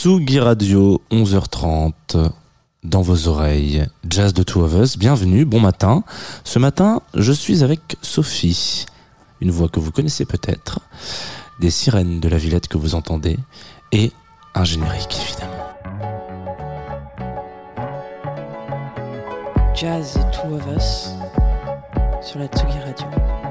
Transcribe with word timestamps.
Tsugi 0.00 0.38
Radio, 0.38 1.02
11h30, 1.10 2.30
dans 2.84 3.02
vos 3.02 3.26
oreilles, 3.26 3.84
Jazz 4.08 4.32
de 4.32 4.44
Two 4.44 4.62
of 4.62 4.72
Us, 4.74 4.96
bienvenue, 4.96 5.44
bon 5.44 5.58
matin. 5.58 6.04
Ce 6.44 6.60
matin, 6.60 7.02
je 7.14 7.32
suis 7.32 7.64
avec 7.64 7.96
Sophie, 8.00 8.86
une 9.40 9.50
voix 9.50 9.68
que 9.68 9.80
vous 9.80 9.90
connaissez 9.90 10.24
peut-être, 10.24 10.78
des 11.58 11.70
sirènes 11.70 12.20
de 12.20 12.28
la 12.28 12.38
Villette 12.38 12.68
que 12.68 12.78
vous 12.78 12.94
entendez, 12.94 13.40
et 13.90 14.12
un 14.54 14.62
générique 14.62 15.18
évidemment. 15.20 15.66
Jazz 19.74 20.12
The 20.14 20.30
Two 20.30 20.54
of 20.54 20.76
Us 20.76 21.08
sur 22.22 22.38
la 22.38 22.46
Tsugi 22.46 22.78
Radio. 22.78 23.47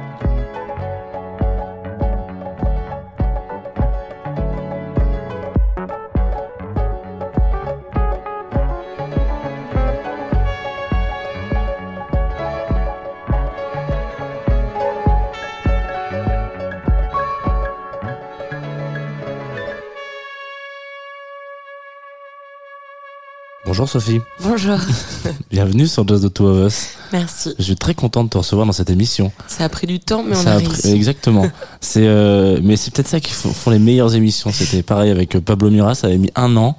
Bonjour 23.77 23.89
Sophie, 23.89 24.21
Bonjour, 24.41 24.77
bienvenue 25.51 25.85
sur 25.87 26.07
Jazz 26.07 26.21
de 26.21 26.27
Two 26.29 26.47
of 26.47 26.67
Us. 26.67 26.87
merci. 27.13 27.53
Je 27.59 27.63
suis 27.63 27.75
très 27.75 27.93
content 27.93 28.23
de 28.23 28.29
te 28.29 28.37
recevoir 28.37 28.65
dans 28.65 28.71
cette 28.73 28.89
émission. 28.89 29.31
Ça 29.47 29.65
a 29.65 29.69
pris 29.69 29.85
du 29.85 29.99
temps, 29.99 30.23
mais 30.23 30.35
on 30.35 30.41
Ça 30.41 30.53
a, 30.53 30.55
a 30.55 30.57
réussi. 30.57 30.81
pris- 30.81 30.91
exactement. 30.93 31.47
c'est 31.81 32.07
euh, 32.07 32.59
mais 32.63 32.75
c'est 32.75 32.91
peut-être 32.91 33.07
ça 33.07 33.19
qui 33.19 33.31
font, 33.33 33.69
les 33.69 33.77
meilleures 33.79 34.15
émissions. 34.15 34.51
C'était 34.51 34.81
pareil 34.81 35.11
avec 35.11 35.35
euh, 35.35 35.41
Pablo 35.41 35.69
Mira, 35.69 35.93
ça 35.93 36.07
avait 36.07 36.17
mis 36.17 36.31
un 36.35 36.57
an 36.57 36.75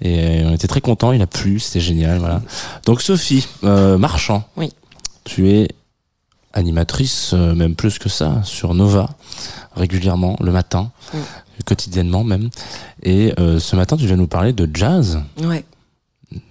et 0.00 0.18
euh, 0.42 0.48
on 0.48 0.54
était 0.54 0.68
très 0.68 0.80
contents. 0.80 1.12
Il 1.12 1.20
a 1.20 1.26
plu, 1.26 1.60
c'était 1.60 1.80
génial, 1.80 2.18
voilà. 2.18 2.40
Donc 2.86 3.02
Sophie 3.02 3.46
euh, 3.64 3.98
Marchand, 3.98 4.44
Oui. 4.56 4.72
tu 5.24 5.50
es 5.50 5.68
animatrice, 6.54 7.32
euh, 7.34 7.54
même 7.54 7.74
plus 7.74 7.98
que 7.98 8.08
ça, 8.08 8.40
sur 8.44 8.72
Nova 8.72 9.10
régulièrement 9.76 10.36
le 10.40 10.50
matin, 10.50 10.90
Oui. 11.12 11.20
quotidiennement 11.66 12.24
même. 12.24 12.48
Et 13.02 13.34
ce 13.36 13.76
matin, 13.76 13.96
tu 13.98 14.06
viens 14.06 14.16
nous 14.16 14.26
parler 14.26 14.52
de 14.54 14.68
jazz. 14.72 15.20
Ouais. 15.42 15.64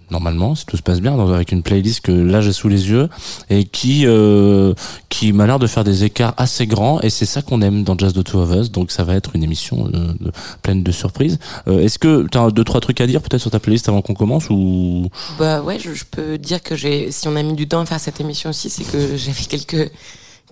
Normalement, 0.10 0.56
si 0.56 0.66
tout 0.66 0.78
se 0.78 0.82
passe 0.82 1.02
bien, 1.02 1.20
avec 1.20 1.52
une 1.52 1.62
playlist 1.62 2.00
que 2.00 2.12
là 2.14 2.40
j'ai 2.40 2.54
sous 2.54 2.70
les 2.70 2.90
yeux 2.90 3.10
et 3.50 3.66
qui 3.66 4.06
euh, 4.06 4.74
qui 5.10 5.34
m'a 5.34 5.46
l'air 5.46 5.60
de 5.60 5.68
faire 5.68 5.84
des 5.84 6.06
écarts 6.06 6.34
assez 6.38 6.66
grands 6.66 7.02
et 7.02 7.10
c'est 7.10 7.26
ça 7.26 7.42
qu'on 7.42 7.62
aime 7.62 7.84
dans 7.84 7.98
Jazz 7.98 8.14
de 8.14 8.22
Two 8.22 8.40
of 8.40 8.52
Us. 8.56 8.72
Donc 8.72 8.90
ça 8.92 9.04
va 9.04 9.16
être 9.16 9.32
une 9.36 9.44
émission 9.44 9.88
euh, 9.94 10.14
de- 10.20 10.32
pleine 10.62 10.82
de 10.82 10.92
surprises. 10.94 11.38
Euh, 11.68 11.82
Est-ce 11.84 12.00
que 12.00 12.26
tu 12.32 12.38
as 12.38 12.50
deux 12.52 12.64
trois 12.64 12.80
trucs 12.80 13.02
à 13.02 13.06
dire 13.08 13.22
peut-être 13.22 13.42
sur 13.42 13.52
ta 13.52 13.60
playlist 13.60 13.90
avant 13.90 14.02
qu'on 14.02 14.14
commence 14.14 14.50
ou? 14.50 15.10
Bah 15.38 15.62
ouais, 15.62 15.78
je, 15.78 15.94
je 15.94 16.06
peux 16.10 16.38
dire 16.38 16.64
que 16.64 16.76
j'ai, 16.78 17.12
si 17.12 17.28
on 17.28 17.36
a 17.36 17.44
mis 17.44 17.54
du 17.54 17.68
temps 17.68 17.82
à 17.82 17.86
faire 17.86 18.00
cette 18.00 18.22
émission 18.22 18.50
aussi, 18.52 18.70
c'est 18.70 18.86
que 18.86 19.18
j'avais 19.18 19.44
quelques 19.44 19.92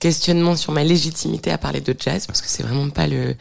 questionnements 0.02 0.58
sur 0.58 0.73
ma 0.73 0.84
légitimité 0.84 1.50
à 1.52 1.58
parler 1.58 1.80
de 1.80 1.95
jazz, 1.98 2.28
parce 2.28 2.42
que 2.42 2.50
c'est 2.50 2.64
vraiment 2.64 2.89
pas 2.89 3.08
le, 3.08 3.36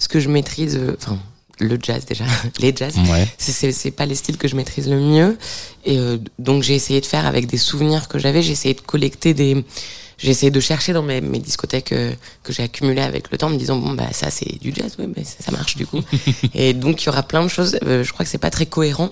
ce 0.00 0.08
que 0.08 0.18
je 0.18 0.28
maîtrise, 0.28 0.76
euh, 0.76 0.96
enfin, 1.00 1.16
le 1.60 1.78
jazz 1.80 2.04
déjà, 2.06 2.24
les 2.60 2.74
jazz. 2.74 2.94
ouais 3.10 3.28
C'est- 3.38 3.90
pas 3.92 4.06
les 4.06 4.14
styles 4.14 4.36
que 4.38 4.48
je 4.48 4.56
maîtrise 4.56 4.88
le 4.88 4.98
mieux. 4.98 5.38
Et 5.84 5.98
euh, 5.98 6.18
donc 6.38 6.62
j'ai 6.62 6.74
essayé 6.74 7.00
de 7.00 7.06
faire 7.06 7.26
avec 7.26 7.46
des 7.46 7.56
souvenirs 7.58 8.08
que 8.08 8.18
j'avais, 8.18 8.42
j'ai 8.42 8.52
essayé 8.52 8.74
de 8.74 8.80
collecter 8.80 9.34
des... 9.34 9.64
J'ai 10.18 10.30
essayé 10.32 10.50
de 10.50 10.60
chercher 10.60 10.92
dans 10.92 11.02
mes, 11.02 11.22
mes 11.22 11.38
discothèques 11.38 11.92
euh, 11.92 12.12
que 12.42 12.52
j'ai 12.52 12.62
accumulées 12.62 13.00
avec 13.00 13.30
le 13.30 13.38
temps, 13.38 13.46
en 13.46 13.50
me 13.50 13.56
disant 13.56 13.78
bon 13.78 13.94
bah 13.94 14.08
ça 14.12 14.30
c'est 14.30 14.60
du 14.60 14.70
jazz, 14.74 14.96
ouais, 14.98 15.06
bah, 15.06 15.22
ça, 15.24 15.36
ça 15.42 15.50
marche 15.50 15.76
du 15.76 15.86
coup. 15.86 16.00
et 16.54 16.74
donc 16.74 17.02
il 17.02 17.06
y 17.06 17.08
aura 17.08 17.22
plein 17.22 17.42
de 17.42 17.48
choses. 17.48 17.78
Euh, 17.86 18.04
je 18.04 18.12
crois 18.12 18.24
que 18.26 18.30
c'est 18.30 18.36
pas 18.36 18.50
très 18.50 18.66
cohérent, 18.66 19.08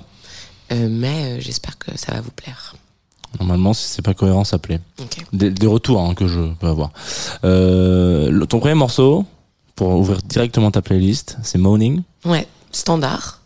mais 0.71 1.41
j'espère 1.41 1.79
que 1.79 1.97
ça 1.97 2.13
va 2.13 2.21
vous 2.21 2.31
plaire. 2.31 2.75
Normalement, 3.41 3.73
si 3.75 3.87
c'est 3.89 4.03
pas 4.03 4.15
cohérent, 4.15 4.45
ça 4.45 4.59
plaît. 4.59 4.81
Ok. 5.01 5.17
Des, 5.33 5.51
des 5.51 5.67
retours 5.67 6.01
hein, 6.01 6.15
que 6.15 6.27
je 6.29 6.41
peux 6.61 6.67
avoir. 6.67 6.91
Le- 7.43 8.45
ton 8.45 8.59
premier 8.61 8.75
morceau 8.75 9.25
pour 9.77 9.91
ouvrir 9.91 10.19
directement 10.23 10.71
ta 10.71 10.83
playlist, 10.83 11.37
c'est 11.43 11.57
Moaning. 11.59 12.03
Ouais, 12.29 12.47
standard. 12.71 13.41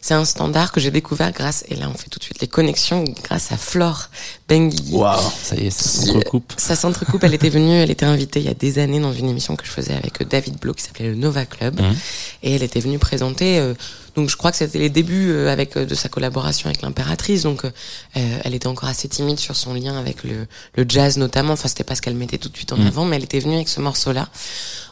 C'est 0.00 0.14
un 0.14 0.24
standard 0.24 0.70
que 0.70 0.78
j'ai 0.78 0.92
découvert 0.92 1.32
grâce, 1.32 1.64
et 1.68 1.74
là 1.74 1.88
on 1.92 1.98
fait 1.98 2.08
tout 2.08 2.20
de 2.20 2.24
suite 2.24 2.40
les 2.40 2.46
connexions, 2.46 3.02
grâce 3.24 3.50
à 3.50 3.56
Flore 3.56 4.08
Benguigui. 4.48 4.94
Waouh, 4.94 5.18
ça 5.42 5.56
y 5.56 5.66
est, 5.66 5.70
ça 5.70 6.06
s'entrecoupe. 6.06 6.52
Ça 6.56 6.76
s'entrecoupe, 6.76 7.24
elle 7.24 7.34
était 7.34 7.48
venue, 7.48 7.74
elle 7.74 7.90
était 7.90 8.06
invitée 8.06 8.38
il 8.38 8.46
y 8.46 8.48
a 8.48 8.54
des 8.54 8.78
années 8.78 9.00
dans 9.00 9.12
une 9.12 9.28
émission 9.28 9.56
que 9.56 9.66
je 9.66 9.70
faisais 9.72 9.94
avec 9.94 10.22
euh, 10.22 10.24
David 10.24 10.60
Blo 10.60 10.74
qui 10.74 10.84
s'appelait 10.84 11.08
le 11.08 11.16
Nova 11.16 11.44
Club. 11.44 11.80
Mhm. 11.80 11.96
Et 12.44 12.54
elle 12.54 12.62
était 12.62 12.78
venue 12.78 13.00
présenter, 13.00 13.58
euh, 13.58 13.74
donc 14.16 14.30
je 14.30 14.36
crois 14.36 14.50
que 14.50 14.56
c'était 14.56 14.78
les 14.78 14.88
débuts 14.90 15.30
euh, 15.30 15.52
avec 15.52 15.76
euh, 15.76 15.84
de 15.84 15.94
sa 15.94 16.08
collaboration 16.08 16.68
avec 16.68 16.82
l'impératrice, 16.82 17.42
donc 17.42 17.64
euh, 17.64 17.70
euh, 18.16 18.38
elle 18.44 18.54
était 18.54 18.66
encore 18.66 18.88
assez 18.88 19.08
timide 19.08 19.38
sur 19.38 19.54
son 19.56 19.74
lien 19.74 19.96
avec 19.98 20.24
le, 20.24 20.46
le 20.76 20.84
jazz 20.88 21.16
notamment, 21.18 21.52
enfin 21.52 21.68
c'était 21.68 21.84
pas 21.84 21.94
ce 21.94 22.02
qu'elle 22.02 22.14
mettait 22.16 22.38
tout 22.38 22.48
de 22.48 22.56
suite 22.56 22.72
en 22.72 22.76
Mhm. 22.78 22.86
avant, 22.86 23.04
mais 23.04 23.16
elle 23.16 23.24
était 23.24 23.40
venue 23.40 23.54
avec 23.56 23.68
ce 23.68 23.80
morceau-là 23.80 24.28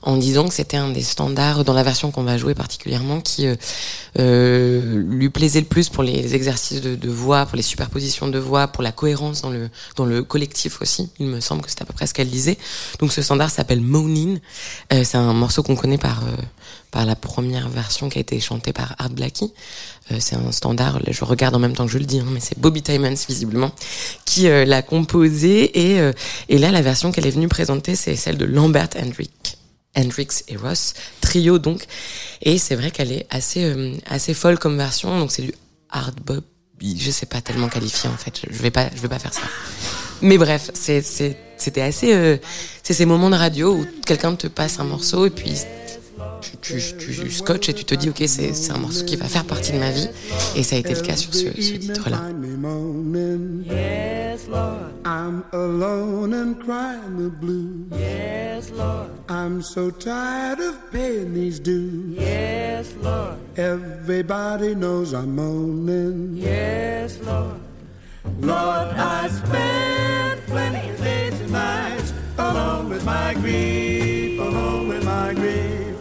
en 0.03 0.17
disant 0.19 0.47
que 0.49 0.55
c'était 0.55 0.77
un 0.77 0.91
des 0.91 1.03
standards 1.03 1.65
dans 1.65 1.73
la 1.73 1.83
version 1.83 2.11
qu'on 2.11 2.25
va 2.25 2.37
jouer 2.37 2.55
particulièrement 2.55 3.21
qui 3.23 3.47
euh, 3.47 3.57
euh, 4.19 5.03
lui 5.09 5.31
plaisait 5.31 5.61
le 5.61 5.67
plus 5.67 5.89
pour 5.89 6.03
les 6.03 6.35
exercices 6.35 6.81
de, 6.81 6.95
de 6.95 7.09
voix, 7.09 7.47
pour 7.47 7.57
les 7.57 7.63
superpositions 7.63 8.29
de 8.29 8.39
voix, 8.39 8.69
pour 8.69 8.83
la 8.83 8.93
cohérence 8.93 9.43
dans 9.43 9.51
le 9.51 9.71
dans 9.97 10.05
le 10.05 10.23
collectif 10.23 10.83
aussi. 10.83 11.09
Il 11.19 11.27
me 11.27 11.41
semble 11.41 11.63
que 11.63 11.71
c'est 11.71 11.83
à 11.83 11.85
peu 11.87 11.93
près 11.95 12.07
ce 12.07 12.15
qu'elle 12.15 12.29
disait. 12.29 12.59
Donc 13.01 13.13
ce 13.13 13.23
standard 13.23 13.51
s'appelle 13.51 13.81
Moanin. 13.81 14.37
Euh, 14.93 15.03
c'est 15.05 15.17
un 15.17 15.33
morceau 15.33 15.63
qu'on 15.63 15.77
connaît 15.77 15.99
par 15.99 16.23
euh, 16.25 16.37
par 16.95 17.05
la 17.05 17.17
première 17.17 17.69
version 17.69 18.09
qui 18.09 18.19
a 18.19 18.21
été 18.21 18.39
chantée 18.39 18.73
par 18.73 18.95
Art 18.99 19.11
Blackie. 19.11 19.53
Euh, 20.13 20.19
c'est 20.21 20.37
un 20.37 20.53
standard, 20.53 21.01
je 21.11 21.25
regarde 21.25 21.57
en 21.57 21.59
même 21.59 21.75
temps 21.75 21.87
que 21.87 21.91
je 21.91 21.99
le 21.99 22.05
dis, 22.05 22.21
hein, 22.21 22.27
mais 22.31 22.39
c'est 22.39 22.57
Bobby 22.57 22.83
Timmons 22.83 23.17
visiblement 23.29 23.73
qui 24.25 24.47
euh, 24.47 24.65
l'a 24.65 24.81
composé 24.81 25.93
et 25.93 26.01
euh, 26.01 26.13
et 26.49 26.57
là 26.57 26.71
la 26.71 26.83
version 26.83 27.11
qu'elle 27.11 27.27
est 27.27 27.33
venue 27.33 27.49
présenter 27.49 27.97
c'est 27.97 28.15
celle 28.15 28.39
de 28.39 28.45
Lambert 28.45 28.91
Hendrick. 28.97 29.59
Hendrix 29.97 30.43
et 30.49 30.57
Ross, 30.57 30.95
trio 31.21 31.59
donc, 31.59 31.85
et 32.43 32.59
c'est 32.59 32.75
vrai 32.75 32.91
qu'elle 32.91 33.13
est 33.13 33.27
assez 33.31 33.63
assez 34.07 34.35
folle 34.35 34.59
comme 34.59 34.77
version, 34.77 35.21
donc 35.21 35.31
c'est 35.31 35.43
du 35.43 35.55
hard 35.89 36.19
bop, 36.21 36.45
je 36.81 37.11
sais 37.13 37.27
pas 37.27 37.41
tellement 37.41 37.69
qualifié 37.69 38.11
en 38.11 38.17
fait, 38.17 38.41
je 38.51 38.61
vais 38.61 38.73
pas 38.73 38.89
je 38.95 39.01
vais 39.01 39.09
pas 39.09 39.21
faire 39.21 39.33
ça. 39.35 39.43
Mais 40.21 40.37
bref, 40.37 40.71
c'était 40.75 41.81
assez 41.81 42.41
c'est 42.83 42.95
ces 42.95 43.07
moments 43.07 43.31
de 43.31 43.37
radio 43.37 43.77
où 43.77 43.87
quelqu'un 44.05 44.35
te 44.35 44.49
passe 44.49 44.81
un 44.81 44.85
morceau 44.85 45.27
et 45.27 45.31
puis 45.31 45.55
tu, 46.65 46.81
tu, 46.99 47.13
tu 47.15 47.31
scotches 47.31 47.69
et 47.69 47.75
tu 47.75 47.85
te 47.85 47.95
dis 47.95 48.09
ok 48.09 48.23
c'est 48.27 48.71
un 48.71 48.79
morceau 48.79 49.05
qui 49.05 49.17
va 49.17 49.27
faire 49.27 49.45
partie 49.45 49.73
de 49.73 49.79
ma 49.79 49.91
vie 49.91 50.09
et 50.57 50.63
ça 50.63 50.77
a 50.77 50.79
été 50.79 50.95
le 50.95 51.01
cas 51.01 51.17
sur 51.17 51.35
ce, 51.35 51.47
ce 51.61 51.75
titre 51.77 52.09
là. 52.09 52.17
Find 52.17 52.41
me 52.41 52.57
moaning. 52.57 53.65
Yes, 53.67 54.49
Lord. 54.49 54.93
I'm 55.05 55.45
alone 55.53 56.33
and 56.33 56.55
crying 56.65 57.17
the 57.19 57.31
blues. 57.31 57.87
Yes, 57.93 58.71
Lord. 58.71 59.11
I'm 59.29 59.61
so 59.63 59.91
tired 59.91 60.61
of 60.61 60.79
paying 60.91 61.35
these 61.35 61.61
dues. 61.61 62.17
Yes, 62.19 62.95
Lord. 63.03 63.37
Everybody 63.57 64.75
knows 64.75 65.13
I'm 65.13 65.37
moaning. 65.37 66.37
Yes, 66.37 67.19
Lord. 67.27 67.61
Lord, 68.41 68.89
I 68.97 69.29
spent 69.29 70.47
plenty 70.47 70.89
of 70.89 70.99
days 70.99 71.41
and 71.41 71.53
nights 71.53 72.13
alone 72.39 72.89
with 72.89 73.05
my 73.05 73.35
grief, 73.35 74.41
alone 74.41 74.89
with 74.89 75.05
my 75.05 75.35
grief. 75.35 75.94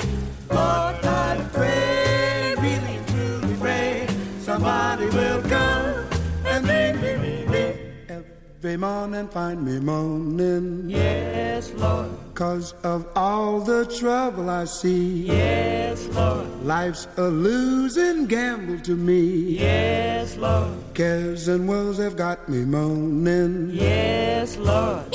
Every 8.73 8.77
morning 8.77 9.27
find 9.27 9.63
me 9.63 9.79
moaning. 9.79 10.89
Yes, 10.89 11.71
Lord. 11.73 12.09
Cause 12.33 12.73
of 12.83 13.05
all 13.15 13.59
the 13.59 13.85
trouble 13.99 14.49
I 14.49 14.65
see. 14.65 15.27
Yes, 15.27 16.07
Lord. 16.07 16.47
Life's 16.63 17.07
a 17.17 17.27
losing 17.27 18.25
gamble 18.25 18.79
to 18.79 18.95
me. 18.95 19.59
Yes, 19.59 20.37
Lord. 20.37 20.73
Cares 20.95 21.49
and 21.49 21.67
woes 21.67 21.99
have 21.99 22.15
got 22.15 22.49
me 22.49 22.65
moaning. 22.65 23.69
Yes, 23.71 24.57
Lord. 24.57 25.13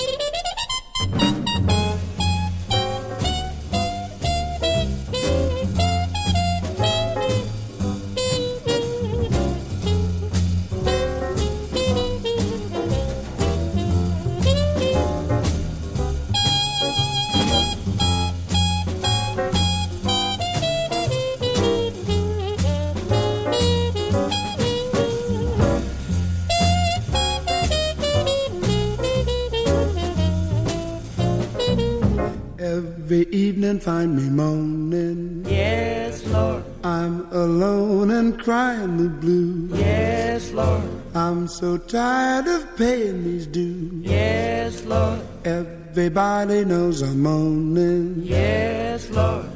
Find 33.88 34.14
me 34.14 34.28
moaning. 34.28 35.46
Yes, 35.48 36.22
Lord. 36.26 36.62
I'm 36.84 37.26
alone 37.32 38.10
and 38.10 38.38
crying 38.38 38.98
the 38.98 39.08
blues. 39.08 39.80
Yes, 39.80 40.50
Lord. 40.50 40.90
I'm 41.14 41.48
so 41.48 41.78
tired 41.78 42.46
of 42.48 42.76
paying 42.76 43.24
these 43.24 43.46
dues. 43.46 44.04
Yes, 44.04 44.84
Lord. 44.84 45.22
Everybody 45.46 46.66
knows 46.66 47.00
I'm 47.00 47.22
moaning. 47.22 48.24
Yes, 48.24 49.08
Lord. 49.08 49.48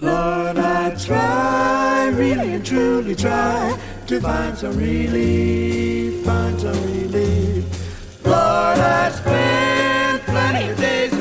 Lord, 0.00 0.56
I 0.56 0.94
try, 0.94 2.08
really 2.22 2.54
and 2.54 2.64
truly 2.64 3.14
try 3.14 3.78
to 4.06 4.18
find 4.18 4.56
some 4.56 4.78
relief, 4.78 6.24
find 6.24 6.58
some 6.58 6.82
relief. 6.90 7.64
Lord, 8.24 8.78
I 8.98 9.10
spend 9.10 10.22
plenty 10.22 10.70
of 10.70 10.78
days 10.78 11.11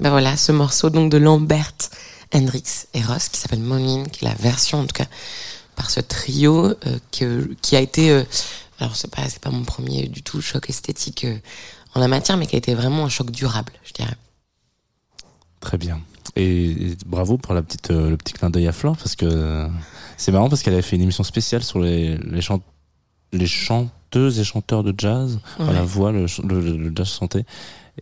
Ben 0.00 0.10
voilà, 0.10 0.36
ce 0.36 0.52
morceau 0.52 0.90
donc 0.90 1.10
de 1.10 1.16
Lambert, 1.16 1.72
Hendrix 2.34 2.86
et 2.94 3.02
Ross 3.02 3.28
qui 3.28 3.40
s'appelle 3.40 3.60
Monin, 3.60 4.04
qui 4.04 4.24
est 4.24 4.28
la 4.28 4.34
version 4.34 4.80
en 4.80 4.86
tout 4.86 4.94
cas 4.94 5.06
par 5.80 5.88
ce 5.90 6.00
trio 6.00 6.66
euh, 6.66 6.74
que, 7.10 7.54
qui 7.62 7.74
a 7.74 7.80
été, 7.80 8.10
euh, 8.10 8.22
alors 8.80 8.96
c'est 8.96 9.10
pas 9.10 9.22
pas 9.40 9.48
mon 9.50 9.64
premier 9.64 10.08
du 10.08 10.22
tout 10.22 10.42
choc 10.42 10.68
esthétique 10.68 11.24
euh, 11.24 11.38
en 11.94 12.00
la 12.00 12.06
matière, 12.06 12.36
mais 12.36 12.46
qui 12.46 12.54
a 12.54 12.58
été 12.58 12.74
vraiment 12.74 13.06
un 13.06 13.08
choc 13.08 13.30
durable, 13.30 13.72
je 13.82 13.92
dirais. 13.94 14.14
Très 15.60 15.78
bien. 15.78 16.02
Et, 16.36 16.66
et 16.90 16.96
bravo 17.06 17.38
pour 17.38 17.54
la 17.54 17.62
petite, 17.62 17.88
le 17.88 18.14
petit 18.18 18.34
clin 18.34 18.50
d'œil 18.50 18.68
à 18.68 18.72
Flore, 18.72 18.98
parce 18.98 19.16
que 19.16 19.66
c'est 20.18 20.32
marrant 20.32 20.50
parce 20.50 20.62
qu'elle 20.62 20.74
avait 20.74 20.82
fait 20.82 20.96
une 20.96 21.02
émission 21.02 21.24
spéciale 21.24 21.62
sur 21.64 21.78
les, 21.80 22.18
les, 22.18 22.42
chant- 22.42 22.62
les 23.32 23.46
chanteuses 23.46 24.38
et 24.38 24.44
chanteurs 24.44 24.82
de 24.84 24.94
jazz, 24.96 25.38
enfin, 25.58 25.72
la 25.72 25.82
voix, 25.82 26.12
le, 26.12 26.28
ch- 26.28 26.46
le, 26.46 26.60
le 26.76 26.92
jazz 26.94 27.08
chanté. 27.08 27.46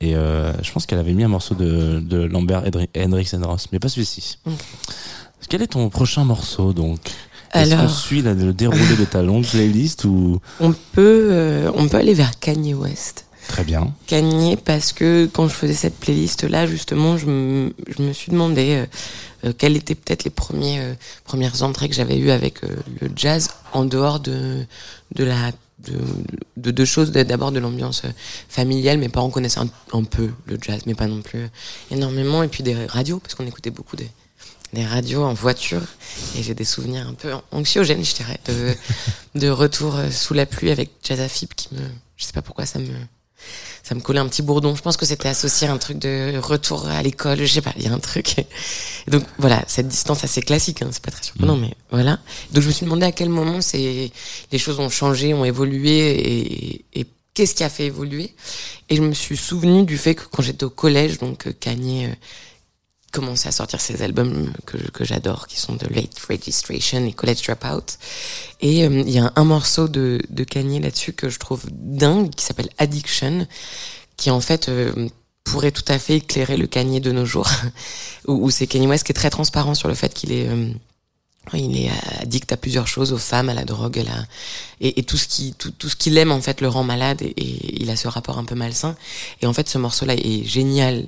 Et 0.00 0.16
euh, 0.16 0.52
je 0.64 0.72
pense 0.72 0.84
qu'elle 0.84 0.98
avait 0.98 1.14
mis 1.14 1.22
un 1.22 1.28
morceau 1.28 1.54
de, 1.54 2.00
de 2.00 2.18
Lambert 2.18 2.64
Hendri- 2.64 2.90
Hendrix 2.96 3.30
Ross, 3.40 3.68
mais 3.70 3.78
pas 3.78 3.88
celui-ci. 3.88 4.38
Quel 5.48 5.62
est 5.62 5.68
ton 5.68 5.88
prochain 5.88 6.24
morceau 6.24 6.72
donc? 6.72 6.98
Est-ce 7.54 7.74
qu'on 7.74 7.88
suit 7.88 8.22
la- 8.22 8.34
le 8.34 8.52
déroulé 8.52 8.96
de 8.98 9.04
ta 9.04 9.22
longue 9.22 9.46
playlist 9.46 10.04
ou? 10.04 10.40
On 10.60 10.72
peut, 10.72 11.28
euh, 11.30 11.70
on 11.74 11.88
peut 11.88 11.96
aller 11.96 12.14
vers 12.14 12.38
Kanye 12.38 12.74
West. 12.74 13.24
Très 13.48 13.64
bien. 13.64 13.94
Kanye 14.06 14.56
parce 14.62 14.92
que 14.92 15.26
quand 15.32 15.48
je 15.48 15.54
faisais 15.54 15.72
cette 15.72 15.96
playlist 15.98 16.44
là 16.44 16.66
justement 16.66 17.16
je 17.16 17.24
me, 17.26 17.72
je 17.96 18.02
me 18.02 18.12
suis 18.12 18.30
demandé 18.30 18.74
euh, 18.74 18.86
euh, 19.48 19.52
quelles 19.56 19.74
étaient 19.76 19.94
peut-être 19.94 20.24
les 20.24 20.30
premiers 20.30 20.80
euh, 20.80 20.92
premières 21.24 21.62
entrées 21.62 21.88
que 21.88 21.94
j'avais 21.94 22.18
eues 22.18 22.30
avec 22.30 22.62
euh, 22.62 22.68
le 23.00 23.08
jazz 23.16 23.48
en 23.72 23.86
dehors 23.86 24.20
de 24.20 24.64
de 25.14 25.24
la 25.24 25.52
de, 25.86 25.94
de 26.58 26.70
deux 26.72 26.84
choses 26.84 27.10
d'abord 27.12 27.50
de 27.52 27.58
l'ambiance 27.60 28.02
familiale 28.50 28.98
mes 28.98 29.08
parents 29.08 29.30
connaissaient 29.30 29.60
un, 29.60 29.70
un 29.94 30.02
peu 30.04 30.28
le 30.44 30.58
jazz 30.60 30.80
mais 30.84 30.94
pas 30.94 31.06
non 31.06 31.22
plus 31.22 31.48
énormément 31.90 32.42
et 32.42 32.48
puis 32.48 32.62
des 32.62 32.74
radios 32.86 33.18
parce 33.20 33.34
qu'on 33.34 33.46
écoutait 33.46 33.70
beaucoup 33.70 33.96
des 33.96 34.10
des 34.72 34.84
radios 34.84 35.24
en 35.24 35.34
voiture 35.34 35.82
et 36.36 36.42
j'ai 36.42 36.54
des 36.54 36.64
souvenirs 36.64 37.06
un 37.08 37.14
peu 37.14 37.32
anxiogènes 37.52 38.04
je 38.04 38.14
dirais 38.14 38.38
de 38.46 38.74
de 39.34 39.48
retour 39.48 39.96
euh, 39.96 40.10
sous 40.10 40.34
la 40.34 40.46
pluie 40.46 40.70
avec 40.70 40.90
Jazz 41.02 41.20
Afib 41.20 41.50
qui 41.54 41.74
me 41.74 41.80
je 42.16 42.24
sais 42.24 42.32
pas 42.32 42.42
pourquoi 42.42 42.66
ça 42.66 42.78
me 42.78 42.92
ça 43.82 43.94
me 43.94 44.00
collait 44.00 44.18
un 44.18 44.28
petit 44.28 44.42
bourdon. 44.42 44.74
Je 44.74 44.82
pense 44.82 44.96
que 44.96 45.06
c'était 45.06 45.28
associé 45.28 45.66
à 45.68 45.72
un 45.72 45.78
truc 45.78 45.98
de 45.98 46.36
retour 46.38 46.86
à 46.88 47.02
l'école. 47.02 47.38
Je 47.38 47.46
sais 47.46 47.62
pas, 47.62 47.72
il 47.78 47.84
y 47.84 47.86
a 47.86 47.92
un 47.92 47.98
truc. 47.98 48.38
Et 48.38 49.10
donc 49.10 49.22
voilà, 49.38 49.64
cette 49.66 49.88
distance 49.88 50.24
assez 50.24 50.42
classique, 50.42 50.82
hein, 50.82 50.88
c'est 50.90 51.02
pas 51.02 51.10
très 51.10 51.22
surprenant, 51.22 51.56
mais 51.56 51.72
voilà. 51.90 52.18
Donc 52.52 52.62
je 52.62 52.68
me 52.68 52.72
suis 52.72 52.84
demandé 52.84 53.06
à 53.06 53.12
quel 53.12 53.30
moment 53.30 53.60
c'est 53.62 54.10
les 54.52 54.58
choses 54.58 54.78
ont 54.80 54.90
changé, 54.90 55.32
ont 55.32 55.44
évolué 55.44 56.10
et, 56.10 56.84
et 56.94 57.06
qu'est-ce 57.32 57.54
qui 57.54 57.64
a 57.64 57.70
fait 57.70 57.86
évoluer. 57.86 58.34
Et 58.90 58.96
je 58.96 59.02
me 59.02 59.14
suis 59.14 59.36
souvenu 59.36 59.84
du 59.84 59.96
fait 59.96 60.14
que 60.14 60.24
quand 60.24 60.42
j'étais 60.42 60.64
au 60.64 60.70
collège, 60.70 61.18
donc 61.18 61.46
euh, 61.46 61.52
Commençait 63.10 63.48
à 63.48 63.52
sortir 63.52 63.80
ses 63.80 64.02
albums 64.02 64.52
que, 64.66 64.76
que 64.76 65.04
j'adore, 65.04 65.46
qui 65.46 65.58
sont 65.58 65.74
de 65.74 65.86
Late 65.86 66.18
Registration 66.28 67.06
et 67.06 67.12
College 67.12 67.42
Dropout. 67.42 67.98
Et 68.60 68.84
euh, 68.84 69.02
il 69.06 69.10
y 69.10 69.18
a 69.18 69.32
un 69.34 69.44
morceau 69.44 69.88
de, 69.88 70.20
de 70.28 70.44
Kanye 70.44 70.80
là-dessus 70.80 71.14
que 71.14 71.30
je 71.30 71.38
trouve 71.38 71.62
dingue, 71.70 72.30
qui 72.34 72.44
s'appelle 72.44 72.68
Addiction, 72.76 73.46
qui 74.18 74.30
en 74.30 74.40
fait 74.40 74.68
euh, 74.68 75.08
pourrait 75.44 75.72
tout 75.72 75.84
à 75.88 75.98
fait 75.98 76.16
éclairer 76.16 76.58
le 76.58 76.66
Kanye 76.66 77.00
de 77.00 77.12
nos 77.12 77.24
jours, 77.24 77.50
où, 78.26 78.50
c'est 78.50 78.66
Kanye 78.66 78.86
West 78.86 79.04
qui 79.04 79.12
est 79.12 79.14
très 79.14 79.30
transparent 79.30 79.74
sur 79.74 79.88
le 79.88 79.94
fait 79.94 80.12
qu'il 80.12 80.32
est... 80.32 80.48
euh, 80.48 80.70
il 81.54 81.78
est 81.78 81.90
addict 82.20 82.52
à 82.52 82.58
plusieurs 82.58 82.86
choses, 82.86 83.14
aux 83.14 83.18
femmes, 83.18 83.48
à 83.48 83.54
la 83.54 83.64
drogue, 83.64 83.98
à 84.00 84.02
la... 84.02 84.26
et, 84.82 85.02
tout 85.02 85.16
ce 85.16 85.26
qui 85.26 85.54
tout, 85.56 85.70
tout 85.70 85.88
ce 85.88 85.96
qu'il 85.96 86.18
aime 86.18 86.30
en 86.30 86.42
fait 86.42 86.60
le 86.60 86.68
rend 86.68 86.84
malade 86.84 87.22
et 87.22 87.80
il 87.80 87.88
a 87.88 87.96
ce 87.96 88.06
rapport 88.06 88.36
un 88.36 88.44
peu 88.44 88.54
malsain. 88.54 88.96
Et 89.40 89.46
en 89.46 89.54
fait, 89.54 89.66
ce 89.66 89.78
morceau-là 89.78 90.12
est 90.14 90.44
génial, 90.44 91.06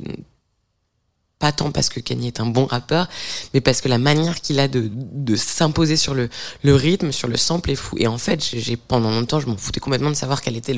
pas 1.41 1.53
tant 1.53 1.73
parce 1.73 1.89
que 1.89 1.99
Kanye 2.01 2.29
est 2.29 2.39
un 2.39 2.47
bon 2.47 2.67
rappeur, 2.67 3.09
mais 3.55 3.63
parce 3.63 3.81
que 3.81 3.89
la 3.89 3.97
manière 3.97 4.41
qu'il 4.43 4.61
a 4.61 4.69
de, 4.69 4.91
de 4.93 5.37
s'imposer 5.37 5.97
sur 5.97 6.13
le, 6.15 6.29
le 6.63 6.75
rythme, 6.75 7.13
sur 7.13 7.29
le 7.29 7.37
sample 7.39 7.71
est 7.71 7.77
fou. 7.77 7.97
Et 7.99 8.07
en 8.07 8.19
fait, 8.19 8.45
j'ai 8.45 8.77
pendant 8.77 9.11
longtemps, 9.11 9.41
je 9.41 9.47
m'en 9.47 9.57
foutais 9.57 9.81
complètement 9.81 10.11
de 10.11 10.15
savoir 10.15 10.43
quelle 10.43 10.57
était 10.59 10.77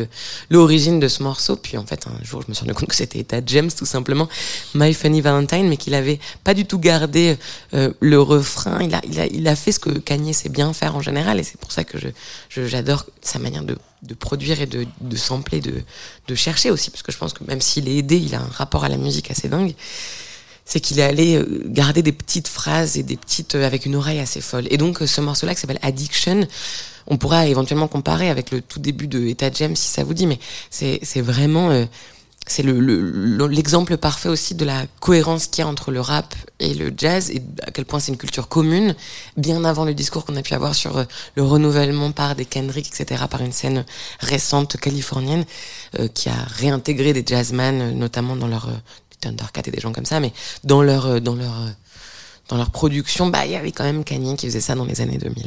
l'origine 0.50 1.00
de 1.00 1.08
ce 1.08 1.24
morceau. 1.24 1.56
Puis 1.56 1.76
en 1.76 1.84
fait, 1.84 2.06
un 2.06 2.24
jour, 2.24 2.42
je 2.42 2.48
me 2.48 2.54
suis 2.54 2.62
rendu 2.64 2.74
compte 2.74 2.88
que 2.88 2.94
c'était 2.94 3.18
Etta 3.18 3.40
James, 3.44 3.70
tout 3.76 3.84
simplement, 3.86 4.28
My 4.74 4.94
Funny 4.94 5.20
Valentine, 5.20 5.68
mais 5.68 5.76
qu'il 5.76 5.94
avait 5.94 6.20
pas 6.44 6.54
du 6.54 6.64
tout 6.64 6.78
gardé 6.78 7.36
euh, 7.74 7.92
le 7.98 8.20
refrain. 8.22 8.80
Il 8.84 8.94
a, 8.94 9.00
il 9.04 9.18
a, 9.18 9.26
il 9.26 9.48
a 9.48 9.56
fait 9.56 9.72
ce 9.72 9.80
que 9.80 9.90
Kanye 9.90 10.32
sait 10.32 10.48
bien 10.48 10.72
faire 10.72 10.94
en 10.94 11.02
général, 11.02 11.40
et 11.40 11.42
c'est 11.42 11.58
pour 11.60 11.72
ça 11.72 11.82
que 11.82 11.98
je- 11.98 12.66
j'adore 12.66 13.04
sa 13.20 13.38
manière 13.40 13.64
de 13.64 13.76
de 14.02 14.14
produire 14.14 14.60
et 14.60 14.66
de, 14.66 14.84
de 15.00 15.16
sampler, 15.16 15.60
de, 15.60 15.74
de 16.26 16.34
chercher 16.34 16.72
aussi, 16.72 16.90
parce 16.90 17.04
que 17.04 17.12
je 17.12 17.18
pense 17.18 17.32
que 17.32 17.44
même 17.44 17.60
s'il 17.60 17.88
est 17.88 17.98
aidé, 17.98 18.16
il 18.16 18.34
a 18.34 18.40
un 18.40 18.48
rapport 18.48 18.82
à 18.82 18.88
la 18.88 18.96
musique 18.96 19.30
assez 19.30 19.48
dingue 19.48 19.76
c'est 20.64 20.80
qu'il 20.80 20.98
est 20.98 21.02
allé 21.02 21.36
euh, 21.36 21.62
garder 21.66 22.02
des 22.02 22.12
petites 22.12 22.48
phrases 22.48 22.96
et 22.96 23.02
des 23.02 23.16
petites 23.16 23.54
euh, 23.56 23.66
avec 23.66 23.86
une 23.86 23.96
oreille 23.96 24.20
assez 24.20 24.40
folle. 24.40 24.66
Et 24.70 24.78
donc 24.78 25.02
euh, 25.02 25.06
ce 25.06 25.20
morceau-là 25.20 25.54
qui 25.54 25.60
s'appelle 25.60 25.80
Addiction, 25.82 26.46
on 27.06 27.16
pourra 27.18 27.46
éventuellement 27.46 27.88
comparer 27.88 28.30
avec 28.30 28.50
le 28.52 28.60
tout 28.62 28.78
début 28.78 29.08
de 29.08 29.26
Eta 29.26 29.50
James 29.52 29.76
si 29.76 29.88
ça 29.88 30.04
vous 30.04 30.14
dit, 30.14 30.26
mais 30.26 30.38
c'est 30.70 31.00
c'est 31.02 31.20
vraiment 31.20 31.70
euh, 31.70 31.84
c'est 32.46 32.62
le 32.64 32.78
le- 32.80 33.46
l'exemple 33.48 33.96
parfait 33.96 34.28
aussi 34.28 34.54
de 34.56 34.64
la 34.64 34.86
cohérence 35.00 35.46
qu'il 35.46 35.62
y 35.62 35.64
a 35.64 35.68
entre 35.68 35.90
le 35.92 36.00
rap 36.00 36.34
et 36.58 36.74
le 36.74 36.92
jazz 36.96 37.30
et 37.30 37.40
à 37.66 37.70
quel 37.70 37.84
point 37.84 38.00
c'est 38.00 38.10
une 38.10 38.18
culture 38.18 38.48
commune 38.48 38.96
bien 39.36 39.64
avant 39.64 39.84
le 39.84 39.94
discours 39.94 40.24
qu'on 40.24 40.34
a 40.36 40.42
pu 40.42 40.54
avoir 40.54 40.74
sur 40.74 41.04
le 41.36 41.42
renouvellement 41.42 42.10
par 42.10 42.34
des 42.34 42.44
Kendrick 42.44 42.88
etc 42.88 43.24
par 43.30 43.42
une 43.42 43.52
scène 43.52 43.84
récente 44.18 44.76
californienne 44.76 45.44
euh, 46.00 46.08
qui 46.08 46.28
a 46.30 46.34
réintégré 46.48 47.12
des 47.12 47.22
jazzman 47.24 47.96
notamment 47.96 48.34
dans 48.34 48.48
leur 48.48 48.68
Thundercat 49.22 49.62
et 49.66 49.70
des 49.70 49.80
gens 49.80 49.92
comme 49.92 50.04
ça 50.04 50.20
mais 50.20 50.32
dans 50.64 50.82
leur 50.82 51.06
euh, 51.06 51.20
dans 51.20 51.34
leur 51.34 51.52
euh, 51.62 51.70
dans 52.48 52.56
leur 52.56 52.70
production 52.70 53.28
bah 53.28 53.46
il 53.46 53.52
y 53.52 53.56
avait 53.56 53.72
quand 53.72 53.84
même 53.84 54.04
Kanye 54.04 54.36
qui 54.36 54.46
faisait 54.46 54.60
ça 54.60 54.74
dans 54.74 54.84
les 54.84 55.00
années 55.00 55.18
2000 55.18 55.46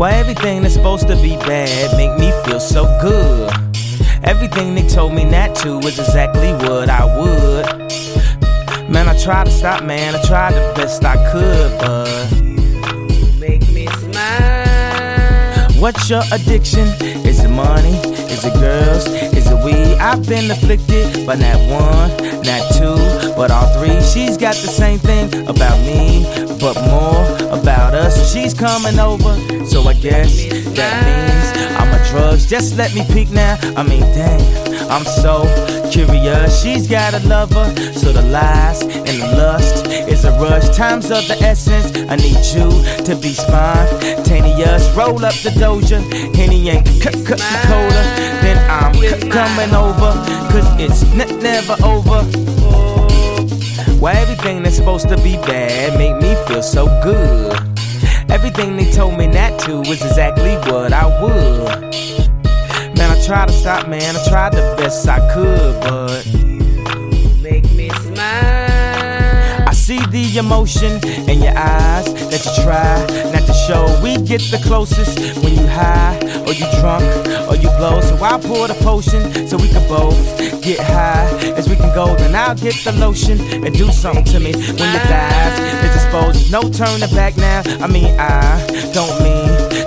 Why 0.00 0.12
everything 0.12 0.62
that's 0.62 0.72
supposed 0.72 1.08
to 1.08 1.16
be 1.16 1.36
bad 1.36 1.94
make 1.94 2.18
me 2.18 2.32
feel 2.46 2.58
so 2.58 2.84
good? 3.02 3.52
Everything 4.24 4.74
they 4.74 4.88
told 4.88 5.12
me 5.12 5.26
not 5.26 5.54
to 5.56 5.76
was 5.76 5.98
exactly 5.98 6.54
what 6.54 6.88
I 6.88 7.04
would. 7.04 8.90
Man, 8.90 9.10
I 9.10 9.18
tried 9.22 9.44
to 9.44 9.50
stop, 9.50 9.84
man, 9.84 10.14
I 10.14 10.22
tried 10.22 10.54
the 10.54 10.72
best 10.74 11.04
I 11.04 11.16
could, 11.30 11.78
but 11.80 12.32
make 13.38 13.60
me 13.74 13.88
smile. 13.88 15.68
what's 15.82 16.08
your 16.08 16.22
addiction? 16.32 16.88
Is 17.26 17.44
it 17.44 17.50
money? 17.50 17.98
Is 18.32 18.46
it 18.46 18.54
girls? 18.54 19.29
I've 20.00 20.26
been 20.26 20.50
afflicted 20.50 21.26
by 21.26 21.34
not 21.34 21.58
one, 21.68 22.10
not 22.42 22.62
two, 22.72 22.96
but 23.36 23.50
all 23.50 23.68
three. 23.76 24.00
She's 24.00 24.38
got 24.38 24.54
the 24.54 24.68
same 24.68 24.98
thing 24.98 25.28
about 25.46 25.78
me, 25.80 26.24
but 26.58 26.74
more 26.88 27.22
about 27.52 27.92
us. 27.92 28.32
She's 28.32 28.54
coming 28.54 28.98
over, 28.98 29.36
so 29.66 29.82
I 29.82 29.92
guess 29.92 30.46
that 30.74 30.94
means 31.04 31.76
I'm 31.78 31.92
a 31.92 32.02
drugs. 32.08 32.46
Just 32.46 32.78
let 32.78 32.94
me 32.94 33.04
peek 33.12 33.30
now. 33.30 33.58
I 33.76 33.82
mean, 33.82 34.00
damn, 34.16 34.90
I'm 34.90 35.04
so 35.04 35.44
curious. 35.92 36.62
She's 36.62 36.88
got 36.88 37.12
a 37.12 37.20
lover, 37.28 37.66
so 37.92 38.10
the 38.12 38.22
lies 38.22 38.82
and 38.82 39.20
the 39.20 39.36
lust 39.36 39.86
is 39.86 40.24
a 40.24 40.32
rush. 40.40 40.74
Time's 40.74 41.10
of 41.10 41.28
the 41.28 41.36
essence. 41.42 41.92
I 42.08 42.16
need 42.16 42.40
you 42.56 42.70
to 43.04 43.14
be 43.20 43.34
spontaneous. 43.34 44.88
Roll 44.96 45.22
up 45.24 45.34
the 45.44 45.52
doja, 45.60 46.00
Henny 46.34 46.70
and 46.70 46.86
Coca-Cola. 47.02 48.39
I'm 48.70 48.92
coming 49.30 49.74
over, 49.74 50.12
cause 50.52 50.68
it's 50.78 51.02
never 51.42 51.76
over. 51.84 52.22
Why 53.98 54.12
everything 54.12 54.62
that's 54.62 54.76
supposed 54.76 55.08
to 55.08 55.16
be 55.16 55.36
bad 55.36 55.98
make 55.98 56.16
me 56.22 56.34
feel 56.46 56.62
so 56.62 56.86
good? 57.02 57.52
Everything 58.30 58.76
they 58.76 58.90
told 58.92 59.18
me 59.18 59.26
not 59.26 59.58
to 59.60 59.78
was 59.78 60.00
exactly 60.02 60.54
what 60.70 60.92
I 60.92 61.06
would. 61.20 61.80
Man, 62.96 63.10
I 63.10 63.26
tried 63.26 63.48
to 63.48 63.54
stop, 63.54 63.88
man. 63.88 64.16
I 64.16 64.28
tried 64.28 64.52
the 64.52 64.74
best 64.78 65.06
I 65.08 65.18
could, 65.34 65.80
but 65.82 66.49
the 70.10 70.38
emotion 70.38 70.92
in 71.30 71.40
your 71.40 71.56
eyes 71.56 72.06
that 72.30 72.42
you 72.44 72.64
try 72.64 72.98
not 73.32 73.46
to 73.46 73.54
show. 73.66 73.86
We 74.02 74.16
get 74.16 74.42
the 74.50 74.60
closest 74.66 75.18
when 75.42 75.54
you 75.54 75.66
high 75.66 76.18
or 76.46 76.52
you 76.52 76.66
drunk 76.80 77.04
or 77.48 77.56
you 77.56 77.70
blow. 77.78 78.00
So 78.00 78.16
I 78.22 78.38
pour 78.40 78.66
the 78.66 78.74
potion 78.82 79.46
so 79.46 79.56
we 79.56 79.68
can 79.68 79.86
both 79.88 80.18
get 80.62 80.80
high 80.80 81.28
as 81.56 81.68
we 81.68 81.76
can 81.76 81.94
go. 81.94 82.14
Then 82.16 82.34
I'll 82.34 82.54
get 82.54 82.74
the 82.84 82.92
lotion 82.92 83.40
and 83.64 83.72
do 83.76 83.90
something 83.92 84.24
to 84.24 84.40
me 84.40 84.52
when 84.52 84.90
your 84.94 85.04
thighs 85.06 85.58
is 85.86 85.94
exposed. 86.02 86.50
No 86.50 86.62
turning 86.62 87.14
back 87.14 87.36
now. 87.36 87.62
I 87.80 87.86
mean 87.86 88.18
I 88.18 88.66
don't 88.92 89.14
mean 89.22 89.39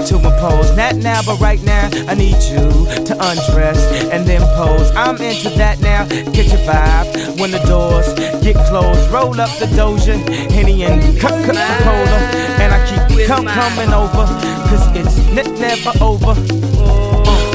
to 0.07 0.15
impose. 0.15 0.75
Not 0.75 0.95
now, 0.95 1.22
but 1.24 1.39
right 1.39 1.62
now 1.63 1.89
I 2.07 2.13
need 2.15 2.41
you 2.43 2.67
to 3.05 3.13
undress 3.19 3.79
and 4.12 4.25
then 4.25 4.41
pose. 4.55 4.91
I'm 4.95 5.17
into 5.22 5.50
that 5.62 5.79
now. 5.79 6.05
Get 6.07 6.48
your 6.48 6.62
vibe 6.67 7.39
when 7.39 7.51
the 7.51 7.60
doors 7.60 8.13
get 8.43 8.55
closed. 8.67 9.10
Roll 9.12 9.39
up 9.39 9.50
the 9.60 9.67
Doja, 9.67 10.17
Henny 10.51 10.83
and 10.83 11.01
Coca-Cola, 11.19 12.19
and 12.62 12.74
I 12.74 12.79
keep 12.89 13.27
come 13.27 13.45
coming 13.45 13.93
over, 13.93 14.25
cause 14.69 14.86
it's 14.95 15.17
ne- 15.31 15.60
never 15.60 15.91
over. 16.03 16.33
Uh. 16.36 17.53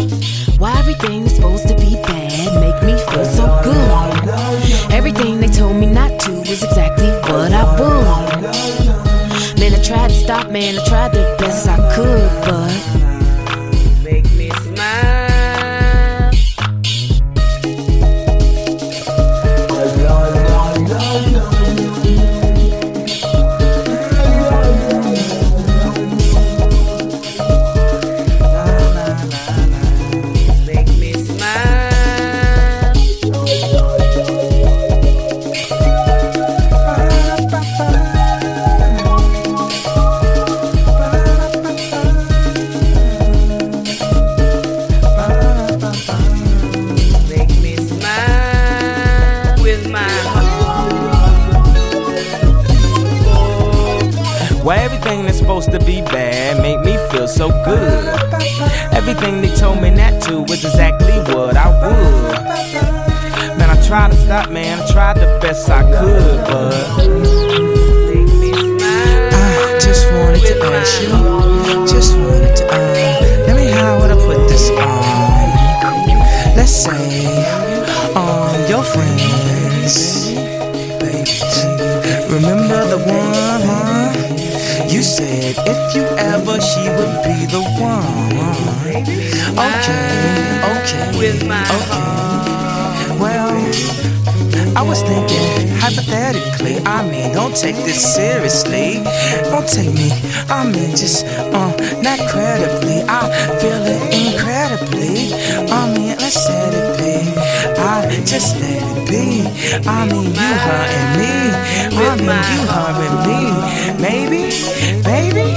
Why 0.58 0.76
everything 0.78 1.22
is 1.24 1.36
supposed 1.36 1.68
to 1.68 1.74
be 1.76 1.94
bad 2.02 2.60
make 2.60 2.82
me 2.82 2.98
feel 3.12 3.24
so 3.24 3.60
good? 3.62 4.92
Everything 4.92 5.40
they 5.40 5.48
told 5.48 5.76
me 5.76 5.86
not 5.86 6.18
to 6.20 6.32
was 6.32 6.62
exactly 6.64 7.10
what 7.30 7.52
I 7.52 7.64
would. 7.78 8.87
Tried 9.88 10.08
to 10.08 10.14
stop, 10.14 10.50
me 10.50 10.68
and 10.68 10.78
I 10.78 10.84
tried 10.84 11.12
the 11.12 11.34
best 11.38 11.66
I 11.66 11.76
could, 11.94 12.28
but 12.44 13.17
Okay, 88.98 89.30
okay, 90.74 91.18
With 91.18 91.46
my 91.46 91.62
okay. 91.62 93.14
Well, 93.20 93.46
I 94.74 94.82
was 94.82 95.02
thinking 95.02 95.68
hypothetically. 95.78 96.82
I 96.84 97.06
mean, 97.08 97.32
don't 97.32 97.54
take 97.54 97.76
this 97.76 98.02
seriously. 98.16 99.00
Don't 99.54 99.68
take 99.68 99.94
me. 99.94 100.10
I 100.50 100.66
mean, 100.66 100.90
just 100.96 101.24
uh, 101.26 101.70
not 102.02 102.18
credibly. 102.28 103.06
I 103.06 103.30
feel 103.62 103.86
it 103.86 104.02
incredibly. 104.10 105.30
I 105.70 105.94
mean, 105.94 106.18
let's 106.18 106.48
let 106.48 106.74
it 106.74 106.98
be. 106.98 107.38
I 107.78 108.10
just 108.26 108.58
let 108.58 108.82
it 108.82 109.08
be. 109.08 109.46
I 109.86 110.06
mean, 110.10 110.34
you 110.34 110.52
and 110.98 111.10
me. 111.14 111.54
I 111.94 112.18
mean, 112.18 112.34
you 112.50 112.66
and 113.06 113.18
me. 113.26 113.68
Maybe, 114.02 114.50
baby, 115.04 115.54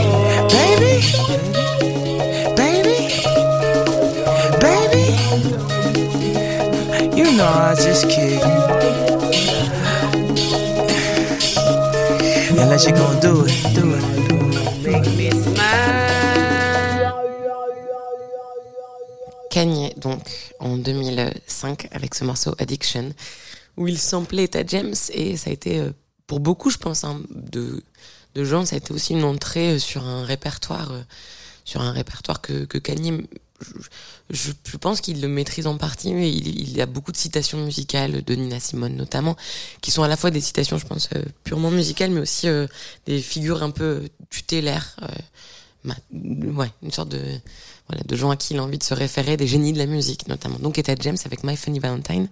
Kanye, 19.51 19.93
donc, 19.97 20.21
en 20.59 20.77
2005, 20.77 21.89
avec 21.91 22.15
ce 22.15 22.23
morceau 22.23 22.55
Addiction, 22.57 23.13
où 23.77 23.87
il 23.87 23.99
samplait 23.99 24.45
Etta 24.45 24.65
James, 24.65 24.95
et 25.13 25.37
ça 25.37 25.49
a 25.49 25.53
été, 25.53 25.79
euh, 25.79 25.91
pour 26.25 26.39
beaucoup, 26.39 26.69
je 26.71 26.77
pense, 26.77 27.03
hein, 27.03 27.21
de, 27.29 27.83
de 28.33 28.43
gens, 28.43 28.65
ça 28.65 28.75
a 28.75 28.77
été 28.77 28.93
aussi 28.93 29.13
une 29.13 29.25
entrée 29.25 29.73
euh, 29.73 29.79
sur 29.79 30.03
un 30.05 30.23
répertoire, 30.25 30.91
euh, 30.91 31.01
sur 31.65 31.81
un 31.81 31.91
répertoire 31.91 32.41
que, 32.41 32.65
que 32.65 32.77
Kanye, 32.77 33.27
je, 34.29 34.77
pense 34.77 35.01
qu'il 35.01 35.21
le 35.21 35.27
maîtrise 35.27 35.67
en 35.67 35.77
partie, 35.77 36.13
mais 36.13 36.31
il, 36.31 36.69
il 36.69 36.81
a 36.81 36.85
beaucoup 36.85 37.11
de 37.11 37.17
citations 37.17 37.57
musicales 37.63 38.23
de 38.23 38.35
Nina 38.35 38.59
Simone 38.59 38.95
notamment, 38.95 39.35
qui 39.81 39.91
sont 39.91 40.03
à 40.03 40.07
la 40.07 40.17
fois 40.17 40.31
des 40.31 40.41
citations, 40.41 40.77
je 40.77 40.85
pense, 40.85 41.09
euh, 41.15 41.23
purement 41.43 41.71
musicales, 41.71 42.11
mais 42.11 42.21
aussi 42.21 42.47
euh, 42.47 42.67
des 43.05 43.21
figures 43.21 43.63
un 43.63 43.71
peu 43.71 44.07
tutélaires, 44.29 44.95
euh, 45.03 45.93
ouais, 46.51 46.71
une 46.83 46.91
sorte 46.91 47.09
de 47.09 47.21
voilà, 47.87 48.03
de 48.05 48.15
gens 48.15 48.29
à 48.29 48.37
qui 48.37 48.53
il 48.53 48.59
a 48.59 48.63
envie 48.63 48.77
de 48.77 48.83
se 48.83 48.93
référer, 48.93 49.37
des 49.37 49.47
génies 49.47 49.73
de 49.73 49.77
la 49.77 49.85
musique 49.85 50.27
notamment. 50.27 50.59
Donc 50.59 50.77
Etta 50.77 50.95
James 50.99 51.17
avec 51.25 51.43
My 51.43 51.57
Funny 51.57 51.79
Valentine. 51.79 52.29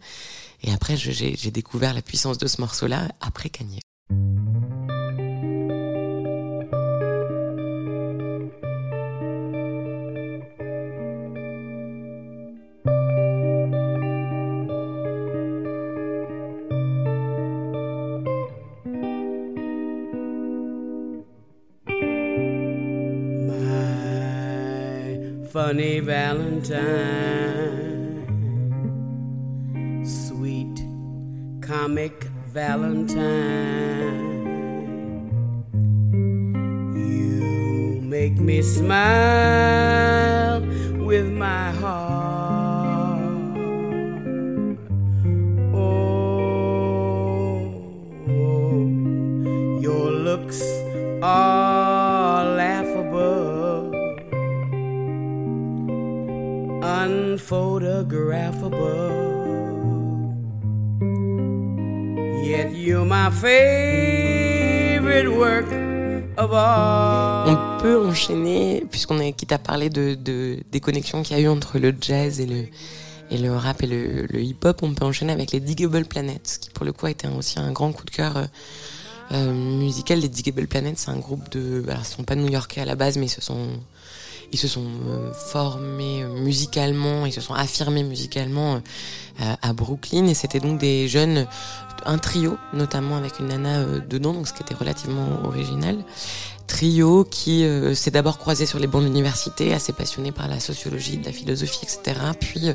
Et 0.62 0.74
après, 0.74 0.98
j'ai 0.98 1.52
découvert 1.52 1.94
la 1.94 2.02
puissance 2.02 2.38
de 2.38 2.48
ce 2.48 2.60
morceau-là 2.60 3.08
après 3.22 3.50
Kanye. 3.50 3.80
Funny 25.51 26.00
Valentine, 26.00 26.75
sweet 30.06 30.86
comic 31.62 32.25
Valentine. 32.53 33.18
You 36.94 38.00
make 38.01 38.38
me 38.38 38.62
smile 38.62 40.38
my 63.10 63.32
favorite 63.32 65.28
work 65.28 65.66
of. 66.38 66.51
On 66.54 67.80
peut 67.82 68.00
enchaîner, 68.08 68.86
puisqu'on 68.89 69.20
est 69.20 69.32
quitte 69.34 69.51
à 69.51 69.58
parler 69.58 69.89
de, 69.89 70.13
de 70.13 70.60
des 70.72 70.80
connexions 70.80 71.24
qu'il 71.24 71.36
y 71.36 71.39
a 71.39 71.44
eu 71.44 71.48
entre 71.48 71.80
le 71.80 71.94
jazz 72.00 72.39
et 72.39 72.46
le, 72.46 72.66
et 73.32 73.38
le 73.39 73.56
rap 73.56 73.82
et 73.82 73.88
le, 73.88 74.39
hip-hop, 74.39 74.84
on 74.84 74.94
peut 74.94 75.06
enchaîner 75.06 75.34
avec 75.34 75.51
les 75.51 75.60
Diggable 75.60 76.06
Planets, 76.06 76.60
qui 76.62 76.70
pour 76.70 76.86
le 76.86 76.94
coup 76.94 77.08
a 77.08 77.12
été 77.12 77.28
aussi 77.28 77.60
un 77.60 77.72
grand 77.72 77.92
coup 77.92 78.06
de 78.06 78.12
cœur 78.12 78.38
euh, 78.38 78.46
euh, 79.32 79.54
musical. 79.54 80.20
Les 80.20 80.30
Diggable 80.30 80.68
Planets, 80.68 80.98
c'est 80.98 81.10
un 81.10 81.18
groupe 81.18 81.50
de... 81.51 81.84
Alors, 81.88 82.04
ils 82.04 82.06
sont 82.06 82.24
pas 82.24 82.36
new-yorkais 82.36 82.82
à 82.82 82.86
la 82.86 82.96
base, 82.96 83.18
mais 83.18 83.25
ils 83.25 83.30
se 83.30 83.42
sont, 83.42 83.70
ils 84.51 84.60
se 84.60 84.68
sont 84.68 84.86
euh, 85.08 85.32
formés 85.34 86.24
euh, 86.24 86.29
musicalement, 86.29 87.25
ils 87.25 87.34
se 87.34 87.41
sont 87.41 87.53
affirmés 87.53 88.03
musicalement 88.03 88.82
euh, 89.41 89.53
à, 89.62 89.74
Brooklyn. 89.74 90.27
Et 90.27 90.34
c'était 90.34 90.60
donc 90.60 90.79
des 90.79 91.08
jeunes, 91.08 91.48
un 92.06 92.18
trio, 92.18 92.58
notamment 92.74 93.18
avec 93.18 93.39
une 93.39 93.48
nana 93.48 93.84
dedans, 94.08 94.34
donc 94.34 94.48
ce 94.48 94.53
qui 94.53 94.62
était 94.62 94.75
relativement 94.75 95.44
original 95.44 95.98
trio 96.70 97.26
qui 97.26 97.66
euh, 97.66 97.94
s'est 97.96 98.12
d'abord 98.12 98.38
croisé 98.38 98.66
sur 98.66 98.80
les 98.80 98.88
bancs 98.88 99.02
de 99.02 99.08
l'université, 99.08 99.74
assez 99.74 99.92
passionné 99.92 100.32
par 100.32 100.48
la 100.48 100.60
sociologie, 100.60 101.18
de 101.18 101.26
la 101.26 101.34
philosophie, 101.34 101.80
etc. 101.84 102.18
Puis 102.40 102.70
euh, 102.70 102.74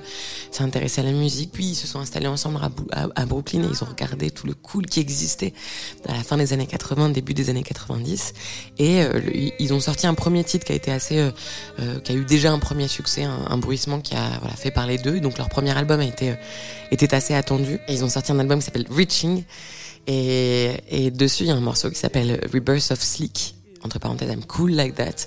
s'est 0.50 0.62
intéressé 0.64 1.00
à 1.00 1.04
la 1.04 1.12
musique. 1.12 1.52
Puis 1.52 1.64
ils 1.66 1.74
se 1.76 1.86
sont 1.86 2.00
installés 2.00 2.26
ensemble 2.26 2.58
à, 2.92 3.00
à- 3.04 3.08
à 3.14 3.24
Brooklyn 3.24 3.62
et 3.62 3.68
ils 3.70 3.82
ont 3.84 3.86
regardé 3.86 4.30
tout 4.30 4.46
le 4.46 4.54
cool 4.54 4.84
qui 4.86 5.00
existait 5.00 5.54
à 6.08 6.12
la 6.12 6.22
fin 6.24 6.36
des 6.36 6.52
années 6.52 6.66
80, 6.66 7.10
début 7.10 7.32
des 7.34 7.48
années 7.50 7.62
90. 7.62 8.34
Et 8.78 9.00
euh, 9.02 9.20
ils 9.58 9.72
ont 9.72 9.80
sorti 9.80 10.06
un 10.06 10.14
premier 10.14 10.42
titre 10.44 10.66
qui 10.66 10.72
a 10.72 10.76
été 10.76 10.90
assez, 10.90 11.18
euh, 11.18 11.30
euh, 11.78 12.00
qui 12.00 12.12
a 12.12 12.14
eu 12.16 12.24
déjà 12.24 12.50
un 12.52 12.58
premier 12.58 12.88
succès, 12.88 13.22
un, 13.22 13.46
un 13.48 13.56
bruissement 13.58 14.00
qui 14.00 14.14
a 14.16 14.38
voilà, 14.40 14.56
fait 14.56 14.72
parler 14.72 14.98
d'eux. 14.98 15.20
Donc 15.20 15.38
leur 15.38 15.48
premier 15.48 15.70
album 15.76 16.00
a 16.00 16.04
été, 16.04 16.30
euh, 16.30 16.34
était 16.90 17.14
assez 17.14 17.32
attendu. 17.34 17.78
Ils 17.88 18.02
ont 18.04 18.08
sorti 18.10 18.32
un 18.32 18.38
album 18.40 18.58
qui 18.58 18.64
s'appelle 18.64 18.86
Reaching. 18.90 19.44
Et, 20.06 20.72
et 20.90 21.10
dessus, 21.10 21.44
il 21.44 21.46
y 21.46 21.50
a 21.50 21.54
un 21.54 21.60
morceau 21.60 21.88
qui 21.90 21.98
s'appelle 21.98 22.38
Rebirth 22.52 22.90
of 22.90 23.00
Sleek 23.00 23.53
entre 23.84 23.98
parenthèses, 23.98 24.30
I'm 24.30 24.44
cool 24.44 24.72
like 24.72 24.94
that. 24.96 25.26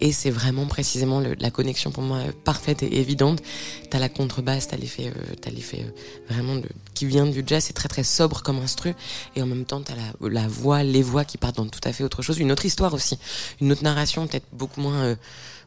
Et 0.00 0.12
c'est 0.12 0.30
vraiment 0.30 0.66
précisément 0.66 1.20
le- 1.20 1.34
la 1.38 1.50
connexion 1.50 1.90
pour 1.90 2.02
moi 2.02 2.18
euh, 2.18 2.32
parfaite 2.44 2.82
et 2.82 3.00
évidente. 3.00 3.42
T'as 3.90 3.98
la 3.98 4.08
contrebasse, 4.08 4.68
t'as 4.68 4.76
l'effet, 4.76 5.08
euh, 5.14 5.34
t'as 5.40 5.50
l'effet 5.50 5.84
euh, 5.84 6.32
vraiment 6.32 6.56
de, 6.56 6.68
qui 6.94 7.06
vient 7.06 7.26
du 7.26 7.42
jazz, 7.46 7.64
c'est 7.64 7.72
très 7.72 7.88
très 7.88 8.04
sobre 8.04 8.42
comme 8.42 8.58
instru. 8.60 8.94
Et 9.34 9.42
en 9.42 9.46
même 9.46 9.64
temps, 9.64 9.80
t'as 9.82 9.94
la, 9.96 10.28
la 10.28 10.46
voix, 10.48 10.82
les 10.82 11.02
voix 11.02 11.24
qui 11.24 11.36
partent 11.36 11.56
dans 11.56 11.66
tout 11.66 11.80
à 11.84 11.92
fait 11.92 12.04
autre 12.04 12.22
chose. 12.22 12.38
Une 12.38 12.52
autre 12.52 12.64
histoire 12.64 12.94
aussi, 12.94 13.18
une 13.60 13.72
autre 13.72 13.82
narration, 13.82 14.26
peut-être 14.26 14.46
beaucoup 14.52 14.80
moins 14.80 15.02
euh, 15.02 15.16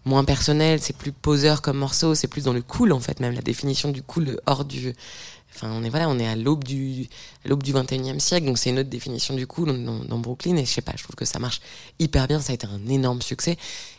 moins 0.06 0.24
personnelle. 0.24 0.80
C'est 0.82 0.96
plus 0.96 1.12
poseur 1.12 1.62
comme 1.62 1.78
morceau, 1.78 2.16
c'est 2.16 2.28
plus 2.28 2.46
dans 2.46 2.54
le 2.54 2.62
cool 2.62 2.94
en 2.94 3.00
fait, 3.02 3.20
même 3.20 3.34
la 3.36 3.42
définition 3.42 3.92
du 3.92 4.02
cool 4.02 4.40
hors 4.46 4.64
du 4.64 4.94
Enfin, 5.56 5.72
on 5.74 5.84
est 5.84 5.90
voilà, 5.90 6.08
on 6.10 6.18
est 6.20 6.28
à 6.28 6.36
l'aube 6.36 6.64
du 6.64 7.08
à 7.44 7.50
l'aube 7.50 7.64
du 7.64 7.74
21e 7.74 8.20
siècle, 8.20 8.46
donc 8.46 8.58
c'est 8.58 8.70
une 8.70 8.80
autre 8.80 8.90
définition 8.90 9.36
du 9.36 9.48
coup 9.48 9.66
dans, 9.66 10.20
Brooklyn. 10.20 10.56
Et 10.56 10.66
je 10.66 10.72
sais 10.72 10.82
pas, 10.82 10.94
je 10.96 11.04
trouve 11.04 11.16
que 11.16 11.26
ça 11.26 11.40
marche 11.40 11.62
hyper 12.00 12.28
bien. 12.28 12.40
Ça 12.40 12.52
a 12.52 12.56
été 12.56 12.68
un 12.68 12.88
énorme 12.88 13.22
succès 13.22 13.58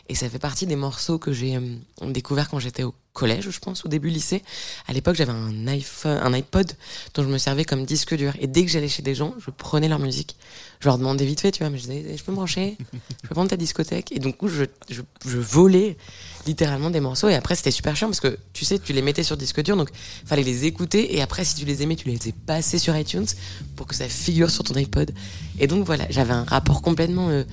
et 0.09 0.15
ça 0.15 0.29
fait 0.29 0.39
partie 0.39 0.65
des 0.65 0.75
morceaux 0.75 1.19
que 1.19 1.31
j'ai 1.31 1.55
euh, 1.55 1.61
découvert 2.07 2.49
quand 2.49 2.59
j'étais 2.59 2.83
au 2.83 2.93
collège, 3.13 3.49
je 3.49 3.59
pense, 3.59 3.85
au 3.85 3.89
début 3.89 4.09
lycée. 4.09 4.41
À 4.87 4.93
l'époque, 4.93 5.15
j'avais 5.15 5.31
un 5.31 5.67
iPhone, 5.67 6.19
un 6.21 6.33
iPod 6.33 6.71
dont 7.13 7.23
je 7.23 7.27
me 7.27 7.37
servais 7.37 7.65
comme 7.65 7.85
disque 7.85 8.15
dur. 8.15 8.33
Et 8.39 8.47
dès 8.47 8.65
que 8.65 8.71
j'allais 8.71 8.87
chez 8.87 9.03
des 9.03 9.15
gens, 9.15 9.35
je 9.39 9.51
prenais 9.51 9.87
leur 9.87 9.99
musique. 9.99 10.35
Je 10.79 10.87
leur 10.87 10.97
demandais 10.97 11.25
vite 11.25 11.41
fait, 11.41 11.51
tu 11.51 11.59
vois, 11.63 11.69
mais 11.69 11.77
je 11.77 11.83
disais, 11.87 12.17
je 12.17 12.23
peux 12.23 12.31
me 12.31 12.37
brancher, 12.37 12.77
je 13.23 13.27
peux 13.27 13.35
prendre 13.35 13.49
ta 13.49 13.57
discothèque? 13.57 14.11
Et 14.11 14.19
donc, 14.19 14.35
je, 14.47 14.65
je, 14.89 15.01
je 15.25 15.37
volais 15.37 15.97
littéralement 16.45 16.89
des 16.89 16.99
morceaux. 16.99 17.29
Et 17.29 17.35
après, 17.35 17.55
c'était 17.55 17.71
super 17.71 17.95
chiant 17.95 18.07
parce 18.07 18.19
que, 18.19 18.37
tu 18.53 18.65
sais, 18.65 18.79
tu 18.79 18.93
les 18.93 19.01
mettais 19.01 19.23
sur 19.23 19.37
disque 19.37 19.61
dur, 19.63 19.77
donc 19.77 19.89
fallait 20.25 20.43
les 20.43 20.65
écouter. 20.65 21.15
Et 21.15 21.21
après, 21.21 21.45
si 21.45 21.55
tu 21.55 21.65
les 21.65 21.81
aimais, 21.83 21.95
tu 21.95 22.07
les 22.07 22.17
faisais 22.17 22.33
passer 22.45 22.77
sur 22.77 22.95
iTunes 22.95 23.27
pour 23.75 23.87
que 23.87 23.95
ça 23.95 24.07
figure 24.07 24.49
sur 24.49 24.63
ton 24.63 24.75
iPod. 24.75 25.11
Et 25.59 25.67
donc, 25.67 25.85
voilà, 25.85 26.05
j'avais 26.09 26.33
un 26.33 26.43
rapport 26.43 26.81
complètement 26.81 27.29
euh, 27.29 27.43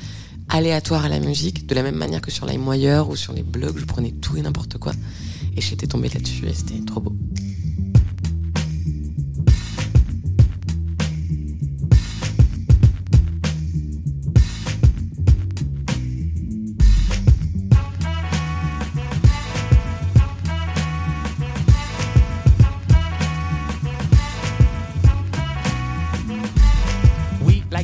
aléatoire 0.49 1.05
à 1.05 1.09
la 1.09 1.21
musique, 1.21 1.67
de 1.67 1.75
la 1.75 1.83
même 1.83 1.97
manière 1.97 2.21
que 2.21 2.31
sur 2.31 2.47
LimeWire 2.47 3.09
ou 3.09 3.17
sur 3.17 3.33
les 3.33 3.43
blogs, 3.43 3.79
je 3.79 3.85
prenais 3.85 4.13
tout 4.13 4.37
et 4.37 4.43
n'importe 4.43 4.79
quoi. 4.79 4.93
Et 5.57 5.61
j'étais 5.61 5.87
tombée 5.87 6.09
là-dessus 6.09 6.47
et 6.47 6.55
c'était 6.55 6.85
trop 6.85 7.01
beau. 7.01 7.15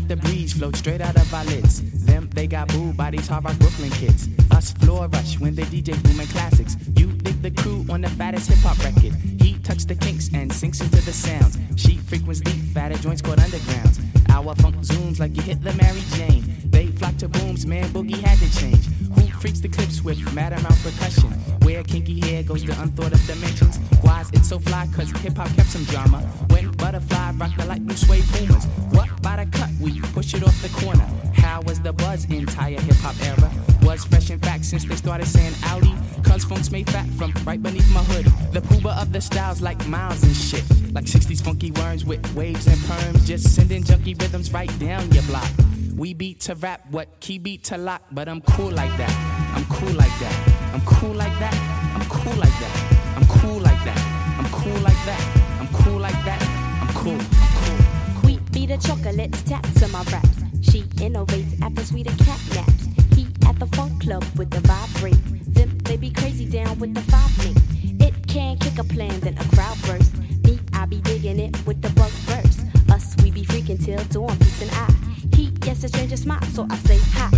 The 0.06 0.16
breeze, 0.16 0.52
float 0.52 0.76
straight 0.76 1.00
out 1.00 1.16
of 1.16 1.32
our 1.32 1.44
lids. 1.46 1.80
Them, 2.04 2.28
they 2.34 2.46
got 2.46 2.68
booed 2.68 2.94
by 2.96 3.10
these 3.10 3.26
hard 3.26 3.44
rock 3.44 3.58
Brooklyn 3.58 3.90
kids. 3.90 4.28
Us 4.50 4.72
floor 4.72 5.08
rush 5.08 5.38
when 5.40 5.54
they 5.54 5.62
DJ 5.62 6.00
booming 6.02 6.26
classics. 6.26 6.76
You 6.96 7.06
dig 7.06 7.40
the 7.40 7.50
crew 7.50 7.86
on 7.88 8.02
the 8.02 8.10
fattest 8.10 8.50
hip 8.50 8.58
hop 8.58 8.78
record. 8.84 9.14
He 9.40 9.54
tucks 9.60 9.86
the 9.86 9.94
kinks 9.94 10.28
and 10.34 10.52
sinks 10.52 10.82
into 10.82 11.02
the 11.02 11.12
sounds. 11.12 11.58
She 11.76 11.96
frequents 11.96 12.40
deep, 12.40 12.62
fatter 12.74 12.98
joints 12.98 13.22
called 13.22 13.38
undergrounds. 13.38 14.23
Our 14.34 14.56
funk 14.56 14.74
zooms 14.78 15.20
like 15.20 15.36
you 15.36 15.42
hit 15.42 15.62
the 15.62 15.72
Mary 15.74 16.02
Jane. 16.16 16.42
They 16.64 16.88
flock 16.88 17.16
to 17.18 17.28
booms, 17.28 17.66
man, 17.66 17.88
boogie 17.90 18.20
had 18.20 18.36
to 18.40 18.58
change. 18.58 18.84
Who 19.14 19.28
freaks 19.38 19.60
the 19.60 19.68
clips 19.68 20.02
with 20.02 20.18
mad 20.34 20.52
amount 20.52 20.74
percussion? 20.82 21.30
Where 21.62 21.84
kinky 21.84 22.18
hair 22.18 22.42
goes 22.42 22.64
to 22.64 22.72
unthought 22.82 23.12
of 23.12 23.24
dimensions. 23.28 23.78
Why 24.02 24.22
is 24.22 24.30
it 24.32 24.44
so 24.44 24.58
fly? 24.58 24.88
Cause 24.92 25.08
hip 25.22 25.36
hop 25.36 25.54
kept 25.54 25.68
some 25.68 25.84
drama. 25.84 26.18
When 26.50 26.72
butterfly 26.72 27.30
rock 27.36 27.56
the 27.56 27.64
light 27.66 27.86
blue 27.86 27.96
suede 27.96 28.24
pumas. 28.32 28.64
What 28.90 29.08
by 29.22 29.36
the 29.36 29.56
cut? 29.56 29.70
We 29.80 30.00
push 30.00 30.34
it 30.34 30.42
off 30.42 30.60
the 30.62 30.68
corner. 30.80 31.08
How 31.54 31.60
was 31.60 31.78
the 31.78 31.92
buzz 31.92 32.24
entire 32.24 32.80
hip 32.80 32.96
hop 32.96 33.14
era? 33.24 33.48
Was 33.82 34.04
fresh 34.04 34.28
in 34.30 34.40
fact 34.40 34.64
since 34.64 34.84
they 34.86 34.96
started 34.96 35.28
saying 35.28 35.54
Audi. 35.66 35.94
Cause 36.24 36.42
funk's 36.42 36.72
made 36.72 36.90
fat 36.90 37.06
from 37.10 37.32
right 37.44 37.62
beneath 37.62 37.88
my 37.94 38.02
hood. 38.02 38.24
The 38.52 38.60
pooba 38.60 39.00
of 39.00 39.12
the 39.12 39.20
styles 39.20 39.62
like 39.62 39.86
miles 39.86 40.20
and 40.24 40.34
shit. 40.34 40.64
Like 40.92 41.04
60s 41.04 41.40
funky 41.40 41.70
worms 41.70 42.04
with 42.04 42.18
waves 42.34 42.66
and 42.66 42.76
perms. 42.78 43.24
Just 43.24 43.54
sending 43.54 43.84
junky 43.84 44.20
rhythms 44.20 44.52
right 44.52 44.68
down 44.80 45.08
your 45.12 45.22
block. 45.30 45.48
We 45.96 46.12
beat 46.12 46.40
to 46.40 46.56
rap, 46.56 46.80
what 46.90 47.20
key 47.20 47.38
beat 47.38 47.62
to 47.70 47.78
lock, 47.78 48.02
but 48.10 48.28
I'm 48.28 48.40
cool 48.40 48.72
like 48.72 48.96
that. 48.96 49.14
I'm 49.54 49.64
cool 49.66 49.94
like 49.94 50.18
that. 50.18 50.74
I'm 50.74 50.80
cool 50.80 51.14
like 51.14 51.38
that. 51.38 51.54
I'm 51.94 52.04
cool 52.08 52.34
like 52.34 52.58
that. 52.58 52.74
I'm 53.20 53.28
cool 53.30 53.60
like 53.60 53.84
that. 53.84 53.96
I'm 54.38 54.48
cool 54.48 54.80
like 54.80 55.04
that. 55.06 55.60
I'm 55.60 55.68
cool 55.68 56.00
like 56.00 56.24
that. 56.24 56.42
I'm 56.82 56.94
cool. 56.94 57.12
I'm 57.12 57.54
cool. 57.62 58.28
Wheat 58.28 58.40
beat 58.50 58.66
the 58.70 58.76
chocolates 58.78 59.42
tap 59.42 59.62
to 59.74 59.86
my 59.86 60.02
raps. 60.10 60.53
She 60.70 60.82
innovates 61.06 61.60
after 61.62 61.84
sweeter 61.84 62.14
cat 62.24 62.40
naps. 62.54 62.86
He 63.14 63.26
at 63.46 63.58
the 63.58 63.66
funk 63.76 64.02
club 64.02 64.24
with 64.36 64.50
the 64.50 64.60
vibrate. 64.60 65.22
Them 65.54 65.78
they 65.84 65.96
be 65.96 66.10
crazy 66.10 66.46
down 66.46 66.78
with 66.78 66.94
the 66.94 67.02
five 67.02 67.32
link. 67.44 67.56
It 68.00 68.26
can 68.26 68.58
kick 68.58 68.78
a 68.78 68.84
plan, 68.84 69.20
then 69.20 69.36
a 69.38 69.44
crowd 69.54 69.76
burst. 69.86 70.16
Me, 70.44 70.58
I 70.72 70.86
be 70.86 71.00
digging 71.00 71.38
it 71.38 71.54
with 71.66 71.80
the 71.82 71.90
bug 71.90 72.10
verse. 72.28 72.60
Us, 72.90 73.14
we 73.22 73.30
be 73.30 73.44
freaking 73.44 73.82
till 73.84 74.02
dawn 74.04 74.36
beats 74.38 74.62
an 74.62 74.70
eye. 74.70 74.94
He 75.34 75.50
gets 75.50 75.84
a 75.84 75.88
stranger 75.88 76.16
smile, 76.16 76.42
so 76.52 76.66
I 76.70 76.76
say 76.78 76.98
hi. 77.12 77.28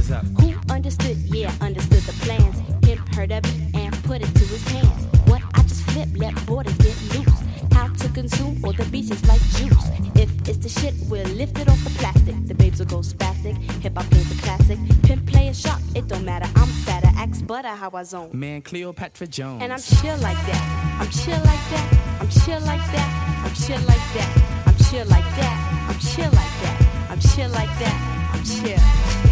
Who 0.41 0.55
understood? 0.73 1.17
Yeah, 1.19 1.53
understood 1.61 2.03
the 2.03 2.13
plans. 2.25 2.59
Him 2.87 2.99
heard 3.15 3.33
of 3.33 3.45
it 3.45 3.75
and 3.75 3.93
put 4.05 4.23
it 4.23 4.35
to 4.35 4.45
his 4.45 4.67
hands. 4.69 5.07
What 5.29 5.43
I 5.55 5.63
just 5.63 5.83
flip, 5.91 6.09
let 6.17 6.35
borders 6.47 6.77
get 6.79 6.97
loose. 7.15 7.41
How 7.73 7.89
to 7.89 8.09
consume 8.11 8.65
all 8.65 8.73
the 8.73 8.85
beaches 8.87 9.27
like 9.27 9.41
juice. 9.57 9.89
If 10.15 10.31
the 10.67 10.81
shit, 10.81 10.95
we'll 11.09 11.27
lift 11.37 11.59
it 11.59 11.69
off 11.69 11.83
the 11.85 11.91
plastic. 11.91 12.35
The 12.47 12.55
babes 12.55 12.79
will 12.81 12.87
go 12.87 12.99
spastic. 12.99 13.57
Hip 13.83 13.97
hop 13.97 14.11
game's 14.11 14.33
a 14.33 14.43
classic. 14.43 14.79
Pimp 15.03 15.27
play 15.27 15.49
a 15.49 15.55
shot, 15.55 15.81
it 15.95 16.09
don't 16.09 16.25
matter. 16.25 16.49
I'm 16.57 16.69
fatter, 16.85 17.11
axe 17.17 17.41
butter 17.41 17.69
how 17.69 17.91
I 17.95 18.03
zone. 18.03 18.31
Man, 18.33 18.63
Cleopatra 18.63 19.29
Jones. 19.29 19.63
And 19.63 19.73
I'm 19.73 19.79
chill 19.79 20.17
like 20.19 20.41
that. 20.51 20.99
I'm 21.01 21.11
chill 21.11 21.39
like 21.39 21.67
that. 21.73 22.19
I'm 22.21 22.29
chill 22.29 22.61
like 22.61 22.87
that. 22.95 23.45
I'm 23.45 23.55
chill 23.55 23.81
like 23.87 24.07
that. 24.17 24.65
I'm 24.67 24.75
chill 24.85 25.07
like 25.07 25.31
that. 25.39 25.87
I'm 25.89 25.99
chill 26.01 26.31
like 26.41 26.55
that. 26.63 27.11
I'm 27.11 27.21
chill 27.21 27.51
like 27.51 27.79
that. 27.79 28.31
I'm 28.35 28.45
chill. 28.45 29.26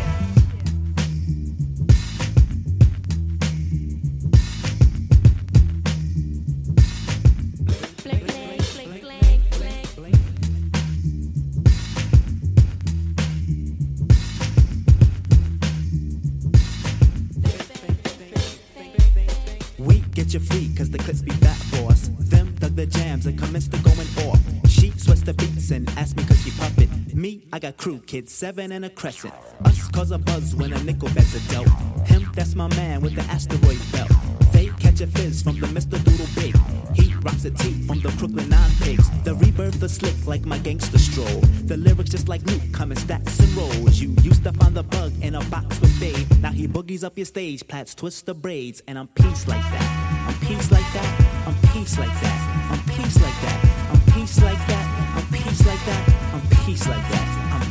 I 27.55 27.61
got 27.61 27.77
crew 27.77 28.01
kids, 28.01 28.35
seven 28.35 28.73
and 28.73 28.85
a 28.85 28.91
crescent. 28.91 29.33
Us 29.65 29.87
cause 29.91 30.11
a 30.11 30.19
buzz 30.19 30.57
when 30.57 30.73
a 30.73 30.83
nickel 30.83 31.09
bags 31.11 31.37
are 31.37 31.53
dealt. 31.53 31.69
Him, 32.05 32.29
that's 32.35 32.57
my 32.57 32.67
man 32.75 33.01
with 33.01 33.15
the 33.15 33.23
asteroid 33.31 33.79
belt. 33.93 34.11
They 34.53 34.71
catch 34.81 35.01
a 35.01 35.07
fizz 35.07 35.43
from 35.43 35.61
the 35.61 35.69
Mr. 35.69 36.03
Doodle 36.03 36.27
Big. 36.35 36.57
He 36.97 37.15
rocks 37.23 37.45
a 37.45 37.53
tee 37.53 37.87
from 37.87 38.01
the 38.01 38.09
Crooklyn 38.19 38.49
Nine 38.49 38.71
Pigs. 38.83 39.09
The 39.23 39.37
rebirth 39.37 39.79
the 39.79 39.89
slick 39.89 40.17
like 40.27 40.45
my 40.45 40.59
gangster 40.59 40.99
stroll. 40.99 41.43
The 41.67 41.77
lyrics 41.77 42.11
just 42.11 42.29
like 42.29 42.43
Luke 42.43 42.73
coming 42.73 42.99
stats 42.99 43.39
and 43.39 43.57
rolls. 43.57 44.01
You 44.01 44.17
used 44.23 44.43
to 44.43 44.53
find 44.55 44.75
the 44.75 44.83
bug 44.83 45.13
in 45.23 45.37
a 45.37 45.45
box 45.45 45.81
with 45.81 45.97
Dave. 46.01 46.27
Now 46.41 46.51
he 46.51 46.67
boogies 46.67 47.05
up 47.05 47.17
your 47.17 47.27
stage, 47.27 47.65
plats 47.69 47.95
twist 47.95 48.27
the 48.27 48.35
braids, 48.35 48.83
and 48.89 48.99
I'm 48.99 49.07
peace 49.07 49.47
like 49.47 49.63
that. 49.63 50.27
I'm 50.27 50.35
peace 50.49 50.73
like 50.73 50.93
that. 50.93 51.47
I'm 51.47 51.55
peace 51.71 51.97
like 52.01 52.21
that. 52.21 52.73
I'm 52.73 52.81
peace 52.97 53.17
like 53.23 53.41
that. 53.43 53.93
I'm 53.93 54.13
peace 54.13 54.43
like 54.43 54.67
that. 54.67 55.15
I'm 55.15 55.27
peace 55.33 55.65
like 55.65 55.85
that. 55.87 56.35
I'm 56.35 56.67
peace 56.67 56.89
like 56.89 57.09
that. 57.13 57.34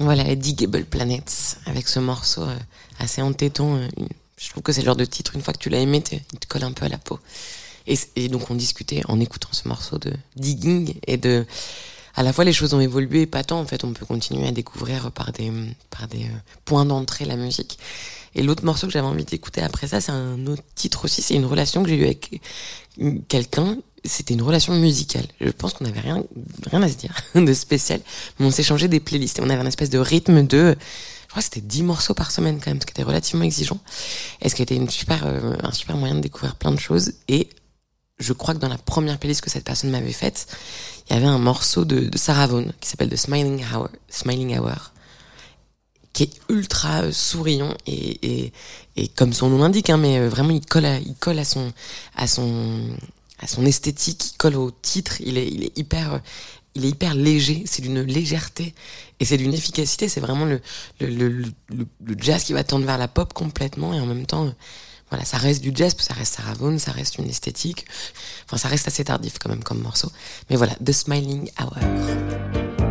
Voilà, 0.00 0.34
Digable 0.36 0.84
Planets, 0.84 1.56
avec 1.66 1.88
ce 1.88 1.98
morceau 1.98 2.42
euh, 2.42 2.56
assez 3.00 3.20
entêtant. 3.20 3.76
euh, 3.76 3.88
je 4.36 4.48
trouve 4.50 4.62
que 4.62 4.72
c'est 4.72 4.82
le 4.82 4.86
genre 4.86 4.96
de 4.96 5.04
titre, 5.04 5.34
une 5.34 5.42
fois 5.42 5.52
que 5.52 5.58
tu 5.58 5.70
l'as 5.70 5.80
aimé, 5.80 6.02
il 6.12 6.38
te 6.38 6.46
colle 6.46 6.62
un 6.62 6.70
peu 6.70 6.84
à 6.84 6.88
la 6.88 6.98
peau. 6.98 7.18
Et 8.16 8.28
donc 8.28 8.50
on 8.50 8.54
discutait 8.54 9.02
en 9.08 9.18
écoutant 9.18 9.48
ce 9.50 9.66
morceau 9.66 9.98
de 9.98 10.12
digging 10.36 10.94
et 11.06 11.16
de... 11.16 11.46
À 12.14 12.22
la 12.22 12.32
fois 12.32 12.44
les 12.44 12.52
choses 12.52 12.74
ont 12.74 12.80
évolué, 12.80 13.26
pas 13.26 13.42
tant 13.42 13.60
en 13.60 13.64
fait, 13.64 13.82
on 13.84 13.92
peut 13.92 14.04
continuer 14.04 14.46
à 14.46 14.52
découvrir 14.52 15.10
par 15.10 15.32
des, 15.32 15.50
par 15.90 16.06
des 16.06 16.24
euh, 16.24 16.38
points 16.64 16.84
d'entrée 16.84 17.24
la 17.24 17.36
musique. 17.36 17.78
Et 18.34 18.42
l'autre 18.42 18.64
morceau 18.64 18.86
que 18.86 18.92
j'avais 18.92 19.06
envie 19.06 19.24
d'écouter 19.24 19.62
après 19.62 19.88
ça, 19.88 20.00
c'est 20.00 20.12
un 20.12 20.46
autre 20.46 20.62
titre 20.74 21.06
aussi, 21.06 21.22
c'est 21.22 21.34
une 21.34 21.46
relation 21.46 21.82
que 21.82 21.88
j'ai 21.88 21.96
eue 21.96 22.04
avec 22.04 22.40
quelqu'un, 23.26 23.78
c'était 24.04 24.34
une 24.34 24.42
relation 24.42 24.74
musicale. 24.74 25.26
Je 25.40 25.50
pense 25.50 25.74
qu'on 25.74 25.84
n'avait 25.84 26.00
rien, 26.00 26.22
rien 26.70 26.82
à 26.82 26.88
se 26.88 26.96
dire 26.96 27.14
de 27.34 27.52
spécial, 27.52 28.00
mais 28.38 28.46
on 28.46 28.50
s'échangeait 28.50 28.88
des 28.88 29.00
playlists 29.00 29.38
et 29.38 29.42
on 29.42 29.50
avait 29.50 29.62
un 29.62 29.66
espèce 29.66 29.90
de 29.90 29.98
rythme 29.98 30.46
de, 30.46 30.76
je 31.28 31.28
crois 31.28 31.40
que 31.40 31.44
c'était 31.44 31.60
10 31.60 31.82
morceaux 31.82 32.14
par 32.14 32.30
semaine 32.30 32.60
quand 32.62 32.70
même, 32.70 32.80
ce 32.80 32.86
qui 32.86 32.92
était 32.92 33.02
relativement 33.02 33.44
exigeant. 33.44 33.78
Et 34.40 34.48
ce 34.48 34.54
qui 34.54 34.62
était 34.62 34.76
une 34.76 34.88
super, 34.88 35.26
euh, 35.26 35.56
un 35.62 35.72
super 35.72 35.96
moyen 35.96 36.14
de 36.14 36.20
découvrir 36.20 36.56
plein 36.56 36.72
de 36.72 36.80
choses. 36.80 37.12
Et 37.28 37.48
je 38.18 38.32
crois 38.32 38.54
que 38.54 38.60
dans 38.60 38.68
la 38.68 38.78
première 38.78 39.18
playlist 39.18 39.42
que 39.42 39.50
cette 39.50 39.64
personne 39.64 39.90
m'avait 39.90 40.12
faite, 40.12 40.46
il 41.08 41.14
y 41.14 41.16
avait 41.16 41.26
un 41.26 41.38
morceau 41.38 41.84
de, 41.84 42.00
de 42.00 42.18
Sarah 42.18 42.46
Vaughan 42.46 42.70
qui 42.80 42.88
s'appelle 42.88 43.10
The 43.10 43.16
Smiling 43.16 43.64
Hour, 43.72 43.88
Smiling 44.08 44.58
Hour, 44.58 44.92
qui 46.12 46.24
est 46.24 46.32
ultra 46.48 47.02
euh, 47.02 47.12
souriant 47.12 47.74
et, 47.86 48.44
et, 48.46 48.52
et 48.96 49.08
comme 49.08 49.32
son 49.32 49.50
nom 49.50 49.58
l'indique, 49.58 49.90
hein, 49.90 49.98
mais 49.98 50.18
euh, 50.18 50.28
vraiment 50.28 50.50
il 50.50 50.64
colle 50.64 50.86
à, 50.86 50.98
il 50.98 51.14
colle 51.14 51.38
à 51.38 51.44
son, 51.44 51.72
à 52.16 52.26
son, 52.26 52.80
à 53.38 53.46
son 53.46 53.64
esthétique, 53.64 54.32
il 54.32 54.36
colle 54.36 54.56
au 54.56 54.70
titre, 54.70 55.20
il 55.20 55.38
est, 55.38 55.48
il 55.48 55.64
est 55.64 55.78
hyper, 55.78 56.20
il 56.74 56.84
est 56.84 56.88
hyper 56.88 57.14
léger, 57.14 57.64
c'est 57.66 57.82
d'une 57.82 58.00
légèreté 58.02 58.74
et 59.20 59.24
c'est 59.24 59.36
d'une 59.36 59.54
efficacité, 59.54 60.08
c'est 60.08 60.20
vraiment 60.20 60.44
le, 60.44 60.60
le, 61.00 61.08
le, 61.08 61.28
le, 61.68 61.86
le 62.04 62.16
jazz 62.18 62.44
qui 62.44 62.52
va 62.52 62.64
tendre 62.64 62.86
vers 62.86 62.98
la 62.98 63.08
pop 63.08 63.32
complètement 63.32 63.94
et 63.94 64.00
en 64.00 64.06
même 64.06 64.26
temps, 64.26 64.52
voilà, 65.10 65.24
ça 65.24 65.38
reste 65.38 65.62
du 65.62 65.72
jazz, 65.74 65.94
ça 65.98 66.14
reste 66.14 66.34
Sarah 66.34 66.54
Vaughan, 66.54 66.78
ça 66.78 66.92
reste 66.92 67.18
une 67.18 67.28
esthétique, 67.28 67.86
enfin 68.44 68.58
ça 68.58 68.68
reste 68.68 68.88
assez 68.88 69.04
tardif 69.04 69.38
quand 69.38 69.48
même 69.48 69.64
comme 69.64 69.80
morceau, 69.80 70.10
mais 70.50 70.56
voilà, 70.56 70.74
The 70.84 70.92
Smiling 70.92 71.50
Hour. 71.60 72.87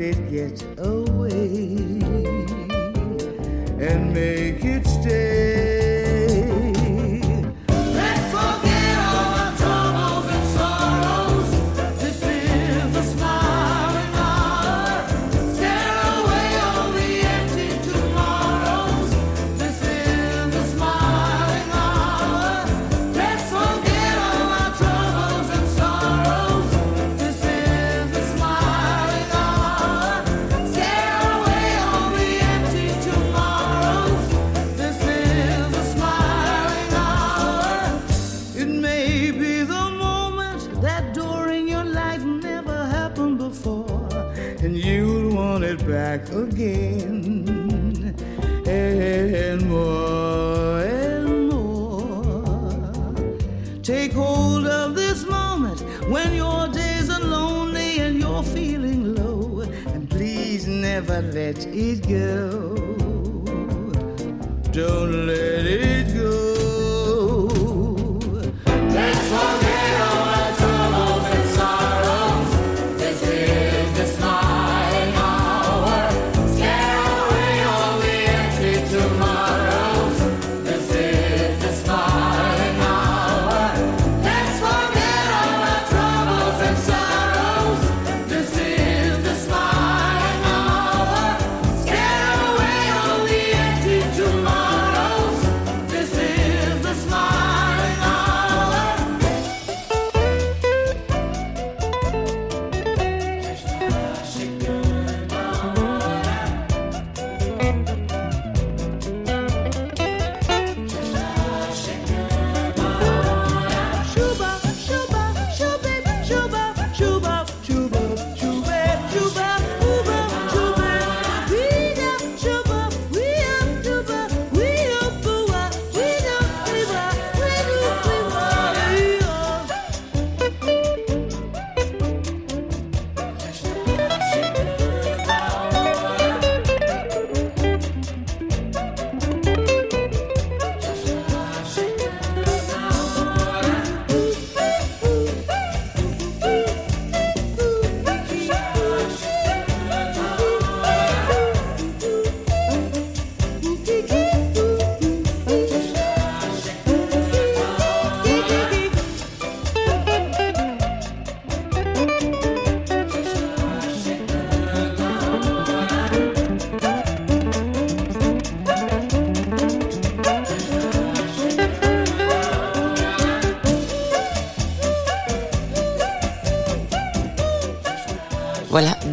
It 0.00 0.30
get 0.30 0.64
away 0.78 1.95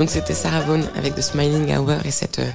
donc 0.04 0.10
c'était 0.10 0.34
Sarah 0.34 0.60
Vaughan 0.60 0.82
avec 0.98 1.16
The 1.16 1.22
Smiling 1.22 1.74
Hour 1.78 2.06
et 2.06 2.12
cette, 2.12 2.40
euh, 2.40 2.52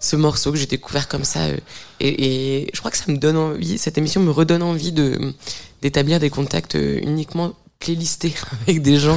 ce 0.00 0.16
morceau 0.16 0.50
que 0.50 0.58
j'ai 0.58 0.66
découvert 0.66 1.06
comme 1.06 1.22
ça. 1.22 1.42
euh, 1.44 1.56
et, 2.00 2.66
je 2.74 2.78
crois 2.80 2.90
que 2.90 2.96
ça 2.96 3.04
me 3.06 3.16
donne 3.16 3.36
envie, 3.36 3.78
cette 3.78 3.96
émission 3.98 4.20
me 4.20 4.32
redonne 4.32 4.64
envie 4.64 4.90
de 4.90 5.32
d'établir 5.80 6.18
des 6.18 6.28
contacts 6.28 6.74
euh, 6.74 6.98
uniquement 7.00 7.52
playlistés 7.78 8.34
avec 8.62 8.82
des 8.82 8.96
gens, 8.96 9.16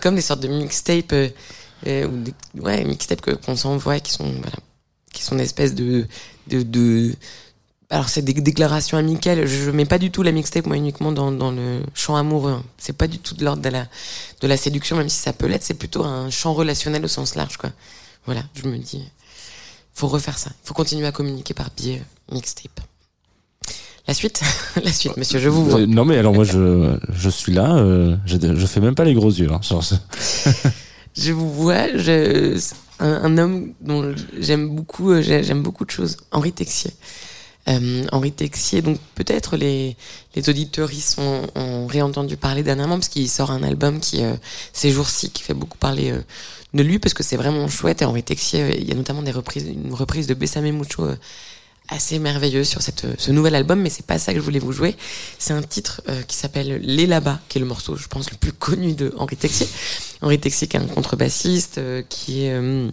comme 0.00 0.14
des 0.14 0.20
sortes 0.20 0.38
de 0.38 0.46
mixtapes, 0.46 1.12
ou 1.84 3.34
qu'on 3.42 3.56
s'envoie, 3.56 3.98
qui 3.98 4.12
sont, 4.12 4.32
qui 5.12 5.24
sont 5.24 5.34
une 5.34 5.40
espèce 5.40 5.74
de 5.74 6.06
alors 7.90 8.08
c'est 8.08 8.22
des 8.22 8.32
déclarations 8.34 8.98
amicales. 8.98 9.46
Je 9.46 9.70
mets 9.70 9.84
pas 9.84 9.98
du 9.98 10.10
tout 10.10 10.22
la 10.22 10.32
mixtape 10.32 10.66
moi 10.66 10.76
uniquement 10.76 11.12
dans, 11.12 11.30
dans 11.32 11.50
le 11.52 11.80
champ 11.94 12.16
amoureux. 12.16 12.60
C'est 12.78 12.92
pas 12.96 13.06
du 13.06 13.18
tout 13.18 13.34
de 13.34 13.44
l'ordre 13.44 13.62
de 13.62 13.68
la 13.68 13.86
de 14.40 14.46
la 14.48 14.56
séduction, 14.56 14.96
même 14.96 15.08
si 15.08 15.18
ça 15.18 15.32
peut 15.32 15.46
l'être. 15.46 15.62
C'est 15.62 15.74
plutôt 15.74 16.04
un 16.04 16.30
champ 16.30 16.52
relationnel 16.54 17.04
au 17.04 17.08
sens 17.08 17.34
large, 17.36 17.56
quoi. 17.56 17.70
Voilà, 18.26 18.42
je 18.54 18.68
me 18.68 18.76
dis, 18.78 19.02
faut 19.94 20.08
refaire 20.08 20.36
ça. 20.38 20.50
Faut 20.64 20.74
continuer 20.74 21.06
à 21.06 21.12
communiquer 21.12 21.54
par 21.54 21.70
biais 21.76 22.02
mixtape. 22.32 22.80
La 24.08 24.14
suite, 24.14 24.40
la 24.84 24.92
suite, 24.92 25.16
monsieur, 25.16 25.38
je 25.38 25.48
vous 25.48 25.64
vois. 25.64 25.80
Euh, 25.80 25.86
non 25.86 26.04
mais 26.04 26.16
alors 26.16 26.32
moi 26.34 26.44
je 26.44 26.96
je 27.12 27.28
suis 27.30 27.52
là, 27.52 27.76
euh, 27.76 28.16
je, 28.24 28.36
je 28.56 28.66
fais 28.66 28.80
même 28.80 28.94
pas 28.94 29.04
les 29.04 29.14
gros 29.14 29.30
yeux. 29.30 29.50
Hein, 29.52 29.60
genre, 29.62 29.82
Je 31.16 31.32
vous 31.32 31.50
vois, 31.52 31.88
je, 31.96 32.56
un, 33.00 33.06
un 33.24 33.38
homme 33.38 33.72
dont 33.80 34.14
j'aime 34.38 34.68
beaucoup, 34.68 35.10
euh, 35.12 35.22
j'ai- 35.22 35.42
j'aime 35.42 35.62
beaucoup 35.62 35.84
de 35.84 35.90
choses. 35.90 36.18
Henri 36.30 36.52
Texier. 36.52 36.92
Euh, 37.68 38.04
Henri 38.12 38.32
Texier, 38.32 38.80
donc 38.82 38.98
peut-être 39.14 39.56
les, 39.56 39.96
les 40.34 40.48
auditeuristes 40.48 41.18
ont, 41.18 41.42
ont 41.54 41.86
réentendu 41.86 42.36
parler 42.36 42.62
dernièrement 42.62 42.96
parce 42.96 43.08
qu'il 43.08 43.28
sort 43.28 43.50
un 43.50 43.62
album 43.62 43.98
qui, 44.00 44.22
euh, 44.22 44.34
ces 44.72 44.90
jours-ci, 44.90 45.30
qui 45.30 45.42
fait 45.42 45.54
beaucoup 45.54 45.78
parler 45.78 46.12
euh, 46.12 46.22
de 46.74 46.82
lui 46.82 46.98
parce 46.98 47.14
que 47.14 47.22
c'est 47.22 47.36
vraiment 47.36 47.66
chouette. 47.68 48.02
Et 48.02 48.04
Henri 48.04 48.22
Texier, 48.22 48.80
il 48.80 48.88
y 48.88 48.92
a 48.92 48.94
notamment 48.94 49.22
des 49.22 49.32
reprises, 49.32 49.66
une 49.66 49.94
reprise 49.94 50.26
de 50.26 50.34
Bessame 50.34 50.70
Mucho 50.70 51.08
assez 51.88 52.18
merveilleuse 52.18 52.68
sur 52.68 52.82
cette, 52.82 53.06
ce 53.18 53.30
nouvel 53.30 53.54
album, 53.54 53.80
mais 53.80 53.90
c'est 53.90 54.06
pas 54.06 54.18
ça 54.18 54.32
que 54.32 54.38
je 54.38 54.44
voulais 54.44 54.58
vous 54.58 54.72
jouer. 54.72 54.96
C'est 55.38 55.52
un 55.52 55.62
titre 55.62 56.02
euh, 56.08 56.22
qui 56.22 56.36
s'appelle 56.36 56.80
Les 56.82 57.06
là-bas, 57.06 57.40
qui 57.48 57.58
est 57.58 57.60
le 57.60 57.66
morceau, 57.66 57.96
je 57.96 58.08
pense, 58.08 58.30
le 58.30 58.36
plus 58.36 58.52
connu 58.52 58.94
de 58.94 59.14
Henri 59.16 59.36
Texier. 59.36 59.68
Henri 60.22 60.38
Texier, 60.38 60.66
qui 60.66 60.76
est 60.76 60.80
un 60.80 60.86
contrebassiste, 60.86 61.78
euh, 61.78 62.02
qui 62.08 62.44
est 62.44 62.52
euh, 62.52 62.90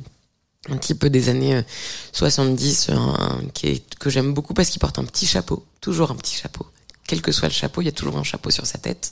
un 0.70 0.78
type 0.78 1.06
des 1.06 1.30
années 1.30 1.56
euh, 1.56 1.62
70, 2.14 2.88
euh, 2.90 2.94
un- 2.96 3.42
qui 3.54 3.82
que 4.00 4.10
j'aime 4.10 4.34
beaucoup 4.34 4.54
parce 4.54 4.70
qu'il 4.70 4.80
porte 4.80 5.00
un 5.00 5.04
petit 5.06 5.26
chapeau, 5.26 5.66
toujours 5.82 6.12
un 6.12 6.16
petit 6.16 6.36
chapeau. 6.36 6.66
Quel 7.06 7.22
que 7.22 7.34
soit 7.34 7.50
le 7.50 7.54
chapeau, 7.54 7.82
il 7.82 7.86
y 7.86 7.90
a 7.90 7.92
toujours 7.92 8.18
un 8.18 8.24
chapeau 8.24 8.50
sur 8.50 8.66
sa 8.66 8.78
tête. 8.78 9.12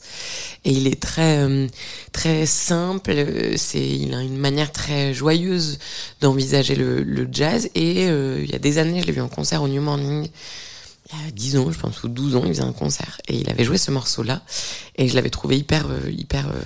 Et 0.64 0.72
il 0.72 0.88
est 0.88 1.02
très 1.02 1.40
euh, 1.40 1.68
très 2.14 2.46
simple. 2.46 3.12
euh, 3.12 3.58
C'est, 3.58 3.86
il 3.86 4.14
a 4.14 4.22
une 4.22 4.38
manière 4.38 4.72
très 4.72 5.14
joyeuse 5.14 5.78
d'envisager 6.22 6.76
le, 6.76 7.04
le 7.04 7.28
jazz. 7.30 7.70
Et 7.76 8.08
euh, 8.08 8.40
il 8.44 8.50
y 8.50 8.56
a 8.56 8.60
des 8.60 8.78
années, 8.78 9.02
je 9.02 9.08
l'ai 9.08 9.12
vu 9.12 9.20
en 9.22 9.28
concert 9.28 9.62
au 9.62 9.68
New 9.68 9.82
Morning. 9.82 10.30
Il 11.14 11.20
y 11.26 11.28
a 11.28 11.32
10 11.32 11.58
ans, 11.58 11.70
je 11.70 11.78
pense, 11.78 12.02
ou 12.04 12.08
12 12.08 12.38
ans, 12.38 12.44
il 12.46 12.54
faisait 12.54 12.62
un 12.64 12.72
concert. 12.72 13.20
Et 13.28 13.36
il 13.36 13.50
avait 13.50 13.66
joué 13.66 13.78
ce 13.78 13.92
morceau-là. 13.92 14.42
Et 14.96 15.10
je 15.10 15.16
l'avais 15.16 15.30
trouvé 15.30 15.58
hyper, 15.58 15.88
euh, 15.90 16.10
hyper, 16.10 16.48
euh, 16.48 16.62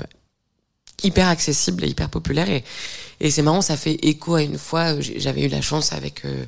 hyper 1.04 1.28
accessible 1.28 1.86
et 1.86 1.90
hyper 1.90 2.10
populaire. 2.10 2.50
Et, 2.50 2.64
et 3.20 3.32
c'est 3.32 3.42
marrant, 3.42 3.62
ça 3.62 3.78
fait 3.78 3.98
écho 4.06 4.36
à 4.36 4.42
une 4.42 4.58
fois, 4.58 4.96
euh, 4.96 5.02
j'avais 5.02 5.44
eu 5.44 5.48
la 5.48 5.62
chance 5.62 5.94
avec, 5.94 6.26
euh, 6.26 6.46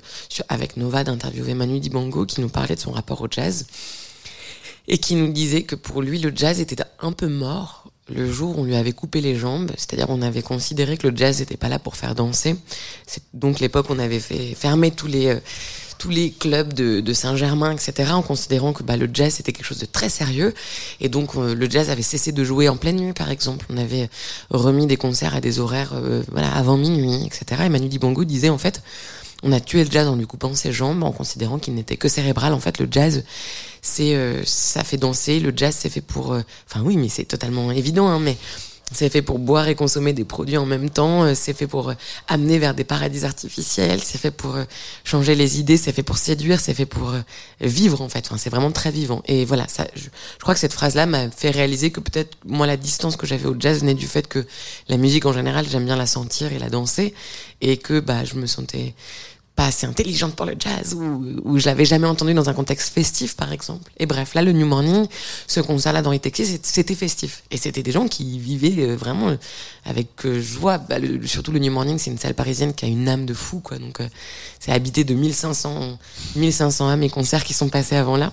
avec 0.49 0.77
Nova 0.77 1.03
d'interviewer 1.03 1.53
Manu 1.53 1.79
Dibango 1.79 2.25
qui 2.25 2.41
nous 2.41 2.49
parlait 2.49 2.75
de 2.75 2.79
son 2.79 2.91
rapport 2.91 3.21
au 3.21 3.27
jazz. 3.29 3.65
Et 4.89 4.99
qui 4.99 5.15
nous 5.15 5.31
disait 5.31 5.63
que 5.63 5.75
pour 5.75 6.01
lui, 6.01 6.17
le 6.19 6.31
jazz 6.33 6.61
était 6.61 6.81
un 6.99 7.11
peu 7.11 7.27
mort 7.27 7.91
le 8.09 8.31
jour 8.31 8.57
où 8.57 8.61
on 8.61 8.63
lui 8.63 8.75
avait 8.75 8.93
coupé 8.93 9.19
les 9.21 9.35
jambes, 9.35 9.71
c'est-à-dire 9.75 10.09
on 10.09 10.21
avait 10.21 10.41
considéré 10.41 10.97
que 10.97 11.07
le 11.07 11.17
jazz 11.17 11.39
n'était 11.39 11.57
pas 11.57 11.67
là 11.67 11.79
pour 11.79 11.95
faire 11.95 12.15
danser. 12.15 12.55
C'est 13.05 13.23
donc 13.33 13.59
l'époque 13.59 13.87
on 13.89 13.99
avait 13.99 14.19
fait 14.19 14.55
fermer 14.55 14.91
tous 14.91 15.07
les 15.07 15.27
euh, 15.27 15.39
tous 15.97 16.09
les 16.09 16.31
clubs 16.31 16.73
de, 16.73 16.99
de 17.01 17.13
Saint-Germain, 17.13 17.71
etc., 17.71 18.11
en 18.13 18.21
considérant 18.21 18.73
que 18.73 18.83
bah, 18.83 18.97
le 18.97 19.09
jazz 19.13 19.33
c'était 19.35 19.51
quelque 19.51 19.65
chose 19.65 19.79
de 19.79 19.85
très 19.85 20.09
sérieux. 20.09 20.53
Et 21.01 21.09
donc 21.09 21.35
euh, 21.35 21.55
le 21.55 21.69
jazz 21.69 21.89
avait 21.89 22.01
cessé 22.01 22.31
de 22.31 22.43
jouer 22.43 22.69
en 22.69 22.77
pleine 22.77 22.97
nuit, 22.97 23.13
par 23.13 23.31
exemple. 23.31 23.65
On 23.69 23.77
avait 23.77 24.09
remis 24.49 24.87
des 24.87 24.97
concerts 24.97 25.35
à 25.35 25.41
des 25.41 25.59
horaires 25.59 25.93
euh, 25.95 26.23
voilà 26.31 26.51
avant 26.53 26.77
minuit, 26.77 27.25
etc. 27.25 27.63
Et 27.65 27.69
Manu 27.69 27.87
Dibango 27.87 28.23
disait 28.25 28.49
en 28.49 28.57
fait, 28.57 28.81
on 29.43 29.51
a 29.51 29.59
tué 29.59 29.83
le 29.83 29.91
jazz 29.91 30.07
en 30.07 30.15
lui 30.15 30.25
coupant 30.25 30.53
ses 30.55 30.71
jambes, 30.71 31.03
en 31.03 31.11
considérant 31.11 31.59
qu'il 31.59 31.75
n'était 31.75 31.97
que 31.97 32.07
cérébral. 32.07 32.53
En 32.53 32.59
fait, 32.59 32.79
le 32.79 32.87
jazz, 32.89 33.23
c'est 33.81 34.15
euh, 34.15 34.41
ça 34.45 34.83
fait 34.83 34.97
danser. 34.97 35.39
Le 35.39 35.53
jazz, 35.55 35.75
c'est 35.77 35.89
fait 35.89 36.01
pour. 36.01 36.33
euh, 36.33 36.41
Enfin 36.69 36.81
oui, 36.83 36.97
mais 36.97 37.07
c'est 37.09 37.25
totalement 37.25 37.71
évident, 37.71 38.07
hein, 38.07 38.19
mais 38.19 38.35
c'est 38.93 39.09
fait 39.09 39.21
pour 39.21 39.37
boire 39.37 39.67
et 39.67 39.75
consommer 39.75 40.13
des 40.13 40.23
produits 40.23 40.55
en 40.55 40.65
même 40.65 40.89
temps. 40.89 41.23
euh, 41.23 41.33
C'est 41.35 41.53
fait 41.53 41.67
pour 41.67 41.89
euh, 41.89 41.93
amener 42.29 42.57
vers 42.57 42.73
des 42.73 42.85
paradis 42.85 43.25
artificiels. 43.25 44.01
C'est 44.01 44.17
fait 44.17 44.31
pour 44.31 44.55
euh, 44.55 44.63
changer 45.03 45.35
les 45.35 45.59
idées. 45.59 45.75
C'est 45.75 45.91
fait 45.91 46.03
pour 46.03 46.17
séduire. 46.17 46.59
C'est 46.61 46.73
fait 46.73 46.85
pour 46.85 47.13
vivre 47.59 48.01
en 48.01 48.07
fait. 48.07 48.25
Enfin, 48.27 48.37
c'est 48.37 48.49
vraiment 48.49 48.71
très 48.71 48.91
vivant. 48.91 49.21
Et 49.25 49.43
voilà, 49.43 49.67
ça. 49.67 49.85
Je, 49.95 50.03
je 50.03 50.41
crois 50.41 50.53
que 50.53 50.59
cette 50.59 50.73
phrase-là 50.73 51.05
m'a 51.05 51.29
fait 51.29 51.51
réaliser 51.51 51.91
que 51.91 51.99
peut-être 51.99 52.37
moi 52.45 52.65
la 52.65 52.77
distance 52.77 53.17
que 53.17 53.27
j'avais 53.27 53.47
au 53.47 53.55
jazz 53.59 53.81
venait 53.81 53.93
du 53.93 54.07
fait 54.07 54.27
que 54.27 54.45
la 54.87 54.95
musique 54.97 55.25
en 55.25 55.33
général 55.33 55.65
j'aime 55.69 55.85
bien 55.85 55.97
la 55.97 56.07
sentir 56.07 56.53
et 56.53 56.59
la 56.59 56.69
danser 56.69 57.13
et 57.61 57.77
que 57.77 57.99
bah 57.99 58.23
je 58.23 58.35
me 58.35 58.45
sentais 58.45 58.93
pas 59.57 59.65
assez 59.65 59.87
intelligente 59.87 60.35
pour 60.35 60.45
le 60.45 60.55
jazz 60.57 60.93
ou, 60.93 61.57
je 61.57 61.65
l'avais 61.65 61.83
jamais 61.83 62.05
entendu 62.05 62.35
dans 62.35 62.47
un 62.47 62.53
contexte 62.53 62.93
festif 62.93 63.35
par 63.35 63.51
exemple. 63.51 63.91
Et 63.97 64.05
bref, 64.05 64.35
là 64.35 64.43
le 64.43 64.51
New 64.51 64.67
Morning, 64.67 65.07
ce 65.47 65.59
concert-là 65.59 66.03
dans 66.03 66.11
les 66.11 66.21
c'était 66.61 66.95
festif 66.95 67.43
et 67.49 67.57
c'était 67.57 67.81
des 67.81 67.91
gens 67.91 68.07
qui 68.07 68.37
vivaient 68.37 68.83
euh, 68.83 68.95
vraiment 68.95 69.29
euh, 69.29 69.37
avec 69.83 70.25
euh, 70.25 70.39
joie. 70.39 70.77
Bah, 70.77 70.97
surtout 71.25 71.51
le 71.51 71.57
New 71.57 71.71
Morning, 71.71 71.97
c'est 71.97 72.11
une 72.11 72.19
salle 72.19 72.35
parisienne 72.35 72.75
qui 72.75 72.85
a 72.85 72.87
une 72.87 73.09
âme 73.09 73.25
de 73.25 73.33
fou 73.33 73.59
quoi. 73.59 73.79
Donc 73.79 73.99
c'est 74.59 74.71
habité 74.71 75.03
de 75.03 75.15
1500 75.15 75.97
1500 76.35 76.89
âmes 76.89 77.03
et 77.03 77.09
concerts 77.09 77.43
qui 77.43 77.53
sont 77.55 77.69
passés 77.69 77.95
avant 77.95 78.15
là. 78.15 78.31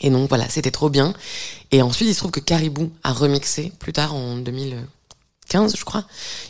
Et 0.00 0.10
donc 0.10 0.28
voilà, 0.28 0.48
c'était 0.48 0.72
trop 0.72 0.90
bien. 0.90 1.14
Et 1.70 1.80
ensuite, 1.80 2.08
il 2.08 2.14
se 2.14 2.18
trouve 2.18 2.32
que 2.32 2.40
Caribou 2.40 2.90
a 3.04 3.12
remixé 3.12 3.72
plus 3.78 3.92
tard 3.92 4.14
en 4.14 4.36
2015, 4.36 5.76
je 5.78 5.84
crois. 5.84 6.04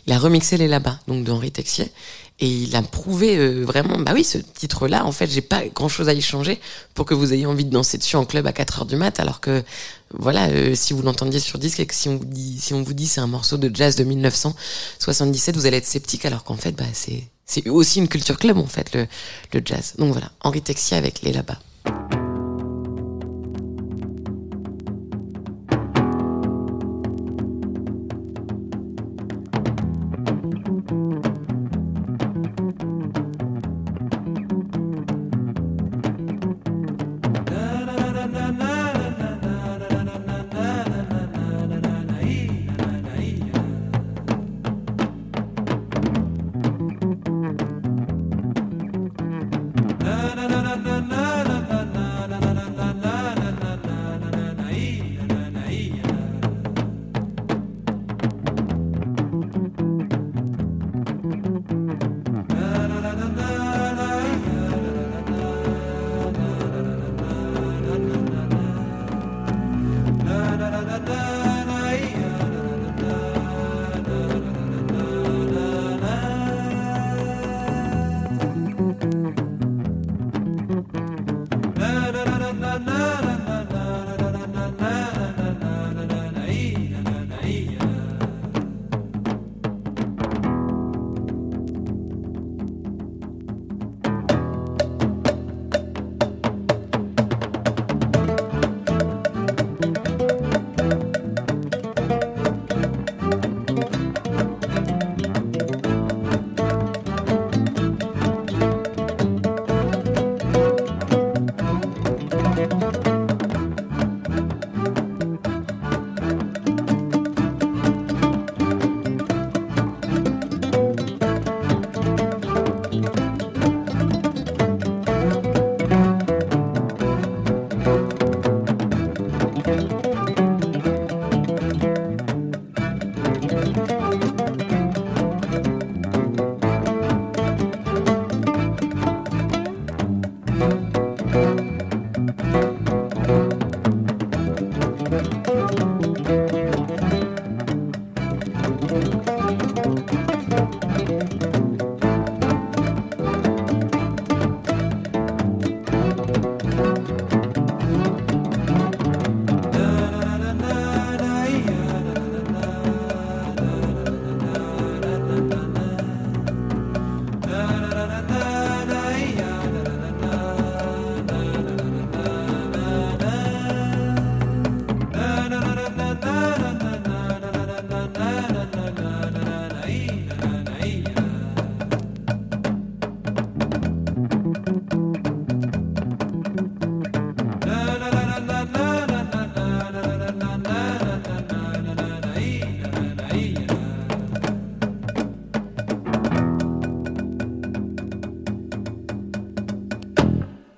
Il 0.07 0.13
a 0.15 0.19
remixé 0.19 0.57
les 0.57 0.69
là-bas, 0.69 0.99
donc 1.07 1.25
d'Henri 1.25 1.53
Texier. 1.53 1.93
Et 2.41 2.49
il 2.49 2.75
a 2.75 2.83
prouvé 2.83 3.37
euh, 3.39 3.63
vraiment, 3.65 3.97
bah 3.99 4.11
oui, 4.13 4.25
ce 4.25 4.39
titre-là, 4.39 5.07
en 5.07 5.13
fait, 5.13 5.31
j'ai 5.31 5.41
pas 5.41 5.65
grand-chose 5.67 6.09
à 6.09 6.15
y 6.15 6.21
changer 6.21 6.61
pour 6.95 7.07
que 7.07 7.15
vous 7.15 7.33
ayez 7.33 7.47
envie 7.47 7.65
de 7.65 7.71
danser 7.71 7.97
dessus 7.97 8.17
en 8.17 8.25
club 8.25 8.47
à 8.49 8.53
4 8.53 8.81
heures 8.81 8.87
du 8.87 8.97
mat, 8.97 9.21
alors 9.21 9.41
que, 9.41 9.63
voilà, 10.13 10.49
euh, 10.49 10.75
si 10.75 10.95
vous 10.95 11.03
l'entendiez 11.03 11.39
sur 11.39 11.61
disque 11.61 11.79
et 11.79 11.87
que 11.87 11.95
si 11.95 12.09
on 12.09 12.17
vous 12.17 12.25
dit, 12.25 12.59
si 12.59 12.75
on 12.75 12.83
vous 12.83 12.93
dit 12.93 13.07
c'est 13.07 13.21
un 13.21 13.29
morceau 13.29 13.57
de 13.57 13.71
jazz 13.73 13.95
de 13.95 14.03
1977, 14.03 15.57
vous 15.57 15.67
allez 15.67 15.77
être 15.77 15.87
sceptique, 15.87 16.25
alors 16.25 16.43
qu'en 16.43 16.57
fait, 16.57 16.73
bah, 16.73 16.85
c'est, 16.93 17.23
c'est 17.47 17.69
aussi 17.69 18.01
une 18.01 18.09
culture 18.09 18.37
club, 18.37 18.59
en 18.59 18.67
fait, 18.67 18.93
le, 18.95 19.07
le 19.53 19.63
jazz. 19.65 19.95
Donc 19.99 20.11
voilà, 20.13 20.33
Henri 20.41 20.61
Texier 20.61 20.97
avec 20.97 21.23
les 21.23 21.33
là-bas. 21.33 21.61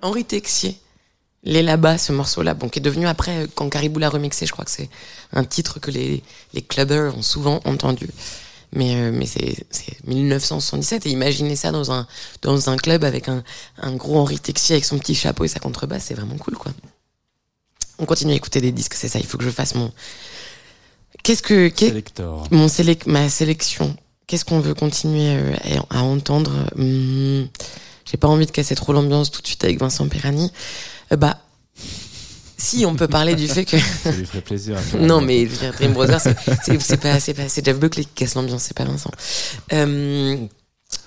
Henri 0.07 0.25
Texier. 0.25 0.79
Les 1.43 1.63
là-bas, 1.63 1.97
ce 1.99 2.13
morceau-là, 2.13 2.55
bon, 2.55 2.69
qui 2.69 2.81
est 2.81 2.83
devenu 2.83 3.07
après, 3.07 3.45
euh, 3.45 3.47
quand 3.55 3.69
Caribou 3.69 4.01
l'a 4.01 4.09
remixé, 4.09 4.47
je 4.47 4.53
crois 4.53 4.65
que 4.65 4.71
c'est 4.71 4.89
un 5.33 5.45
titre 5.45 5.79
que 5.79 5.91
les, 5.91 6.23
les 6.55 6.63
clubbers 6.63 7.17
ont 7.17 7.23
souvent 7.23 7.61
entendu. 7.65 8.09
Mais, 8.73 8.97
euh, 8.97 9.13
mais 9.13 9.27
c'est, 9.27 9.65
c'est 9.71 10.05
1977 10.07 11.07
et 11.07 11.11
imaginez 11.11 11.55
ça 11.55 11.71
dans 11.71 11.93
un, 11.93 12.07
dans 12.43 12.69
un 12.69 12.77
club 12.77 13.05
avec 13.05 13.29
un, 13.29 13.45
un 13.79 13.95
gros 13.95 14.19
Henri 14.19 14.41
Texier 14.41 14.75
avec 14.75 14.85
son 14.85 14.99
petit 14.99 15.15
chapeau 15.15 15.45
et 15.45 15.49
sa 15.49 15.61
contrebasse, 15.61 16.07
c'est 16.07 16.15
vraiment 16.15 16.37
cool, 16.37 16.57
quoi. 16.57 16.73
On 17.99 18.07
continue 18.07 18.33
à 18.33 18.37
écouter 18.37 18.61
des 18.61 18.73
disques, 18.73 18.95
c'est 18.95 19.09
ça, 19.09 19.21
il 19.21 19.27
faut 19.27 19.39
que 19.39 19.45
je 19.45 19.51
fasse 19.51 19.75
mon, 19.77 19.93
qu'est-ce 21.23 21.43
que, 21.43 21.71
mon 22.51 22.69
sélec 22.69 23.07
ma 23.07 23.29
sélection. 23.29 23.97
Qu'est-ce 24.27 24.45
qu'on 24.45 24.59
veut 24.59 24.75
continuer 24.75 25.37
euh, 25.37 25.85
à, 25.91 26.01
à 26.01 26.03
entendre? 26.03 26.53
Hum, 26.77 27.47
J'ai 28.11 28.17
pas 28.17 28.29
envie 28.29 28.47
de 28.47 28.51
casser 28.53 28.75
trop 28.75 28.93
l'ambiance 28.93 29.31
tout 29.31 29.43
de 29.43 29.47
suite 29.47 29.65
avec 29.65 29.79
Vincent 29.81 30.07
Perani. 30.09 30.51
Euh, 31.13 31.17
bah, 31.17 31.39
si 32.59 32.87
on 32.87 32.95
peut 32.97 33.09
parler 33.09 33.35
du 33.35 33.47
fait 33.49 33.65
que 33.65 33.77
Ça 33.79 34.11
lui 34.13 34.25
ferait 34.25 34.41
plaisir. 34.41 34.79
non 34.99 35.21
mais 35.21 35.47
Dream 35.77 35.93
Brothers 35.93 36.21
c'est- 36.21 36.35
pas 36.99 37.21
c'est 37.21 37.35
pas 37.35 37.49
c'est 37.49 37.65
Jeff 37.65 37.79
Buckley 37.79 38.05
qui 38.05 38.11
casse 38.25 38.35
l'ambiance 38.35 38.63
c'est 38.63 38.77
pas 38.77 38.85
Vincent. 38.85 39.11
Euh, 39.73 40.37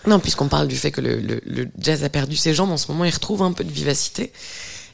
non 0.05 0.19
puisqu'on 0.19 0.47
parle 0.47 0.67
du 0.67 0.75
fait 0.77 0.91
que 0.91 1.01
le, 1.01 1.19
le, 1.19 1.41
le 1.45 1.67
jazz 1.79 2.03
a 2.03 2.09
perdu 2.09 2.35
ses 2.35 2.53
jambes 2.53 2.69
en 2.71 2.77
ce 2.77 2.91
moment 2.91 3.03
il 3.05 3.11
retrouve 3.13 3.41
un 3.41 3.51
peu 3.51 3.63
de 3.63 3.71
vivacité 3.71 4.31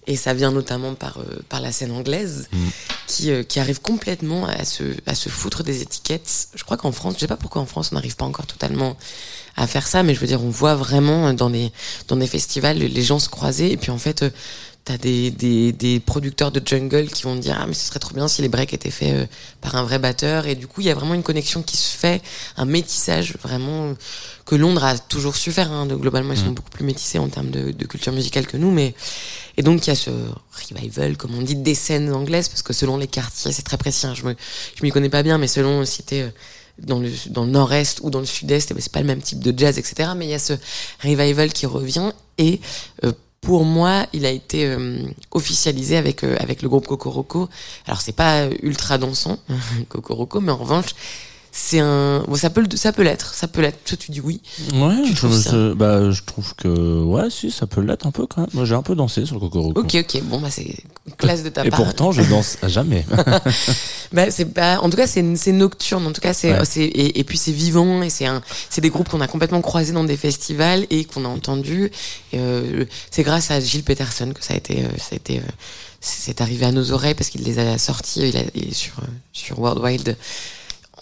et 0.07 0.15
ça 0.15 0.33
vient 0.33 0.51
notamment 0.51 0.93
par 0.95 1.17
euh, 1.17 1.43
par 1.49 1.59
la 1.59 1.71
scène 1.73 1.91
anglaise 1.91 2.47
qui 3.07 3.31
euh, 3.31 3.43
qui 3.43 3.59
arrive 3.59 3.81
complètement 3.81 4.45
à 4.47 4.63
se 4.63 4.83
à 5.07 5.13
se 5.15 5.27
foutre 5.29 5.63
des 5.63 5.81
étiquettes. 5.81 6.47
Je 6.55 6.63
crois 6.63 6.77
qu'en 6.77 6.91
France 6.93 7.15
je 7.15 7.19
sais 7.21 7.27
pas 7.27 7.37
pourquoi 7.37 7.61
en 7.61 7.65
France 7.65 7.89
on 7.91 7.95
n'arrive 7.95 8.15
pas 8.15 8.25
encore 8.25 8.45
totalement 8.45 8.95
à 9.55 9.67
faire 9.67 9.87
ça 9.87 10.03
mais 10.03 10.13
je 10.13 10.19
veux 10.19 10.27
dire 10.27 10.43
on 10.43 10.49
voit 10.49 10.75
vraiment 10.75 11.33
dans 11.33 11.49
des 11.49 11.71
dans 12.07 12.15
des 12.17 12.27
festivals 12.27 12.77
les 12.77 13.01
gens 13.03 13.19
se 13.19 13.29
croiser 13.29 13.71
et 13.71 13.77
puis 13.77 13.91
en 13.91 13.97
fait 13.97 14.23
euh, 14.23 14.29
T'as 14.87 14.99
des, 14.99 15.31
des, 15.31 15.71
des 15.71 15.99
producteurs 15.99 16.51
de 16.51 16.61
jungle 16.63 17.07
qui 17.07 17.23
vont 17.23 17.35
dire 17.35 17.57
ah 17.59 17.65
mais 17.65 17.73
ce 17.73 17.87
serait 17.87 17.97
trop 17.97 18.13
bien 18.13 18.27
si 18.27 18.43
les 18.43 18.49
breaks 18.49 18.71
étaient 18.71 18.91
faits 18.91 19.13
euh, 19.15 19.25
par 19.59 19.75
un 19.77 19.81
vrai 19.83 19.97
batteur 19.97 20.45
et 20.45 20.53
du 20.53 20.67
coup 20.67 20.81
il 20.81 20.85
y 20.85 20.91
a 20.91 20.93
vraiment 20.93 21.15
une 21.15 21.23
connexion 21.23 21.63
qui 21.63 21.75
se 21.75 21.97
fait 21.97 22.21
un 22.55 22.65
métissage 22.65 23.33
vraiment 23.41 23.85
euh, 23.87 23.93
que 24.45 24.53
Londres 24.53 24.83
a 24.83 24.95
toujours 24.99 25.37
su 25.37 25.51
faire 25.51 25.71
hein. 25.71 25.87
De- 25.87 25.95
globalement 25.95 26.33
ils 26.33 26.37
sont 26.39 26.51
beaucoup 26.51 26.69
plus 26.69 26.85
métissés 26.85 27.17
en 27.17 27.29
termes 27.29 27.49
de, 27.49 27.71
de 27.71 27.85
culture 27.87 28.13
musicale 28.13 28.45
que 28.45 28.57
nous 28.57 28.69
mais 28.69 28.93
et 29.57 29.63
donc 29.63 29.87
il 29.87 29.89
y 29.89 29.93
a 29.93 29.95
ce 29.95 30.11
revival 30.71 31.17
comme 31.17 31.33
on 31.33 31.41
dit 31.41 31.55
des 31.55 31.73
scènes 31.73 32.13
anglaises 32.13 32.47
parce 32.47 32.61
que 32.61 32.71
selon 32.73 32.97
les 32.97 33.07
quartiers 33.07 33.51
c'est 33.51 33.63
très 33.63 33.77
précis 33.77 34.05
hein. 34.05 34.13
je 34.15 34.23
me 34.23 34.35
je 34.75 34.83
m'y 34.83 34.91
connais 34.91 35.09
pas 35.09 35.23
bien 35.23 35.39
mais 35.39 35.47
selon 35.47 35.83
si 35.83 36.03
t'es 36.03 36.21
euh, 36.21 36.29
dans 36.79 36.99
le 36.99 37.09
dans 37.29 37.45
le 37.45 37.51
nord-est 37.51 38.01
ou 38.03 38.09
dans 38.09 38.19
le 38.19 38.25
sud-est 38.25 38.71
eh 38.71 38.73
ben, 38.73 38.81
c'est 38.81 38.91
pas 38.91 39.01
le 39.01 39.07
même 39.07 39.21
type 39.21 39.39
de 39.39 39.57
jazz 39.57 39.77
etc 39.77 40.09
mais 40.15 40.25
il 40.25 40.31
y 40.31 40.33
a 40.33 40.39
ce 40.39 40.53
revival 41.03 41.53
qui 41.53 41.65
revient 41.65 42.11
et 42.37 42.59
euh, 43.03 43.11
pour 43.45 43.63
moi, 43.63 44.07
il 44.11 44.25
a 44.25 44.31
été 44.31 44.65
euh, 44.65 44.97
officialisé 45.31 45.97
avec 45.97 46.23
euh, 46.23 46.35
avec 46.39 46.63
le 46.63 46.67
groupe 46.67 46.87
Cocoroco. 46.87 47.47
Alors 47.85 48.01
c'est 48.01 48.15
pas 48.15 48.41
euh, 48.41 48.53
ultra 48.63 48.97
dansant 48.97 49.37
Cocoroco, 49.89 50.41
mais 50.41 50.51
en 50.51 50.57
revanche, 50.57 50.95
c'est 51.57 51.79
un 51.79 52.19
bon, 52.27 52.35
ça 52.35 52.49
peut 52.49 52.65
ça 52.75 52.91
peut 52.91 53.01
l'être, 53.03 53.33
ça 53.33 53.47
peut 53.47 53.61
l'être. 53.61 53.79
Toi 53.85 53.97
tu 53.97 54.11
dis 54.11 54.19
oui. 54.19 54.41
Ouais, 54.73 55.03
Tu 55.05 55.15
je, 55.15 55.73
bah, 55.73 56.11
je 56.11 56.21
trouve 56.23 56.53
que 56.55 57.01
ouais, 57.01 57.29
si, 57.29 57.49
ça 57.49 57.65
peut 57.65 57.79
l'être 57.79 58.05
un 58.05 58.11
peu 58.11 58.27
quand 58.27 58.41
même. 58.41 58.49
Moi, 58.53 58.65
j'ai 58.65 58.75
un 58.75 58.81
peu 58.81 58.93
dansé 58.93 59.25
sur 59.25 59.35
le 59.35 59.39
Cocoroco. 59.39 59.79
Ok 59.79 59.95
ok 59.95 60.21
bon 60.23 60.39
bah 60.41 60.49
c'est 60.51 60.75
classe 61.17 61.43
de 61.43 61.49
ta 61.49 61.65
Et 61.65 61.69
part. 61.69 61.81
pourtant, 61.81 62.11
je 62.11 62.23
danse 62.23 62.57
à 62.61 62.67
jamais. 62.67 63.05
Bah, 64.11 64.29
c'est 64.31 64.45
pas, 64.45 64.79
en 64.79 64.89
tout 64.89 64.95
cas, 64.97 65.07
c'est, 65.07 65.21
nocturne. 65.51 66.05
En 66.05 66.11
tout 66.13 66.21
cas, 66.21 66.33
c'est, 66.33 66.51
Ouais. 66.53 66.61
et, 66.77 67.19
et 67.19 67.23
puis 67.23 67.37
c'est 67.37 67.51
vivant 67.51 68.01
et 68.03 68.09
c'est 68.09 68.25
un, 68.25 68.41
c'est 68.69 68.79
des 68.81 68.89
groupes 68.89 69.09
qu'on 69.09 69.19
a 69.19 69.27
complètement 69.27 69.61
croisés 69.61 69.93
dans 69.93 70.03
des 70.03 70.15
festivals 70.15 70.85
et 70.89 71.05
qu'on 71.05 71.25
a 71.25 71.27
entendus. 71.27 71.85
Et, 72.31 72.37
euh, 72.39 72.85
c'est 73.11 73.23
grâce 73.23 73.49
à 73.51 73.59
Gilles 73.59 73.83
Peterson 73.83 74.31
que 74.33 74.43
ça 74.45 74.53
a 74.53 74.57
été, 74.57 74.83
euh, 74.83 74.87
ça 74.97 75.13
a 75.13 75.15
été, 75.15 75.39
euh, 75.39 75.41
c'est 76.01 76.39
arrivé 76.39 76.65
à 76.65 76.71
nos 76.71 76.91
oreilles 76.91 77.15
parce 77.15 77.29
qu'il 77.29 77.43
les 77.43 77.59
a 77.59 77.77
sortis. 77.77 78.29
Il, 78.29 78.37
a- 78.37 78.43
il 78.53 78.69
est 78.69 78.73
sur, 78.73 78.93
euh, 78.99 79.05
sur 79.33 79.59
World 79.59 79.81
Wild 79.83 80.17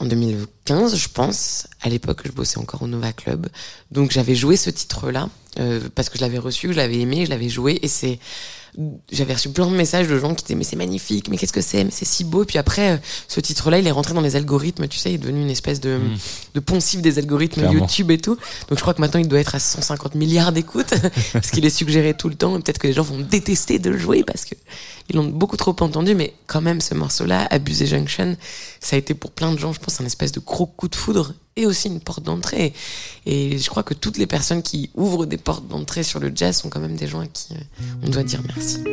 en 0.03 0.05
2015, 0.05 0.95
je 0.95 1.09
pense. 1.09 1.67
À 1.81 1.89
l'époque, 1.89 2.21
je 2.25 2.31
bossais 2.31 2.57
encore 2.59 2.81
au 2.81 2.87
Nova 2.87 3.13
Club. 3.13 3.47
Donc, 3.91 4.11
j'avais 4.11 4.35
joué 4.35 4.57
ce 4.57 4.69
titre-là, 4.69 5.29
euh, 5.59 5.79
parce 5.95 6.09
que 6.09 6.17
je 6.17 6.23
l'avais 6.23 6.37
reçu, 6.37 6.71
je 6.71 6.77
l'avais 6.77 6.99
aimé, 6.99 7.25
je 7.25 7.29
l'avais 7.29 7.49
joué, 7.49 7.79
et 7.81 7.87
c'est, 7.87 8.19
j'avais 9.11 9.33
reçu 9.33 9.49
plein 9.49 9.67
de 9.67 9.75
messages 9.75 10.07
de 10.07 10.17
gens 10.19 10.35
qui 10.35 10.43
disaient, 10.43 10.55
mais 10.55 10.63
c'est 10.63 10.75
magnifique, 10.75 11.29
mais 11.29 11.37
qu'est-ce 11.37 11.53
que 11.53 11.61
c'est, 11.61 11.83
mais 11.83 11.91
c'est 11.91 12.05
si 12.05 12.23
beau. 12.25 12.43
Puis 12.43 12.57
après, 12.57 12.91
euh, 12.93 12.97
ce 13.27 13.39
titre-là, 13.39 13.79
il 13.79 13.87
est 13.87 13.91
rentré 13.91 14.13
dans 14.13 14.21
les 14.21 14.35
algorithmes, 14.35 14.87
tu 14.87 14.97
sais, 14.97 15.11
il 15.11 15.15
est 15.15 15.19
devenu 15.19 15.41
une 15.41 15.49
espèce 15.49 15.79
de, 15.79 15.99
de 16.53 16.59
poncif 16.59 17.01
des 17.01 17.17
algorithmes 17.17 17.61
Clairement. 17.61 17.79
YouTube 17.79 18.11
et 18.11 18.17
tout. 18.17 18.35
Donc, 18.67 18.77
je 18.77 18.81
crois 18.81 18.93
que 18.93 19.01
maintenant, 19.01 19.19
il 19.21 19.27
doit 19.27 19.39
être 19.39 19.55
à 19.55 19.59
150 19.59 20.15
milliards 20.15 20.51
d'écoutes, 20.51 20.93
parce 21.33 21.49
qu'il 21.51 21.65
est 21.65 21.69
suggéré 21.69 22.13
tout 22.13 22.29
le 22.29 22.35
temps, 22.35 22.59
peut-être 22.59 22.79
que 22.79 22.87
les 22.87 22.93
gens 22.93 23.03
vont 23.03 23.19
détester 23.19 23.79
de 23.79 23.89
le 23.89 23.97
jouer 23.97 24.23
parce 24.23 24.43
que 24.45 24.55
ils 25.09 25.15
l'ont 25.15 25.25
beaucoup 25.25 25.57
trop 25.57 25.75
entendu, 25.79 26.15
mais 26.15 26.33
quand 26.47 26.61
même, 26.61 26.81
ce 26.81 26.93
morceau-là, 26.93 27.47
Abusé 27.49 27.85
Junction, 27.85 28.37
ça 28.83 28.95
a 28.95 28.99
été 28.99 29.13
pour 29.13 29.31
plein 29.31 29.51
de 29.51 29.57
gens, 29.57 29.73
je 29.73 29.79
pense, 29.79 30.01
un 30.01 30.05
espèce 30.05 30.31
de 30.31 30.39
gros 30.39 30.65
coup 30.65 30.87
de 30.87 30.95
foudre 30.95 31.33
et 31.55 31.65
aussi 31.65 31.87
une 31.87 31.99
porte 31.99 32.23
d'entrée. 32.23 32.73
Et 33.25 33.57
je 33.57 33.69
crois 33.69 33.83
que 33.83 33.93
toutes 33.93 34.17
les 34.17 34.27
personnes 34.27 34.61
qui 34.61 34.91
ouvrent 34.95 35.25
des 35.25 35.37
portes 35.37 35.67
d'entrée 35.67 36.03
sur 36.03 36.19
le 36.19 36.31
jazz 36.35 36.57
sont 36.57 36.69
quand 36.69 36.81
même 36.81 36.95
des 36.95 37.07
gens 37.07 37.21
à 37.21 37.27
qui 37.27 37.53
euh, 37.53 37.83
on 38.03 38.09
doit 38.09 38.23
dire 38.23 38.41
merci. 38.45 38.83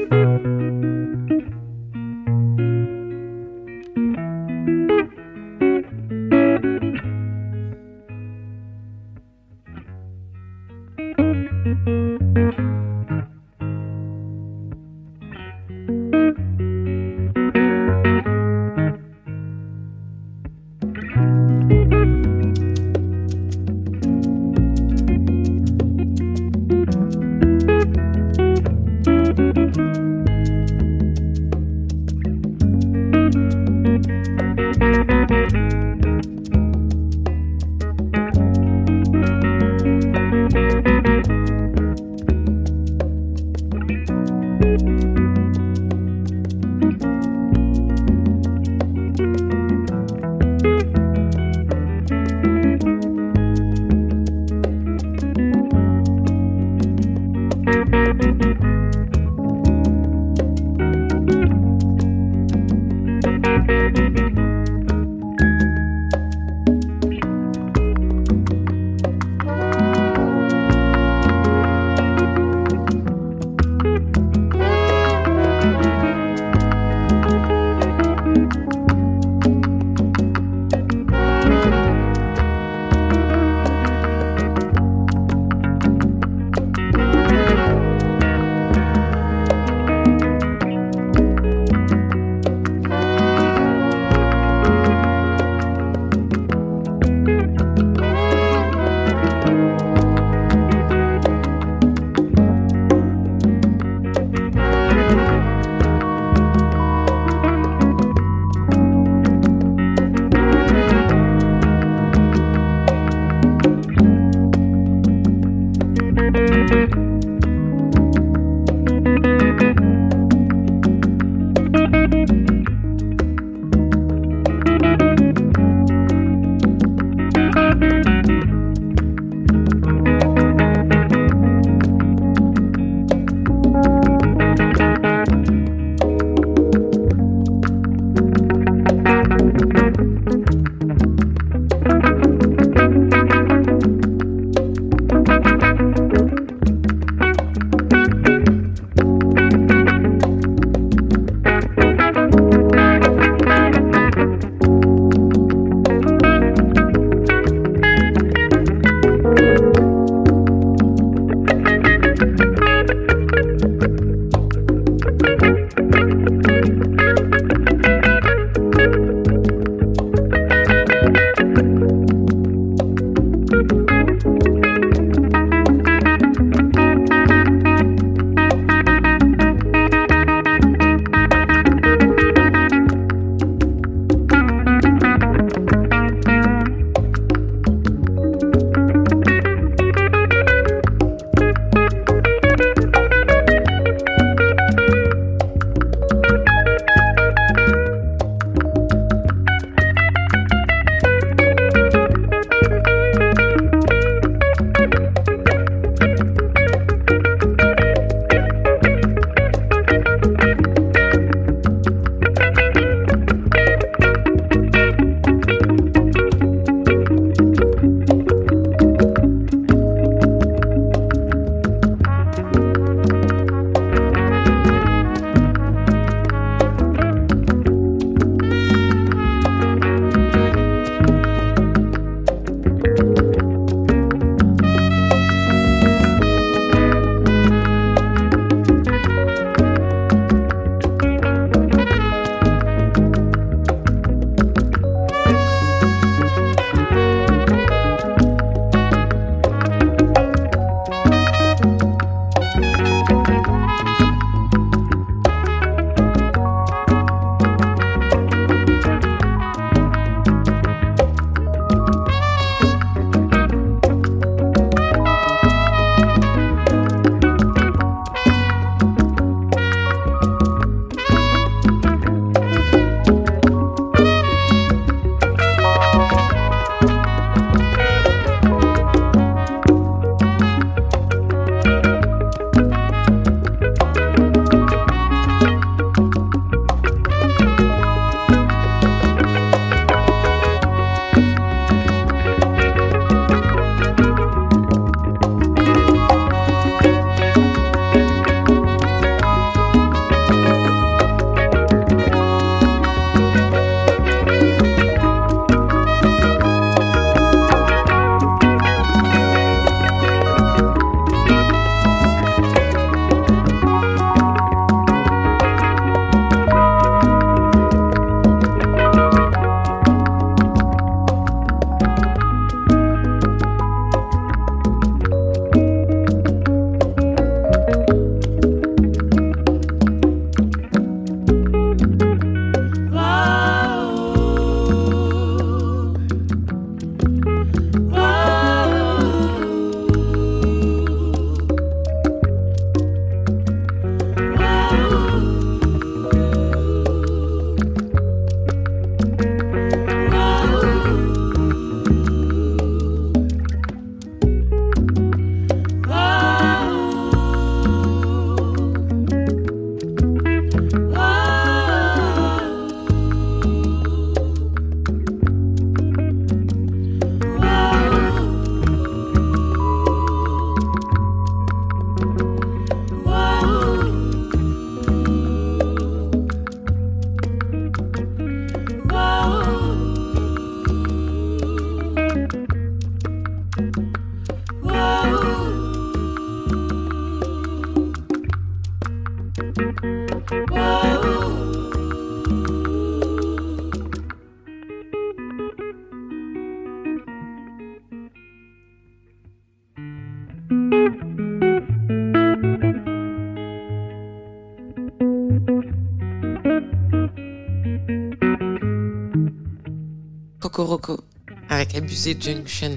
Rocco 410.65 410.95
Rocco 410.95 411.05
avec 411.49 411.75
Abusé 411.75 412.17
Junction. 412.19 412.77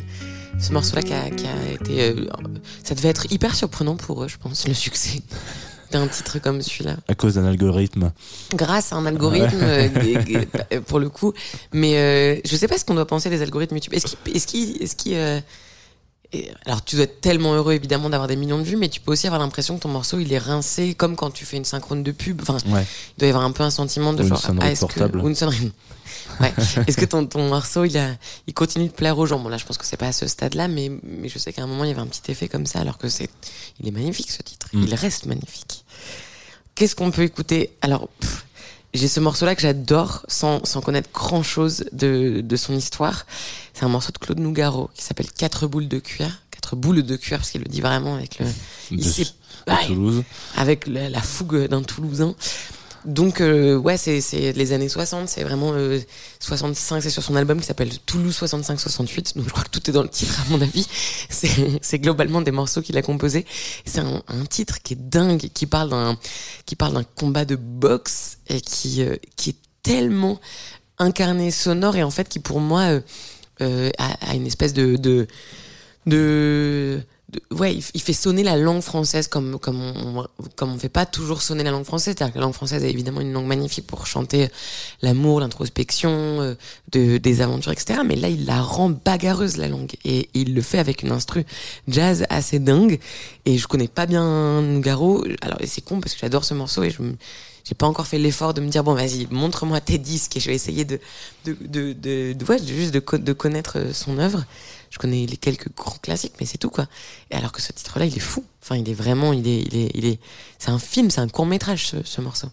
Ce 0.60 0.72
morceau-là 0.72 1.02
qui 1.02 1.14
a, 1.14 1.30
qui 1.32 1.46
a 1.48 1.72
été, 1.72 2.10
euh, 2.10 2.26
ça 2.84 2.94
devait 2.94 3.10
être 3.10 3.32
hyper 3.32 3.56
surprenant 3.56 3.96
pour 3.96 4.24
eux, 4.24 4.28
je 4.28 4.38
pense, 4.38 4.68
le 4.68 4.74
succès 4.74 5.22
d'un 5.92 6.08
titre 6.08 6.40
comme 6.40 6.62
celui-là. 6.62 6.98
À 7.08 7.16
cause 7.16 7.36
d'un 7.36 7.46
algorithme. 7.46 8.12
Grâce 8.54 8.94
à 8.94 8.98
un 8.98 9.06
algorithme, 9.06 9.60
euh, 9.62 9.90
euh, 10.74 10.82
pour 10.82 11.00
le 11.00 11.10
coup. 11.10 11.34
Mais 11.72 11.98
euh, 11.98 12.40
je 12.46 12.56
sais 12.56 12.68
pas 12.68 12.78
ce 12.78 12.86
qu'on 12.86 12.96
doit 12.96 13.08
penser 13.08 13.30
des 13.30 13.42
algorithmes 13.42 13.76
YouTube. 13.76 13.94
Est-ce 13.94 14.06
qu'il, 14.06 14.36
est-ce 14.36 14.48
qu'il, 14.48 14.82
est-ce 14.82 14.96
qu'il, 14.96 15.14
euh, 15.16 15.40
et- 16.34 16.52
alors 16.66 16.84
tu 16.84 16.96
dois 16.96 17.06
être 17.06 17.22
tellement 17.22 17.54
heureux 17.54 17.74
évidemment 17.74 18.10
d'avoir 18.10 18.28
des 18.28 18.36
millions 18.36 18.58
de 18.58 18.64
vues, 18.64 18.76
mais 18.76 18.90
tu 18.90 19.00
peux 19.00 19.12
aussi 19.12 19.28
avoir 19.28 19.40
l'impression 19.42 19.78
que 19.78 19.82
ton 19.84 19.90
morceau 19.90 20.20
il 20.20 20.32
est 20.34 20.38
rincé, 20.40 20.94
comme 20.96 21.16
quand 21.16 21.32
tu 21.32 21.46
fais 21.46 21.58
une 21.58 21.66
synchrone 21.66 22.04
de 22.04 22.12
pub. 22.12 22.42
Enfin, 22.42 22.58
Ouais. 22.68 22.86
il 23.18 23.20
doit 23.20 23.28
y 23.28 23.32
avoir 23.32 23.46
un 23.46 23.52
peu 23.52 23.64
un 23.64 23.70
sentiment 23.70 24.14
de 24.14 24.24
Ou 24.24 24.28
genre 24.28 24.42
ah, 24.60 24.72
est-ce 24.72 24.82
que- 24.82 24.86
portable. 24.88 25.20
ou 25.20 25.30
une 25.30 25.36
sonnerie. 25.36 25.72
Ouais. 26.40 26.52
Est-ce 26.88 26.98
que 26.98 27.06
ton, 27.06 27.26
ton 27.28 27.48
morceau 27.50 27.86
il 27.86 27.96
a 27.98 28.10
il 28.48 28.54
continue 28.54 28.88
de 28.88 28.92
plaire 28.94 29.18
aux 29.20 29.26
gens? 29.28 29.40
Bon 29.40 29.50
là 29.50 29.58
je 29.58 29.66
pense 29.66 29.78
que 29.78 29.86
c'est 29.86 29.98
pas 29.98 30.08
à 30.08 30.12
ce 30.12 30.28
stade-là, 30.28 30.68
mais 30.68 30.90
mais 31.04 31.30
je 31.30 31.38
sais 31.38 31.54
qu'à 31.54 31.62
un 31.64 31.68
moment 31.68 31.84
il 31.84 31.90
y 31.90 31.92
avait 31.92 32.02
un 32.02 32.08
petit 32.08 32.32
effet 32.32 32.48
comme 32.48 32.66
ça, 32.66 32.80
alors 32.80 32.98
que 32.98 33.08
c'est 33.10 33.30
il 33.80 33.88
est 33.88 33.92
magnifique 33.92 34.32
ce 34.32 34.42
titre, 34.42 34.68
Mm. 34.74 34.84
il 34.88 34.96
reste 34.96 35.26
magnifique. 35.28 35.86
Qu'est-ce 36.76 36.96
qu'on 36.96 37.12
peut 37.12 37.22
écouter? 37.24 37.76
Alors 37.82 38.08
pff, 38.20 38.46
j'ai 38.94 39.08
ce 39.08 39.20
morceau-là 39.20 39.56
que 39.56 39.62
j'adore 39.62 40.24
sans 40.28 40.64
sans 40.66 40.82
connaître 40.82 41.10
grand 41.14 41.44
chose 41.44 41.86
de 41.92 42.42
de 42.42 42.56
son 42.56 42.74
histoire. 42.76 43.26
C'est 43.74 43.86
un 43.86 43.90
morceau 43.90 44.12
de 44.12 44.18
Claude 44.18 44.40
Nougaro 44.40 44.90
qui 44.94 45.04
s'appelle 45.04 45.32
Quatre 45.32 45.68
boules 45.68 45.88
de 45.88 46.00
cuir. 46.00 46.42
Quatre 46.52 46.76
boules 46.76 47.04
de 47.04 47.16
cuir 47.16 47.40
parce 47.40 47.50
qu'il 47.52 47.62
le 47.62 47.68
dit 47.70 47.82
vraiment 47.82 48.16
avec 48.16 48.40
le 48.40 48.46
il 48.92 48.98
De- 48.98 49.04
sait- 49.04 49.24
de 49.68 49.72
ouais, 49.72 49.88
Toulouse. 49.88 50.24
avec 50.58 50.88
la, 50.88 51.10
la 51.10 51.22
fougue 51.22 51.68
d'un 51.68 51.82
Toulousain. 51.84 52.36
Donc 53.06 53.42
euh, 53.42 53.76
ouais, 53.78 53.98
c'est 53.98 54.22
les 54.54 54.74
années 54.74 54.90
60, 54.90 55.28
c'est 55.28 55.44
vraiment 55.44 55.74
euh, 55.74 56.00
65, 56.40 57.02
c'est 57.02 57.10
sur 57.10 57.24
son 57.24 57.36
album 57.36 57.60
qui 57.60 57.66
s'appelle 57.66 57.92
Toulouse 58.06 58.38
65-68. 58.42 59.36
Donc 59.36 59.46
je 59.46 59.50
crois 59.52 59.64
que 59.64 59.70
tout 59.70 59.90
est 59.90 59.94
dans 59.94 60.04
le 60.04 60.10
titre 60.10 60.40
à 60.46 60.50
mon 60.50 60.62
avis. 60.62 60.88
C'est 61.30 61.80
c'est 61.82 62.00
globalement 62.00 62.42
des 62.42 62.52
morceaux 62.52 62.82
qu'il 62.82 62.98
a 62.98 63.02
composés. 63.02 63.46
C'est 63.86 64.00
un, 64.00 64.22
un 64.28 64.46
titre 64.46 64.82
qui 64.82 64.94
est 64.94 65.10
dingue, 65.10 65.50
qui 65.54 65.66
parle 65.66 65.90
d'un 65.90 66.18
qui 66.66 66.76
parle 66.76 66.94
d'un 66.94 67.04
combat 67.04 67.46
de 67.46 67.56
boxe 67.56 68.38
et 68.48 68.62
qui 68.62 69.02
euh, 69.02 69.16
qui 69.36 69.52
est 69.52 69.58
tellement 69.82 70.40
incarné 71.00 71.52
sonore 71.52 71.96
et 71.96 72.04
en 72.04 72.12
fait 72.12 72.30
qui 72.30 72.40
pour 72.40 72.60
moi 72.60 72.82
euh, 72.82 73.02
euh, 73.62 73.90
a, 73.98 74.32
a 74.32 74.36
une 74.36 74.48
espèce 74.48 74.74
de 74.74 74.96
de 74.96 75.28
de, 76.06 77.02
ouais, 77.52 77.76
il, 77.94 78.02
fait 78.02 78.14
sonner 78.14 78.44
la 78.44 78.56
langue 78.58 78.82
française 78.82 79.28
comme 79.28 79.60
comme 79.60 79.82
on 79.82 80.26
comme 80.56 80.74
on 80.74 80.78
fait 80.78 80.90
pas 80.90 81.06
toujours 81.06 81.42
sonner 81.42 81.64
la 81.64 81.72
langue 81.72 81.86
française. 81.86 82.16
C'est-à-dire 82.18 82.34
que 82.34 82.40
la 82.40 82.46
langue 82.46 82.54
française 82.54 82.84
est 82.84 82.90
évidemment 82.90 83.22
une 83.22 83.34
langue 83.34 83.46
magnifique 83.48 83.88
pour 83.88 84.08
chanter 84.08 84.50
l'amour, 85.02 85.40
l'introspection, 85.40 86.12
euh, 86.12 86.56
de, 86.92 87.18
des 87.18 87.42
aventures, 87.42 87.72
etc. 87.72 88.00
Mais 88.06 88.16
là, 88.16 88.30
il 88.30 88.46
la 88.46 88.62
rend 88.62 88.90
bagarreuse 88.90 89.58
la 89.58 89.68
langue 89.68 89.94
et 90.06 90.30
il 90.34 90.54
le 90.54 90.62
fait 90.62 90.80
avec 90.80 91.04
une 91.04 91.12
instru 91.12 91.46
jazz 91.88 92.26
assez 92.30 92.60
dingue. 92.60 93.00
Et 93.46 93.58
je 93.58 93.68
connais 93.68 93.88
pas 93.88 94.06
bien 94.06 94.62
Nougaro. 94.62 95.24
Alors 95.42 95.58
c'est 95.66 95.82
con 95.84 96.00
parce 96.00 96.14
que 96.14 96.20
j'adore 96.20 96.44
ce 96.46 96.54
morceau 96.54 96.84
et 96.84 96.90
je 96.90 96.98
j'ai 97.66 97.76
pas 97.76 97.88
encore 97.88 98.08
fait 98.08 98.18
l'effort 98.20 98.54
de 98.54 98.60
me 98.60 98.68
dire 98.68 98.84
bon 98.84 98.94
vas-y 98.94 99.26
montre-moi 99.32 99.80
tes 99.80 99.98
disques 99.98 100.36
et 100.36 100.42
je 100.42 100.50
vais 100.50 100.56
essayer 100.56 100.84
de 100.84 101.00
de 101.46 101.56
de, 101.62 101.94
de, 101.94 102.34
de- 102.34 102.46
ouais, 102.46 102.58
juste 102.60 102.94
de, 102.94 103.18
de 103.18 103.34
connaître 103.34 103.78
euh, 103.80 103.94
son 103.94 104.18
œuvre 104.18 104.44
je 104.94 105.00
connais 105.00 105.26
les 105.26 105.38
quelques 105.38 105.74
grands 105.76 105.98
classiques 106.04 106.36
mais 106.40 106.46
c'est 106.46 106.60
tout 106.60 106.70
quoi. 106.70 106.86
Et 107.32 107.36
alors 107.36 107.52
que 107.52 107.64
ce 107.64 107.72
titre 107.72 107.98
là 107.98 108.06
il 108.06 108.16
est 108.16 108.20
fou. 108.20 108.46
Enfin 108.62 108.76
il 108.76 108.88
est 108.88 108.94
vraiment 108.94 109.34
il 109.34 109.48
est 109.48 109.62
il 109.62 109.76
est 109.76 109.92
il 109.96 110.06
est 110.06 110.20
c'est 110.60 110.70
un 110.70 110.78
film 110.78 111.10
c'est 111.10 111.22
un 111.22 111.28
court 111.28 111.48
métrage 111.48 111.88
ce, 111.88 112.04
ce 112.04 112.22
morceau 112.22 112.50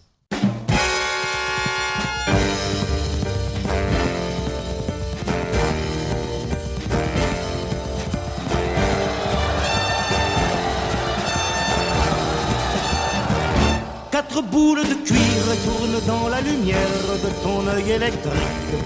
électrique. 17.87 18.33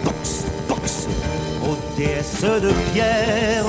Box, 0.03 0.45
box, 0.67 1.07
déesse 1.97 2.41
de 2.41 2.71
pierre. 2.93 3.65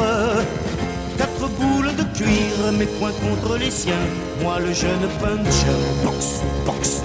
Quatre 1.16 1.48
boules 1.58 1.94
de 1.96 2.02
cuir, 2.16 2.72
mes 2.78 2.86
poings 2.86 3.12
contre 3.24 3.56
les 3.58 3.70
siens. 3.70 4.06
Moi 4.42 4.58
le 4.60 4.72
jeune 4.72 5.08
puncher. 5.20 5.78
Box, 6.04 6.42
box, 6.64 7.02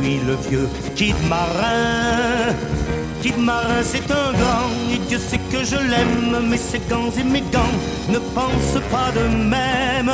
lui 0.00 0.20
le 0.26 0.36
vieux 0.48 0.68
kid 0.94 1.16
marin. 1.28 2.54
Kid 3.22 3.36
marin, 3.38 3.82
c'est 3.82 4.08
un 4.10 4.32
grand, 4.32 4.70
et 4.92 4.98
Dieu 5.08 5.18
sait 5.18 5.40
que 5.50 5.64
je 5.64 5.76
l'aime. 5.76 6.48
Mais 6.48 6.56
ses 6.56 6.80
gants 6.88 7.10
et 7.18 7.24
mes 7.24 7.42
gants 7.52 7.76
ne 8.08 8.18
pensent 8.18 8.82
pas 8.90 9.10
de 9.18 9.26
même. 9.56 10.12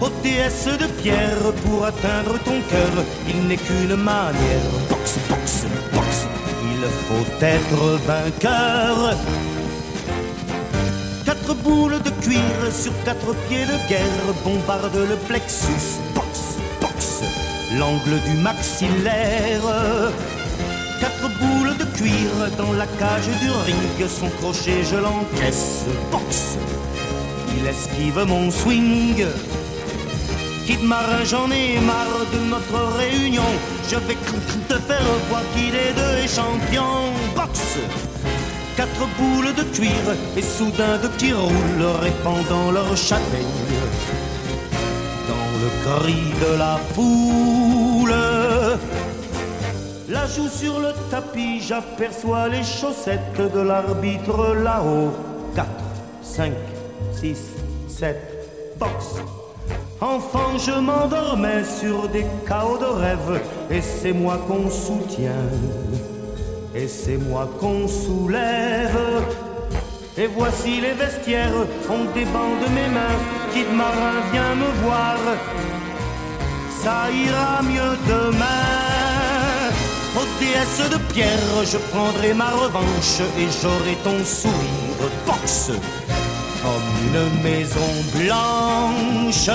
Ô 0.00 0.08
déesse 0.22 0.68
de 0.78 0.86
pierre, 1.02 1.52
pour 1.64 1.84
atteindre 1.84 2.38
ton 2.44 2.60
cœur, 2.70 3.04
il 3.28 3.48
n'est 3.48 3.56
qu'une 3.56 3.96
manière. 3.96 4.70
Box, 4.88 5.18
box, 5.28 5.64
il 5.92 6.84
faut 7.06 7.44
être 7.44 7.98
vainqueur. 8.06 9.16
Quatre 11.24 11.54
boules 11.62 12.00
de 12.02 12.10
cuir 12.22 12.40
sur 12.72 12.92
quatre 13.04 13.34
pieds 13.48 13.66
de 13.66 13.88
guerre 13.88 14.34
bombardent 14.44 15.06
le 15.08 15.16
plexus. 15.28 15.98
Box, 16.14 16.56
box, 16.80 17.22
l'angle 17.78 18.20
du 18.26 18.34
maxillaire. 18.42 19.62
Quatre 21.00 21.28
boules 21.40 21.76
de 21.76 21.84
cuir 21.96 22.30
dans 22.58 22.72
la 22.72 22.86
cage 22.86 23.28
du 23.40 23.50
ring, 23.66 24.08
son 24.08 24.28
crochet 24.40 24.82
je 24.84 24.96
l'encaisse. 24.96 25.86
Box, 26.10 26.56
il 27.56 27.66
esquive 27.66 28.24
mon 28.26 28.50
swing. 28.50 29.24
Marin, 30.78 31.24
j'en 31.24 31.50
ai 31.50 31.80
marre 31.80 32.26
de 32.32 32.38
notre 32.48 32.96
réunion. 32.96 33.50
Je 33.88 33.96
vais 33.96 34.14
te 34.68 34.74
faire 34.74 35.02
voir 35.28 35.42
qui 35.54 35.70
des 35.70 35.92
deux 35.94 36.24
est 36.24 36.28
champion. 36.28 37.12
Boxe 37.34 37.78
Quatre 38.76 39.06
boules 39.18 39.54
de 39.54 39.62
cuir 39.74 40.04
et 40.36 40.42
soudain 40.42 40.96
de 41.02 41.08
qui 41.18 41.32
roulent, 41.32 41.90
répandant 42.00 42.70
leur 42.70 42.96
châtaigne 42.96 43.46
dans 45.28 45.50
le 45.62 45.70
cri 45.84 46.22
de 46.40 46.58
la 46.58 46.78
foule. 46.94 48.14
La 50.08 50.26
joue 50.26 50.48
sur 50.48 50.78
le 50.78 50.92
tapis, 51.10 51.60
j'aperçois 51.60 52.48
les 52.48 52.64
chaussettes 52.64 53.40
de 53.54 53.60
l'arbitre 53.60 54.54
là-haut. 54.54 55.12
4, 55.54 55.66
5, 56.22 56.52
6, 57.12 57.38
7, 57.88 58.16
boxe. 58.78 59.20
Enfant, 60.00 60.56
je 60.56 60.72
m'endormais 60.72 61.62
sur 61.62 62.08
des 62.08 62.24
chaos 62.48 62.78
de 62.78 62.86
rêve, 62.86 63.40
et 63.70 63.82
c'est 63.82 64.12
moi 64.12 64.38
qu'on 64.48 64.70
soutient, 64.70 65.48
et 66.74 66.88
c'est 66.88 67.18
moi 67.18 67.48
qu'on 67.60 67.86
soulève. 67.86 68.98
Et 70.16 70.26
voici 70.26 70.80
les 70.80 70.92
vestiaires, 70.92 71.66
on 71.88 72.04
débande 72.14 72.64
mes 72.74 72.88
mains, 72.88 73.18
Kid 73.52 73.70
Marin 73.74 74.16
vient 74.32 74.54
me 74.54 74.70
voir, 74.82 75.18
ça 76.82 77.10
ira 77.10 77.62
mieux 77.62 77.96
demain. 78.08 79.70
Ô 80.16 80.22
déesse 80.40 80.90
de 80.90 80.98
pierre, 81.12 81.64
je 81.64 81.76
prendrai 81.92 82.32
ma 82.32 82.50
revanche, 82.50 83.20
et 83.38 83.48
j'aurai 83.60 83.96
ton 84.02 84.24
sourire 84.24 85.10
boxe 85.26 85.72
comme 86.62 86.90
une 87.06 87.42
maison 87.42 87.90
blanche. 88.14 89.50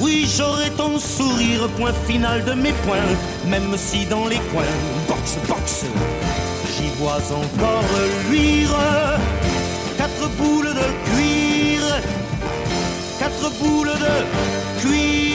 Oui, 0.00 0.28
j'aurai 0.36 0.70
ton 0.70 0.98
sourire, 0.98 1.68
point 1.76 1.92
final 2.06 2.44
de 2.44 2.52
mes 2.52 2.72
points, 2.84 3.10
même 3.46 3.76
si 3.76 4.06
dans 4.06 4.26
les 4.26 4.40
coins, 4.50 4.76
boxe, 5.08 5.38
boxe, 5.48 5.84
j'y 6.76 6.88
vois 6.98 7.20
encore 7.32 7.84
luire. 8.30 8.76
Quatre 9.96 10.28
boules 10.36 10.72
de 10.72 10.88
cuir, 11.10 11.80
quatre 13.18 13.50
boules 13.60 13.88
de 13.88 14.80
cuir. 14.80 15.27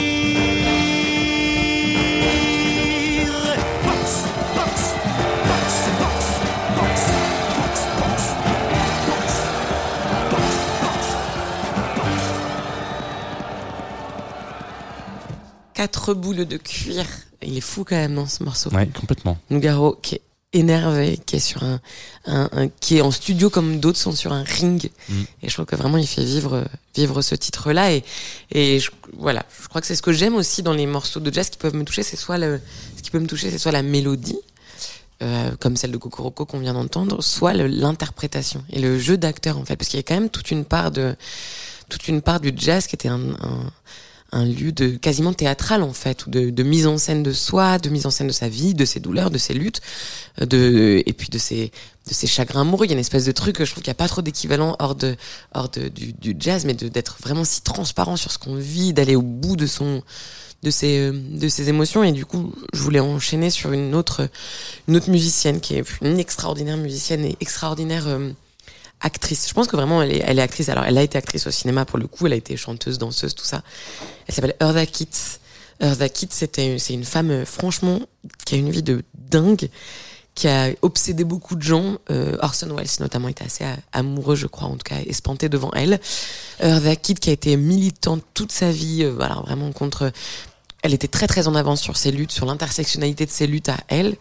Quatre 15.73 16.13
boules 16.13 16.45
de 16.45 16.57
cuir 16.57 17.05
il 17.45 17.57
est 17.57 17.61
fou 17.61 17.83
quand 17.83 17.95
même 17.97 18.15
dans 18.15 18.25
ce 18.27 18.41
morceau 18.43 18.69
Ouais, 18.69 18.87
complètement. 18.87 19.37
Nougaro 19.49 19.97
qui 20.01 20.15
est 20.15 20.21
énervé, 20.53 21.19
qui 21.25 21.35
est 21.37 21.39
sur 21.39 21.61
un, 21.63 21.81
un, 22.25 22.47
un- 22.53 22.67
qui 22.69 22.97
est 22.97 23.01
en 23.01 23.11
studio 23.11 23.49
comme 23.49 23.79
d'autres 23.81 23.97
sont 23.99 24.13
sur 24.13 24.31
un 24.31 24.43
ring. 24.43 24.91
Mm. 25.09 25.21
Et 25.41 25.49
je 25.49 25.53
trouve 25.53 25.65
que 25.65 25.75
vraiment 25.75 25.97
il 25.97 26.07
fait 26.07 26.23
vivre 26.23 26.63
vivre 26.95 27.21
ce 27.21 27.35
titre-là. 27.35 27.91
Et 27.91 28.03
et 28.51 28.79
je, 28.79 28.91
voilà, 29.17 29.45
je 29.61 29.67
crois 29.67 29.81
que 29.81 29.87
c'est 29.87 29.95
ce 29.95 30.01
que 30.01 30.13
j'aime 30.13 30.35
aussi 30.35 30.63
dans 30.63 30.71
les 30.73 30.85
morceaux 30.85 31.19
de 31.19 31.33
jazz 31.33 31.49
qui 31.49 31.57
peuvent 31.57 31.75
me 31.75 31.83
toucher. 31.83 32.03
C'est 32.03 32.15
soit 32.15 32.37
le, 32.37 32.61
ce 32.95 33.01
qui 33.01 33.11
peut 33.11 33.19
me 33.19 33.27
toucher, 33.27 33.51
c'est 33.51 33.57
soit 33.57 33.71
la 33.73 33.83
mélodie. 33.83 34.39
euh, 35.21 35.51
comme 35.59 35.75
celle 35.75 35.91
de 35.91 35.97
Kokoroko 35.97 36.45
qu'on 36.45 36.59
vient 36.59 36.73
d'entendre, 36.73 37.21
soit 37.21 37.53
l'interprétation 37.53 38.63
et 38.69 38.79
le 38.79 38.97
jeu 38.99 39.17
d'acteur 39.17 39.57
en 39.57 39.65
fait, 39.65 39.75
parce 39.75 39.89
qu'il 39.89 39.97
y 39.97 40.01
a 40.01 40.03
quand 40.03 40.15
même 40.19 40.29
toute 40.29 40.49
une 40.51 40.63
part 40.65 40.91
de 40.91 41.15
toute 41.89 42.07
une 42.07 42.21
part 42.21 42.39
du 42.39 42.53
jazz 42.55 42.87
qui 42.87 42.95
était 42.95 43.09
un, 43.09 43.31
un, 43.41 43.71
un 44.33 44.45
lieu 44.45 44.71
de 44.71 44.89
quasiment 44.97 45.31
théâtral 45.31 45.83
en 45.83 45.93
fait, 45.93 46.27
de, 46.27 46.49
de 46.49 46.63
mise 46.63 46.87
en 46.87 46.97
scène 46.97 47.23
de 47.23 47.31
soi, 47.31 47.77
de 47.77 47.89
mise 47.89 48.05
en 48.05 48.09
scène 48.09 48.27
de 48.27 48.33
sa 48.33 48.49
vie, 48.49 48.73
de 48.73 48.83
ses 48.83 48.99
douleurs, 48.99 49.29
de 49.29 49.37
ses 49.37 49.53
luttes, 49.53 49.81
euh, 50.41 50.45
de 50.45 51.03
et 51.05 51.13
puis 51.13 51.29
de 51.29 51.37
ses 51.37 51.71
de 52.07 52.13
ses 52.13 52.27
chagrins 52.27 52.61
amoureux. 52.61 52.85
Il 52.85 52.89
y 52.89 52.93
a 52.93 52.95
une 52.95 52.99
espèce 52.99 53.25
de 53.25 53.31
truc 53.31 53.55
que 53.55 53.65
je 53.65 53.71
trouve 53.71 53.83
qu'il 53.83 53.91
n'y 53.91 53.95
a 53.95 54.03
pas 54.03 54.07
trop 54.07 54.21
d'équivalent 54.21 54.75
hors 54.79 54.95
de 54.95 55.15
hors 55.53 55.69
de, 55.69 55.87
du, 55.87 56.13
du 56.13 56.35
jazz, 56.37 56.65
mais 56.65 56.73
d'être 56.73 57.17
vraiment 57.21 57.45
si 57.45 57.61
transparent 57.61 58.17
sur 58.17 58.31
ce 58.31 58.39
qu'on 58.39 58.55
vit, 58.55 58.91
d'aller 58.91 59.15
au 59.15 59.21
bout 59.21 59.55
de 59.55 59.67
son 59.67 60.01
de 60.63 60.71
ses 60.71 60.97
euh, 60.99 61.11
de 61.13 61.47
ses 61.47 61.69
émotions 61.69 62.03
et 62.03 62.11
du 62.11 62.25
coup 62.25 62.53
je 62.73 62.81
voulais 62.81 62.99
enchaîner 62.99 63.49
sur 63.49 63.71
une 63.71 63.93
autre 63.93 64.29
une 64.87 64.95
autre 64.95 65.09
musicienne 65.09 65.61
qui 65.61 65.75
est 65.75 65.83
une 66.01 66.19
extraordinaire 66.19 66.77
musicienne 66.77 67.25
et 67.25 67.37
extraordinaire 67.39 68.07
euh, 68.07 68.31
actrice. 69.03 69.47
Je 69.47 69.53
pense 69.53 69.67
que 69.67 69.75
vraiment 69.75 70.01
elle 70.01 70.11
est, 70.11 70.23
elle 70.25 70.39
est 70.39 70.41
actrice. 70.41 70.69
Alors 70.69 70.85
elle 70.85 70.97
a 70.97 71.03
été 71.03 71.17
actrice 71.17 71.45
au 71.45 71.51
cinéma 71.51 71.85
pour 71.85 71.99
le 71.99 72.07
coup, 72.07 72.25
elle 72.25 72.33
a 72.33 72.37
été 72.37 72.57
chanteuse, 72.57 72.97
danseuse, 72.97 73.35
tout 73.35 73.45
ça. 73.45 73.61
Elle 74.27 74.33
s'appelle 74.33 74.55
Eartha 74.59 74.85
Kitt. 74.85 75.39
Eartha 75.79 76.09
Kitt, 76.09 76.33
c'était 76.33 76.79
c'est 76.79 76.93
une 76.93 77.03
femme 77.03 77.31
euh, 77.31 77.45
franchement 77.45 77.99
qui 78.45 78.55
a 78.55 78.57
une 78.57 78.71
vie 78.71 78.83
de 78.83 79.03
dingue, 79.13 79.69
qui 80.33 80.47
a 80.47 80.69
obsédé 80.81 81.23
beaucoup 81.23 81.55
de 81.55 81.61
gens. 81.61 81.97
Euh, 82.09 82.37
Orson 82.41 82.73
Welles 82.75 82.87
notamment 82.99 83.27
était 83.27 83.45
assez 83.45 83.65
amoureux, 83.91 84.35
je 84.35 84.47
crois, 84.47 84.67
en 84.67 84.77
tout 84.77 84.85
cas 84.85 84.99
espanté 85.05 85.49
devant 85.49 85.71
elle. 85.73 85.99
Eartha 86.59 86.95
Kitt 86.95 87.19
qui 87.19 87.29
a 87.29 87.33
été 87.33 87.57
militante 87.57 88.23
toute 88.33 88.51
sa 88.51 88.71
vie, 88.71 89.03
euh, 89.03 89.11
voilà 89.11 89.35
vraiment 89.45 89.71
contre 89.71 90.11
elle 90.83 90.93
était 90.93 91.07
très 91.07 91.27
très 91.27 91.47
en 91.47 91.55
avance 91.55 91.81
sur 91.81 91.95
ses 91.95 92.11
luttes, 92.11 92.33
sur 92.33 92.45
l'intersectionnalité 92.45 93.25
de 93.25 93.31
ses 93.31 93.47
luttes 93.47 93.69
à 93.69 93.77
elle. 93.87 94.15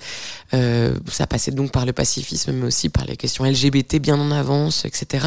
Euh, 0.55 0.95
ça 1.11 1.27
passait 1.27 1.51
donc 1.51 1.73
par 1.73 1.85
le 1.85 1.93
pacifisme, 1.93 2.53
mais 2.53 2.67
aussi 2.67 2.89
par 2.89 3.05
les 3.05 3.17
questions 3.17 3.45
LGBT 3.45 3.97
bien 3.97 4.19
en 4.19 4.31
avance, 4.31 4.85
etc. 4.85 5.27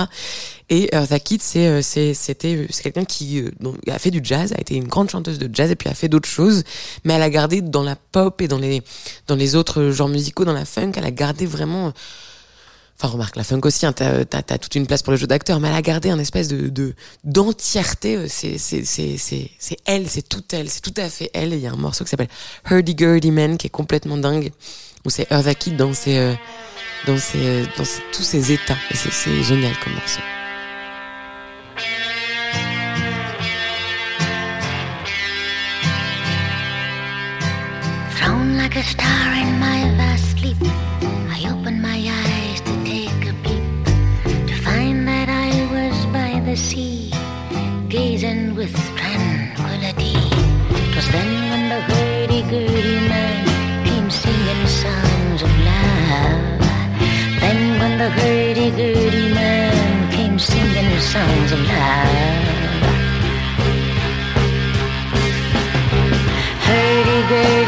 Et 0.70 0.90
Eartha 0.96 1.18
c'est 1.40 1.68
euh, 1.68 1.82
c'est 1.82 2.14
c'était 2.14 2.56
euh, 2.56 2.68
c'est 2.70 2.84
quelqu'un 2.84 3.04
qui 3.04 3.42
euh, 3.42 3.52
donc, 3.60 3.76
a 3.88 4.00
fait 4.00 4.12
du 4.12 4.22
jazz, 4.24 4.54
a 4.54 4.62
été 4.62 4.76
une 4.76 4.88
grande 4.88 5.10
chanteuse 5.10 5.38
de 5.38 5.54
jazz 5.54 5.70
et 5.70 5.76
puis 5.76 5.90
a 5.90 5.94
fait 5.94 6.08
d'autres 6.08 6.30
choses, 6.30 6.64
mais 7.04 7.14
elle 7.14 7.22
a 7.22 7.30
gardé 7.30 7.62
dans 7.62 7.84
la 7.84 7.98
pop 7.98 8.42
et 8.42 8.48
dans 8.48 8.58
les 8.58 8.82
dans 9.28 9.36
les 9.36 9.56
autres 9.56 9.92
genres 9.92 10.08
musicaux, 10.08 10.46
dans 10.46 10.54
la 10.54 10.66
funk, 10.66 10.94
elle 10.96 11.06
a 11.06 11.12
gardé 11.12 11.46
vraiment. 11.46 11.92
Enfin, 12.98 13.10
remarque, 13.12 13.36
la 13.36 13.44
funk 13.44 13.60
aussi, 13.64 13.86
hein, 13.86 13.92
t'as, 13.92 14.24
t'as 14.24 14.58
toute 14.58 14.74
une 14.76 14.88
place 14.88 15.04
pour 15.04 15.12
le 15.12 15.18
jeu 15.18 15.28
d'acteur, 15.28 15.60
mais 15.60 15.68
elle 15.68 15.76
a 15.76 15.82
gardé 15.82 16.10
un 16.10 16.20
espèce 16.20 16.48
de, 16.48 16.70
de, 16.70 16.94
d'entièreté. 17.26 18.16
euh, 18.16 18.28
C'est, 18.30 19.80
elle, 19.86 20.10
c'est 20.10 20.22
tout 20.30 20.44
elle, 20.54 20.70
c'est 20.70 20.80
tout 20.80 20.94
à 20.96 21.10
fait 21.10 21.30
elle. 21.34 21.54
Il 21.54 21.60
y 21.60 21.68
a 21.68 21.74
un 21.74 21.76
morceau 21.76 22.06
qui 22.06 22.10
s'appelle 22.10 22.30
Hurdy 22.70 22.96
Gurdy 22.96 23.32
Man 23.32 23.58
qui 23.58 23.68
est 23.68 23.70
complètement 23.70 24.16
dingue, 24.16 24.52
où 25.06 25.10
c'est 25.10 25.30
Eartha 25.30 25.56
Kitt 25.56 25.76
dans 25.76 25.94
ses, 25.94 26.18
euh, 26.18 26.34
dans 27.06 27.18
euh, 27.36 27.66
tous 28.14 28.24
ses 28.24 28.54
états. 28.54 28.78
Et 28.90 28.96
c'est, 28.96 29.44
génial 29.44 29.74
comme 29.84 29.94
morceau. 29.94 30.22
Like 38.58 39.95
sea, 46.56 47.12
gazing 47.90 48.56
with 48.56 48.74
tranquility. 48.96 50.16
'Twas 50.92 51.08
then 51.12 51.32
when 51.52 51.64
the 51.70 51.82
hurdy-gurdy 51.90 53.00
man 53.12 53.46
came 53.86 54.10
singing 54.10 54.68
songs 54.68 55.42
of 55.44 55.52
love. 55.70 56.60
Then 57.42 57.60
when 57.80 57.98
the 57.98 58.10
hurdy-gurdy 58.10 59.34
man 59.34 60.12
came 60.12 60.40
singing 60.40 61.00
songs 61.00 61.52
of 61.52 61.60
love. 61.60 62.84
Hurdy-gurdy, 66.68 67.65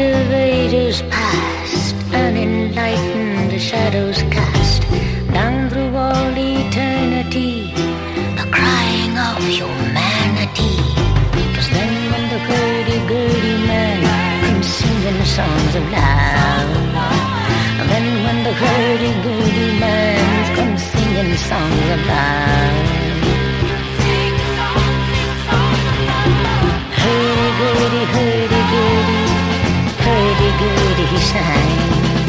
of 0.00 0.32
ages 0.32 1.02
past, 1.02 1.94
unenlightened 2.12 3.60
shadows 3.60 4.18
cast 4.30 4.82
down 5.32 5.70
through 5.70 5.94
all 5.96 6.32
eternity, 6.36 7.72
the 8.38 8.46
crying 8.50 9.16
of 9.28 9.38
humanity. 9.42 10.76
then 11.76 11.92
when 12.10 12.24
the 12.32 12.38
hurdy-gurdy 12.48 13.56
man 13.66 14.62
songs 15.24 15.74
of 15.74 15.84
love. 15.90 16.70
And 17.80 17.88
then 17.88 18.06
when 18.24 18.38
the 18.44 18.52
hurdy-gurdy 18.52 19.43
sing 21.24 21.36
songs 21.36 21.88
about. 21.96 22.74
Sing 24.00 24.36
song, 24.56 24.94
sing 25.08 25.32
song 25.46 25.80
about. 25.96 26.74
Hurdy-gurdy, 27.00 28.02
hurdy-gurdy, 28.14 29.22
hurdy-gurdy, 30.04 31.04
he 31.12 31.18
sang. 31.18 32.23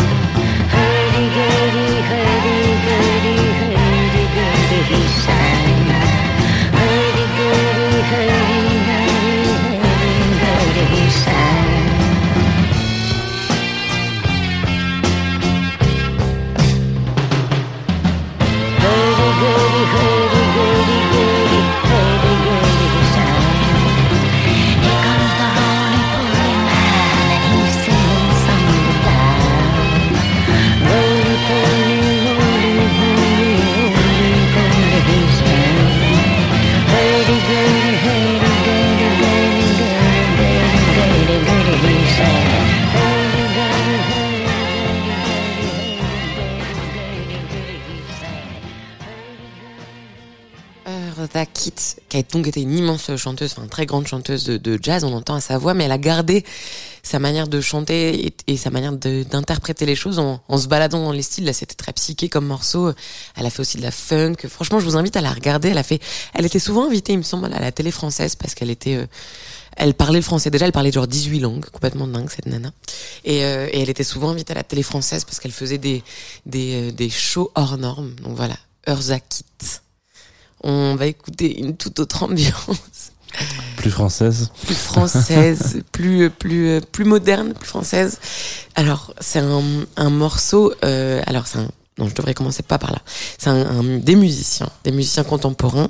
Qui 52.23 52.35
a 52.37 52.39
donc 52.39 52.55
une 52.55 52.77
immense 52.77 53.15
chanteuse, 53.15 53.51
enfin 53.51 53.63
une 53.63 53.69
très 53.69 53.85
grande 53.85 54.07
chanteuse 54.07 54.45
de, 54.45 54.79
jazz, 54.81 55.03
on 55.03 55.13
entend 55.13 55.35
à 55.35 55.41
sa 55.41 55.57
voix, 55.57 55.73
mais 55.73 55.85
elle 55.85 55.91
a 55.91 55.97
gardé 55.97 56.43
sa 57.03 57.19
manière 57.19 57.47
de 57.47 57.61
chanter 57.61 58.33
et, 58.47 58.57
sa 58.57 58.69
manière 58.69 58.93
d'interpréter 58.93 59.85
les 59.85 59.95
choses 59.95 60.19
en, 60.19 60.39
se 60.57 60.67
baladant 60.67 61.03
dans 61.03 61.11
les 61.11 61.21
styles. 61.21 61.45
Là, 61.45 61.53
c'était 61.53 61.75
très 61.75 61.93
psyché 61.93 62.29
comme 62.29 62.47
morceau. 62.47 62.91
Elle 63.35 63.45
a 63.45 63.49
fait 63.49 63.59
aussi 63.59 63.77
de 63.77 63.83
la 63.83 63.91
funk. 63.91 64.35
Franchement, 64.47 64.79
je 64.79 64.85
vous 64.85 64.97
invite 64.97 65.15
à 65.15 65.21
la 65.21 65.31
regarder. 65.31 65.69
Elle 65.69 65.77
a 65.77 65.83
fait, 65.83 66.01
elle 66.33 66.45
était 66.45 66.59
souvent 66.59 66.87
invitée, 66.87 67.13
il 67.13 67.19
me 67.19 67.23
semble, 67.23 67.45
à 67.53 67.59
la 67.59 67.71
télé 67.71 67.91
française 67.91 68.35
parce 68.35 68.55
qu'elle 68.55 68.71
était, 68.71 68.95
euh, 68.95 69.05
elle 69.77 69.93
parlait 69.93 70.19
le 70.19 70.23
français. 70.23 70.49
Déjà, 70.49 70.65
elle 70.65 70.71
parlait 70.71 70.91
genre 70.91 71.07
18 71.07 71.39
langues, 71.39 71.65
complètement 71.65 72.07
dingue 72.07 72.29
cette 72.29 72.47
nana. 72.47 72.71
Et, 73.23 73.45
euh, 73.45 73.67
et 73.71 73.81
elle 73.81 73.89
était 73.89 74.03
souvent 74.03 74.29
invitée 74.29 74.53
à 74.53 74.55
la 74.55 74.63
télé 74.63 74.81
française 74.81 75.25
parce 75.25 75.39
qu'elle 75.39 75.51
faisait 75.51 75.77
des 75.77 76.03
des, 76.45 76.89
euh, 76.89 76.91
des 76.91 77.09
shows 77.09 77.51
hors 77.55 77.77
normes. 77.77 78.15
Donc 78.15 78.35
voilà, 78.35 78.55
Eartha 78.87 79.19
Kitt. 79.19 79.84
On 80.67 80.95
va 80.95 81.05
écouter 81.05 81.59
une 81.59 81.77
toute 81.77 81.99
autre 81.99 82.23
ambiance, 82.23 83.11
Plus 83.77 83.91
française. 83.91 84.49
plus 84.65 84.75
française, 84.75 85.83
plus 85.91 86.29
plus 86.31 86.81
plus 86.91 87.05
moderne, 87.05 87.53
plus 87.53 87.67
française. 87.67 88.19
Alors 88.75 89.13
c'est 89.19 89.39
un, 89.39 89.61
un 89.97 90.09
morceau. 90.09 90.73
euh, 90.83 91.21
alors 91.27 91.45
c'est 91.47 91.59
un 91.59 91.69
non, 91.97 92.09
je 92.09 92.15
devrais 92.15 92.33
commencer 92.33 92.61
pas 92.63 92.77
par 92.77 92.91
là. 92.91 92.99
C'est 93.37 93.49
un, 93.49 93.65
un- 93.79 93.97
des 93.99 94.15
musiciens, 94.15 94.69
des 94.83 94.91
musiciens 94.91 95.23
contemporains 95.23 95.89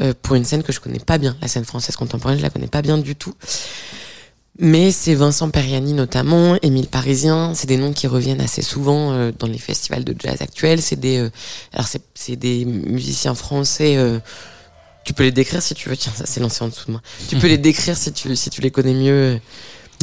euh, 0.00 0.12
pour 0.20 0.34
une 0.34 0.44
scène 0.44 0.62
que 0.64 0.72
je 0.72 0.80
connais 0.80 0.98
pas 0.98 1.18
bien. 1.18 1.36
La 1.40 1.46
scène 1.48 1.64
française 1.64 1.94
contemporaine, 1.96 2.36
je 2.38 2.42
la 2.42 2.50
connais 2.50 2.66
pas 2.66 2.82
bien 2.82 2.98
du 2.98 3.14
tout. 3.14 3.32
Mais 4.58 4.90
c'est 4.90 5.14
Vincent 5.14 5.50
Periani 5.50 5.92
notamment, 5.92 6.56
Émile 6.62 6.86
Parisien, 6.86 7.52
c'est 7.54 7.66
des 7.66 7.76
noms 7.76 7.92
qui 7.92 8.06
reviennent 8.06 8.40
assez 8.40 8.62
souvent 8.62 9.12
euh, 9.12 9.30
dans 9.38 9.46
les 9.46 9.58
festivals 9.58 10.04
de 10.04 10.14
jazz 10.18 10.40
actuels. 10.40 10.80
C'est 10.80 10.98
des, 10.98 11.18
euh, 11.18 11.30
alors 11.72 11.86
c'est 12.14 12.36
des 12.36 12.64
musiciens 12.64 13.34
français 13.34 13.96
euh, 13.96 14.18
tu 15.06 15.12
peux 15.12 15.22
les 15.22 15.32
décrire 15.32 15.62
si 15.62 15.74
tu 15.74 15.88
veux. 15.88 15.96
Tiens, 15.96 16.12
ça 16.14 16.26
s'est 16.26 16.40
lancé 16.40 16.64
en 16.64 16.68
dessous 16.68 16.86
de 16.88 16.92
moi. 16.92 17.00
Tu 17.28 17.36
peux 17.36 17.46
les 17.46 17.58
décrire 17.70 17.96
si 17.96 18.12
tu 18.12 18.34
si 18.34 18.50
tu 18.50 18.60
les 18.60 18.72
connais 18.72 18.92
mieux 18.92 19.40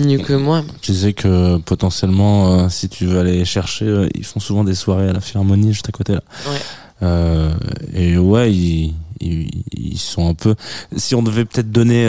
mieux 0.01 0.19
que 0.19 0.33
moi. 0.33 0.63
Je 0.81 0.91
disais 0.93 1.13
que 1.13 1.57
potentiellement, 1.57 2.53
euh, 2.53 2.69
si 2.69 2.87
tu 2.89 3.05
veux 3.05 3.19
aller 3.19 3.43
chercher, 3.45 3.85
euh, 3.85 4.07
ils 4.15 4.25
font 4.25 4.39
souvent 4.39 4.63
des 4.63 4.75
soirées 4.75 5.09
à 5.09 5.13
la 5.13 5.19
Philharmonie 5.19 5.73
juste 5.73 5.89
à 5.89 5.91
côté 5.91 6.13
là. 6.13 6.23
Ouais. 6.47 6.61
Euh, 7.03 7.53
et 7.93 8.17
ouais, 8.17 8.51
ils, 8.51 8.93
ils, 9.19 9.49
ils 9.73 9.99
sont 9.99 10.29
un 10.29 10.33
peu. 10.33 10.55
Si 10.95 11.15
on 11.15 11.21
devait 11.21 11.43
peut-être 11.43 11.69
donner 11.69 12.05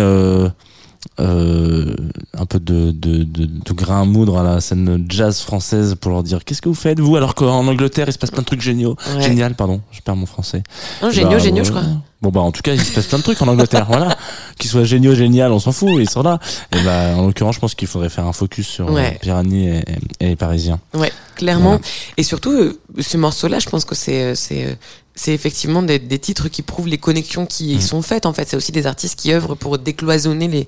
euh, 1.20 1.94
un 2.36 2.46
peu 2.46 2.58
de, 2.60 2.90
de, 2.90 3.22
de, 3.24 3.46
de 3.46 3.72
grain 3.72 4.02
à 4.02 4.04
moudre 4.04 4.38
à 4.38 4.42
la 4.42 4.60
scène 4.60 5.04
jazz 5.08 5.40
française 5.40 5.94
pour 6.00 6.10
leur 6.10 6.22
dire 6.22 6.44
qu'est-ce 6.44 6.62
que 6.62 6.68
vous 6.68 6.74
faites 6.74 6.98
vous? 7.00 7.16
Alors 7.16 7.34
qu'en 7.34 7.66
Angleterre 7.66 8.06
il 8.08 8.12
se 8.12 8.18
passe 8.18 8.30
plein 8.30 8.40
de 8.42 8.46
trucs 8.46 8.60
géniaux 8.62 8.96
Ouais. 9.16 9.22
génial 9.22 9.54
pardon 9.54 9.80
je 9.92 10.00
perds 10.00 10.16
mon 10.16 10.26
français 10.26 10.62
Non, 11.02 11.08
Bah, 11.08 11.12
géniaux, 11.14 11.38
géniaux, 11.38 11.64
je 11.64 11.70
crois. 11.70 11.82
bon 12.22 12.30
bah 12.30 12.40
en 12.40 12.50
tout 12.52 12.62
cas 12.62 12.72
il 12.74 12.80
se 12.80 12.92
passe 12.92 13.06
plein 13.06 13.18
de 13.18 13.22
trucs 13.22 13.40
en 13.42 13.48
Angleterre 13.48 13.86
voilà 13.88 14.16
qu'ils 14.58 14.70
soient 14.70 14.84
géniaux 14.84 15.14
génial 15.14 15.52
on 15.52 15.58
s'en 15.58 15.72
fout 15.72 15.90
ils 15.98 16.08
sont 16.10 16.22
là 16.22 16.38
et 16.72 16.82
bah 16.82 17.16
en 17.16 17.26
l'occurrence 17.26 17.54
je 17.56 17.60
pense 17.60 17.74
qu'il 17.74 17.88
faudrait 17.88 18.08
faire 18.08 18.26
un 18.26 18.32
focus 18.32 18.66
sur 18.66 18.90
Ouais. 18.90 19.14
euh, 19.14 19.18
Pirani 19.20 19.68
et, 19.68 19.84
et 20.20 20.26
les 20.28 20.36
Parisiens 20.36 20.80
Ouais, 20.94 21.12
clairment. 21.36 21.62
Voilà. 21.64 21.80
Et 22.16 22.22
surtout, 22.22 22.52
euh, 22.52 22.78
ce 23.00 23.16
morceau-là, 23.16 23.58
je 23.58 23.68
pense 23.68 23.84
que 23.84 23.94
c'est 23.96 24.22
euh, 24.22 24.34
c'est 24.36 24.78
c'est 25.16 25.32
effectivement 25.32 25.82
des, 25.82 25.98
des 26.00 26.18
titres 26.18 26.48
qui 26.48 26.62
prouvent 26.62 26.88
les 26.88 26.98
connexions 26.98 27.46
qui 27.46 27.72
y 27.72 27.74
Mhm. 27.76 27.80
sont 27.80 28.02
faites. 28.02 28.26
En 28.26 28.32
fait, 28.32 28.48
c'est 28.48 28.56
aussi 28.56 28.72
des 28.72 28.86
artistes 28.86 29.18
qui 29.18 29.32
œuvrent 29.32 29.54
pour 29.56 29.78
décloisonner 29.78 30.48
les 30.48 30.66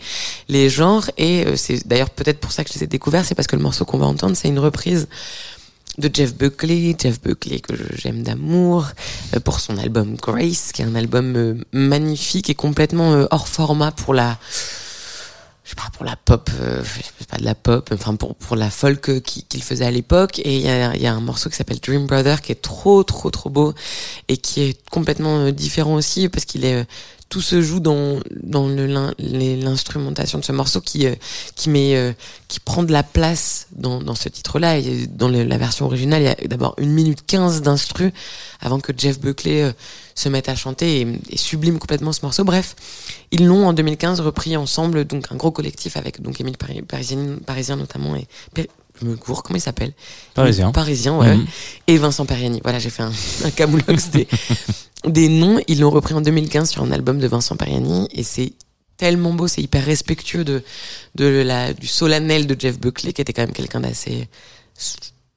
les 0.48 0.70
genres. 0.70 1.10
Et 1.18 1.44
euh, 1.46 1.56
c'est 1.56 1.86
d'ailleurs 1.86 2.10
peut-être 2.10 2.38
pour 2.38 2.52
ça 2.52 2.62
que 2.64 2.70
je 2.72 2.78
les 2.78 2.84
ai 2.84 2.86
découverts. 2.86 3.24
C'est 3.24 3.34
parce 3.34 3.48
que 3.48 3.56
le 3.56 3.62
morceau 3.62 3.84
qu'on 3.84 3.98
va 3.98 4.06
entendre, 4.06 4.36
c'est 4.36 4.48
une 4.48 4.60
reprise 4.60 5.08
de 5.98 6.10
Jeff 6.12 6.34
Buckley, 6.34 6.94
Jeff 7.00 7.20
Buckley 7.22 7.58
que 7.60 7.72
j'aime 7.96 8.22
d'amour, 8.22 8.86
euh, 9.34 9.40
pour 9.40 9.60
son 9.60 9.78
album 9.78 10.14
Grace, 10.16 10.70
qui 10.72 10.82
est 10.82 10.84
un 10.84 10.94
album 10.94 11.34
euh, 11.36 11.54
magnifique 11.72 12.50
et 12.50 12.54
complètement 12.54 13.26
hors 13.30 13.48
format 13.48 13.90
pour 13.92 14.12
la 14.14 14.38
je 15.66 15.70
sais 15.70 15.76
pas 15.76 15.90
pour 15.92 16.04
la 16.06 16.14
pop 16.14 16.48
euh, 16.60 16.82
je 16.84 17.02
sais 17.02 17.26
pas 17.28 17.38
de 17.38 17.44
la 17.44 17.56
pop 17.56 17.90
enfin 17.92 18.14
pour 18.14 18.36
pour 18.36 18.54
la 18.56 18.70
folk 18.70 19.20
qui- 19.22 19.42
qu'il 19.42 19.62
faisait 19.64 19.84
à 19.84 19.90
l'époque. 19.90 20.38
Et 20.38 20.56
il 20.56 20.62
y 20.62 20.68
a, 20.68 20.96
y 20.96 21.06
a 21.06 21.12
un 21.12 21.20
morceau 21.20 21.50
qui 21.50 21.56
s'appelle 21.56 21.80
Dream 21.80 22.06
Brother 22.06 22.40
qui 22.40 22.52
est 22.52 22.62
trop 22.62 23.02
trop 23.02 23.30
trop 23.30 23.50
beau 23.50 23.74
et 24.28 24.36
qui 24.36 24.62
est 24.62 24.88
complètement 24.90 25.38
euh, 25.40 25.50
différent 25.50 25.94
aussi 25.94 26.28
parce 26.28 26.44
qu'il 26.44 26.64
est 26.64 26.82
euh, 26.82 26.84
tout 27.28 27.40
se 27.40 27.60
joue 27.60 27.80
dans 27.80 28.20
dans 28.42 28.68
l'instrumentation 29.18 30.38
de 30.38 30.44
ce 30.44 30.52
morceau 30.52 30.80
qui 30.80 31.06
euh, 31.06 31.14
qui 31.54 31.70
met 31.70 31.96
euh, 31.96 32.12
qui 32.48 32.60
prend 32.60 32.82
de 32.82 32.92
la 32.92 33.02
place 33.02 33.66
dans 33.72 34.00
dans 34.00 34.14
ce 34.14 34.28
titre 34.28 34.58
là 34.58 34.78
et 34.78 35.06
dans 35.08 35.28
le- 35.28 35.44
la 35.44 35.58
version 35.58 35.86
originale 35.86 36.22
il 36.22 36.24
y 36.26 36.28
a 36.28 36.48
d'abord 36.48 36.74
une 36.78 36.90
minute 36.92 37.20
15 37.26 37.62
d'instru 37.62 38.12
avant 38.60 38.78
que 38.80 38.92
Jeff 38.96 39.18
Buckley 39.20 39.62
euh, 39.62 39.72
se 40.14 40.28
mette 40.28 40.48
à 40.48 40.54
chanter 40.54 41.00
et, 41.00 41.06
et 41.30 41.36
sublime 41.36 41.78
complètement 41.78 42.12
ce 42.12 42.20
morceau 42.22 42.44
bref 42.44 42.76
ils 43.32 43.44
l'ont 43.46 43.66
en 43.66 43.72
2015 43.72 44.20
repris 44.20 44.56
ensemble, 44.56 45.04
donc 45.04 45.26
un 45.32 45.36
gros 45.36 45.50
collectif 45.50 45.96
avec 45.96 46.22
donc 46.22 46.40
Émile 46.40 46.56
Pari- 46.56 46.82
Parisien, 46.82 47.38
Parisien 47.44 47.76
notamment 47.76 48.14
et 48.16 48.26
je 49.00 49.04
me 49.06 49.14
cours, 49.16 49.42
comment 49.42 49.58
il 49.58 49.60
s'appelle? 49.60 49.92
Parisien. 50.32 50.70
Parisien, 50.72 51.18
ouais. 51.18 51.36
Mhm. 51.36 51.46
Et 51.86 51.98
Vincent 51.98 52.24
Periani. 52.24 52.60
Voilà, 52.62 52.78
j'ai 52.78 52.88
fait 52.88 53.02
un, 53.02 53.12
un 53.44 53.50
camoulox 53.50 54.08
des, 55.06 55.28
noms. 55.28 55.60
Ils 55.68 55.80
l'ont 55.80 55.90
repris 55.90 56.14
en 56.14 56.20
2015 56.20 56.70
sur 56.70 56.82
un 56.82 56.92
album 56.92 57.18
de 57.18 57.26
Vincent 57.26 57.56
Periani 57.56 58.08
et 58.12 58.22
c'est 58.22 58.52
tellement 58.96 59.32
beau, 59.32 59.46
c'est 59.46 59.62
hyper 59.62 59.84
respectueux 59.84 60.44
de, 60.44 60.62
de 61.14 61.24
la, 61.24 61.72
du 61.72 61.86
solennel 61.86 62.46
de 62.46 62.56
Jeff 62.58 62.78
Buckley 62.78 63.12
qui 63.12 63.20
était 63.20 63.32
quand 63.32 63.42
même 63.42 63.52
quelqu'un 63.52 63.80
d'assez, 63.80 64.28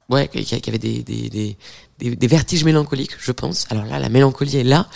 ouais, 0.10 0.28
qui, 0.28 0.70
avait 0.70 0.78
des, 0.78 1.04
des, 1.04 1.30
des, 2.00 2.16
des, 2.16 2.28
vertiges 2.28 2.64
mélancoliques, 2.64 3.16
je 3.20 3.32
pense. 3.32 3.66
Alors 3.70 3.86
là, 3.86 4.00
la 4.00 4.10
mélancolie 4.10 4.58
est 4.58 4.64
là. 4.64 4.88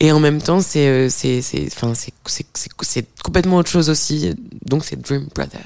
Et 0.00 0.12
en 0.12 0.20
même 0.20 0.42
temps, 0.42 0.60
c'est, 0.60 0.88
euh, 0.88 1.08
c'est, 1.08 1.42
c'est, 1.42 1.66
enfin, 1.66 1.94
c'est, 1.94 2.12
c'est, 2.26 2.46
c'est 2.82 3.06
complètement 3.22 3.56
autre 3.56 3.70
chose 3.70 3.88
aussi. 3.88 4.34
Donc 4.66 4.84
c'est 4.84 5.00
Dream 5.00 5.28
Brother. 5.34 5.60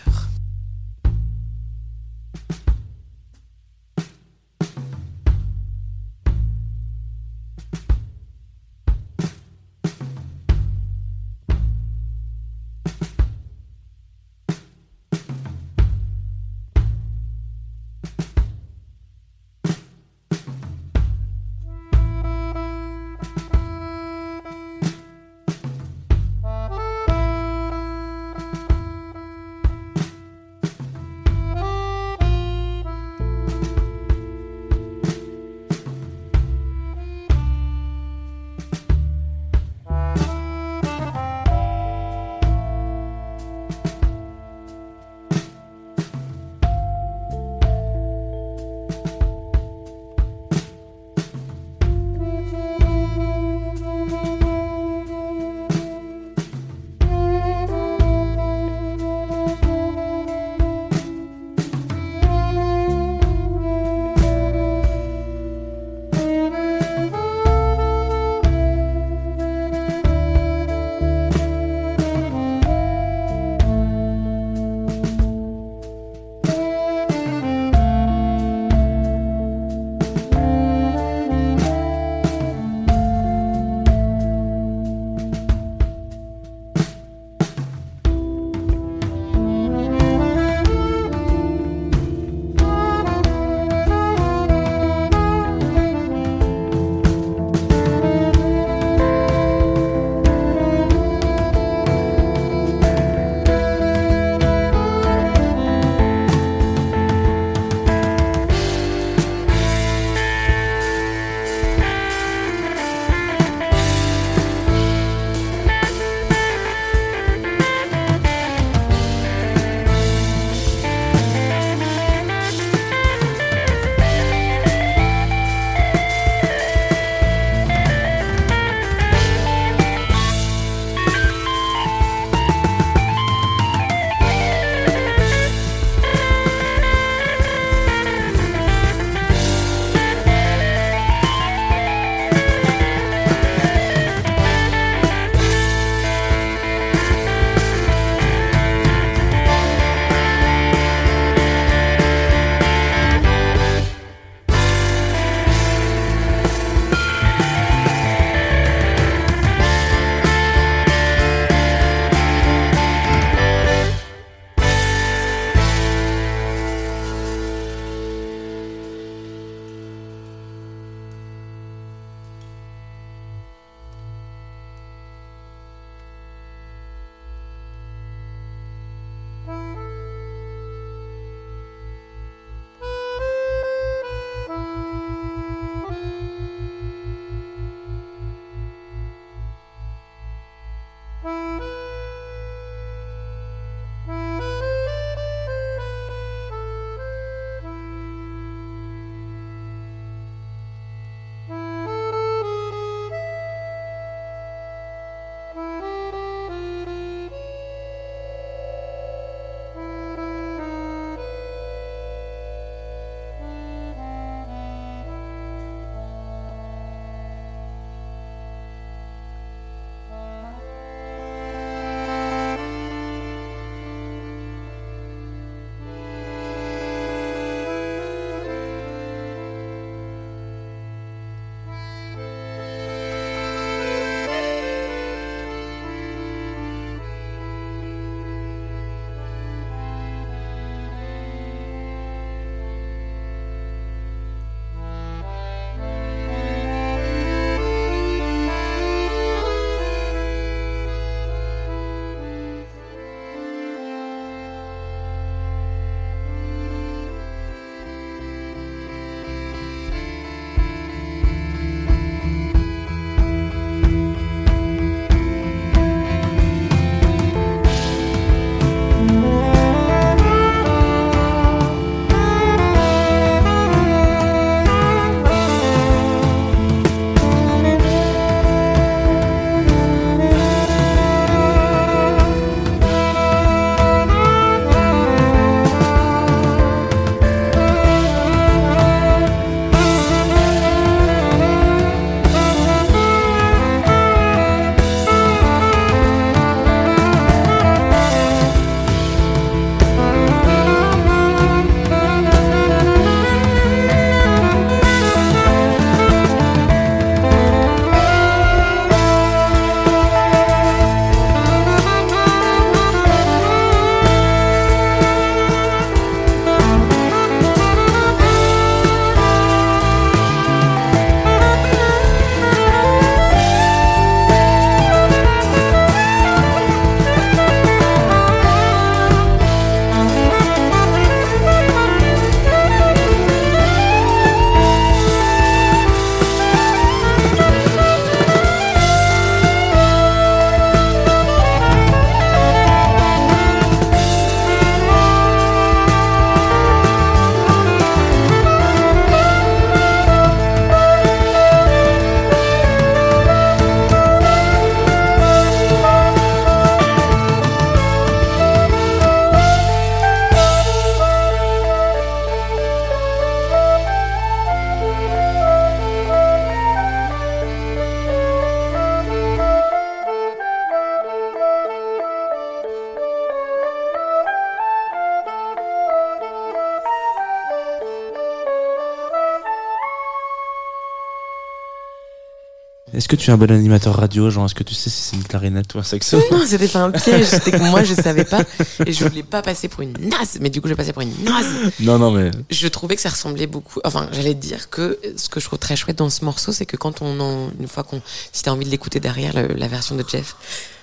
Est-ce 382.96 383.08
que 383.08 383.16
tu 383.16 383.28
es 383.30 383.32
un 383.32 383.36
bon 383.36 383.50
animateur 383.50 383.94
radio, 383.94 384.30
genre 384.30 384.46
Est-ce 384.46 384.54
que 384.54 384.62
tu 384.62 384.74
sais 384.74 384.88
si 384.88 385.00
c'est 385.02 385.16
une 385.16 385.22
clarinette 385.24 385.74
ou 385.74 385.78
un 385.78 385.82
saxo? 385.82 386.18
Non, 386.32 386.42
c'était 386.46 386.66
pas 386.66 386.80
un 386.80 386.90
piège. 386.90 387.26
C'était 387.26 387.50
que 387.50 387.58
moi, 387.70 387.84
je 387.84 387.94
savais 388.02 388.24
pas. 388.24 388.42
Et 388.86 388.92
je 388.92 389.04
voulais 389.04 389.22
pas 389.22 389.42
passer 389.42 389.68
pour 389.68 389.82
une 389.82 389.92
naze. 390.00 390.38
Mais 390.40 390.48
du 390.48 390.60
coup, 390.62 390.68
je 390.68 390.74
passais 390.74 390.92
pour 390.94 391.02
une 391.02 391.12
naze. 391.22 391.46
Non, 391.80 391.98
non, 391.98 392.10
mais 392.10 392.30
Je 392.50 392.66
trouvais 392.68 392.96
que 392.96 393.02
ça 393.02 393.10
ressemblait 393.10 393.46
beaucoup. 393.46 393.80
Enfin, 393.84 394.08
j'allais 394.12 394.34
te 394.34 394.40
dire 394.40 394.70
que 394.70 394.98
ce 395.16 395.28
que 395.28 395.40
je 395.40 395.44
trouve 395.44 395.58
très 395.58 395.76
chouette 395.76 395.98
dans 395.98 396.08
ce 396.10 396.24
morceau, 396.24 396.52
c'est 396.52 396.64
que 396.66 396.76
quand 396.78 397.02
on 397.02 397.20
en, 397.20 397.50
une 397.60 397.68
fois 397.68 397.82
qu'on, 397.84 398.00
si 398.32 398.42
t'as 398.42 398.50
envie 398.52 398.64
de 398.64 398.70
l'écouter 398.70 398.98
derrière 398.98 399.34
le- 399.34 399.54
la 399.54 399.68
version 399.68 399.94
de 399.94 400.04
Jeff 400.08 400.34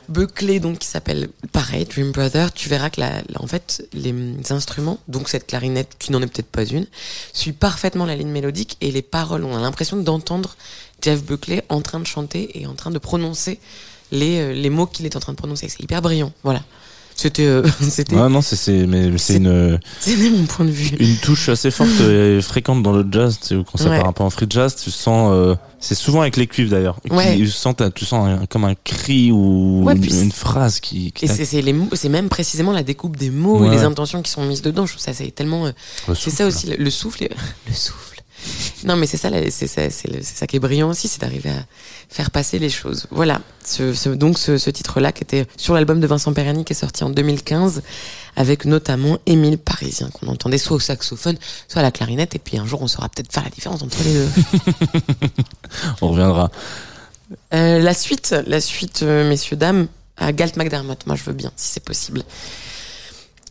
Buckley, 0.09 0.59
donc 0.59 0.79
qui 0.79 0.87
s'appelle 0.87 1.29
pareil, 1.53 1.85
Dream 1.85 2.11
Brother, 2.11 2.51
tu 2.53 2.67
verras 2.69 2.89
que 2.89 2.99
la, 2.99 3.09
la- 3.29 3.41
en 3.41 3.47
fait, 3.47 3.87
les 3.93 4.13
instruments, 4.51 4.99
donc 5.07 5.29
cette 5.29 5.47
clarinette 5.47 5.93
qui 5.97 6.11
n'en 6.11 6.21
est 6.21 6.27
peut-être 6.27 6.51
pas 6.51 6.65
une, 6.65 6.85
suit 7.33 7.53
parfaitement 7.53 8.05
la 8.05 8.15
ligne 8.15 8.29
mélodique 8.29 8.77
et 8.81 8.91
les 8.91 9.01
paroles. 9.01 9.45
On 9.45 9.55
a 9.55 9.61
l'impression 9.61 9.97
d'entendre 9.97 10.55
Jeff 11.03 11.23
Buckley 11.23 11.63
en 11.69 11.81
train 11.81 11.99
de 11.99 12.07
chanter 12.07 12.59
et 12.59 12.65
en 12.65 12.73
train 12.73 12.89
de 12.91 12.97
prononcer 12.99 13.59
les, 14.11 14.39
euh, 14.39 14.53
les 14.53 14.69
mots 14.69 14.85
qu'il 14.87 15.05
est 15.05 15.15
en 15.15 15.19
train 15.19 15.33
de 15.33 15.37
prononcer. 15.37 15.67
C'est 15.69 15.83
hyper 15.83 16.01
brillant. 16.01 16.31
Voilà. 16.43 16.63
C'était, 17.15 17.45
euh, 17.45 17.61
non, 18.29 18.41
c'est 18.41 18.55
c'est 18.55 18.87
mais 18.87 19.11
c'est 19.19 19.33
C'est- 19.33 19.37
une 19.37 19.79
c'était 19.99 20.29
mon 20.31 20.45
point 20.45 20.65
de 20.65 20.71
vue. 20.71 20.95
une 20.99 21.17
touche 21.17 21.47
assez 21.49 21.69
forte 21.69 21.91
et 22.01 22.41
fréquente 22.41 22.81
dans 22.81 22.91
le 22.91 23.05
jazz. 23.11 23.37
Tu 23.39 23.47
sais, 23.49 23.55
quand 23.71 23.77
ça 23.77 23.89
Ouais. 23.91 23.99
part 23.99 24.07
un 24.07 24.13
peu 24.13 24.23
en 24.23 24.31
free 24.31 24.47
jazz, 24.49 24.75
tu 24.75 24.89
sens. 24.89 25.29
euh, 25.31 25.53
c'est 25.79 25.93
souvent 25.93 26.21
avec 26.21 26.37
les 26.37 26.47
cuivres 26.47 26.71
d'ailleurs. 26.71 26.97
qui- 27.05 27.11
Ouais. 27.13 27.35
Tu 27.37 27.47
sens, 27.49 27.75
tu 27.93 28.05
sens 28.05 28.27
un- 28.27 28.45
comme 28.47 28.63
un 28.65 28.73
cri 28.73 29.31
ou 29.31 29.83
Ouais, 29.83 29.93
une, 29.95 30.03
une 30.23 30.31
phrase 30.31 30.79
qui. 30.79 31.11
qui 31.11 31.25
Et 31.25 31.27
c'est 31.27 31.45
c'est 31.45 31.61
les 31.61 31.73
mots- 31.73 31.89
c'est 31.93 32.09
même 32.09 32.29
précisément 32.29 32.71
la 32.71 32.81
découpe 32.81 33.15
des 33.17 33.29
mots 33.29 33.59
Ouais, 33.59 33.67
et 33.67 33.71
les 33.71 33.83
intentions 33.83 34.23
qui 34.23 34.31
sont 34.31 34.43
mises 34.45 34.63
dedans. 34.63 34.87
Je 34.87 34.93
trouve 34.93 35.03
ça 35.03 35.13
c'est 35.13 35.29
tellement. 35.29 35.67
euh, 35.67 35.71
c'est 36.15 36.31
ça 36.31 36.47
aussi 36.47 36.65
le, 36.67 36.77
le 36.77 36.89
souffle. 36.89 37.27
le 37.67 37.73
souffle. 37.75 38.12
Non 38.85 38.95
mais 38.95 39.05
c'est 39.07 39.17
ça, 39.17 39.29
c'est 39.49 39.67
ça, 40.23 40.47
qui 40.47 40.55
est 40.57 40.59
brillant 40.59 40.89
aussi, 40.89 41.07
c'est 41.07 41.21
d'arriver 41.21 41.49
à 41.49 41.65
faire 42.09 42.31
passer 42.31 42.59
les 42.59 42.69
choses. 42.69 43.07
Voilà. 43.11 43.41
Ce, 43.65 43.93
ce- 43.93 44.09
donc 44.09 44.37
ce, 44.37 44.57
ce 44.57 44.69
titre-là 44.69 45.11
qui 45.11 45.23
était 45.23 45.45
sur 45.57 45.73
l'album 45.73 45.99
de 46.01 46.07
Vincent 46.07 46.33
Perani 46.33 46.65
qui 46.65 46.73
est 46.73 46.75
sorti 46.75 47.03
en 47.03 47.09
2015 47.09 47.81
avec 48.35 48.65
notamment 48.65 49.17
Émile 49.25 49.57
Parisien 49.57 50.09
qu'on 50.09 50.27
entendait 50.27 50.57
soit 50.57 50.75
au 50.75 50.79
saxophone, 50.79 51.37
soit 51.67 51.79
à 51.79 51.83
la 51.83 51.91
clarinette 51.91 52.35
et 52.35 52.39
puis 52.39 52.57
un 52.57 52.65
jour 52.65 52.81
on 52.81 52.87
saura 52.87 53.07
peut-être 53.09 53.31
faire 53.31 53.43
la 53.43 53.49
différence 53.49 53.81
entre 53.83 53.97
les 54.03 54.13
deux. 54.13 54.29
On 56.01 56.09
reviendra. 56.09 56.51
Euh, 57.53 57.79
la 57.79 57.93
suite, 57.93 58.35
la 58.47 58.61
suite, 58.61 59.01
euh, 59.03 59.27
messieurs, 59.29 59.55
dames, 59.57 59.87
à 60.17 60.31
Galt 60.33 60.55
McDermott. 60.57 61.05
Moi, 61.07 61.15
je 61.15 61.23
veux 61.23 61.33
bien, 61.33 61.51
si 61.55 61.71
c'est 61.73 61.83
possible. 61.83 62.23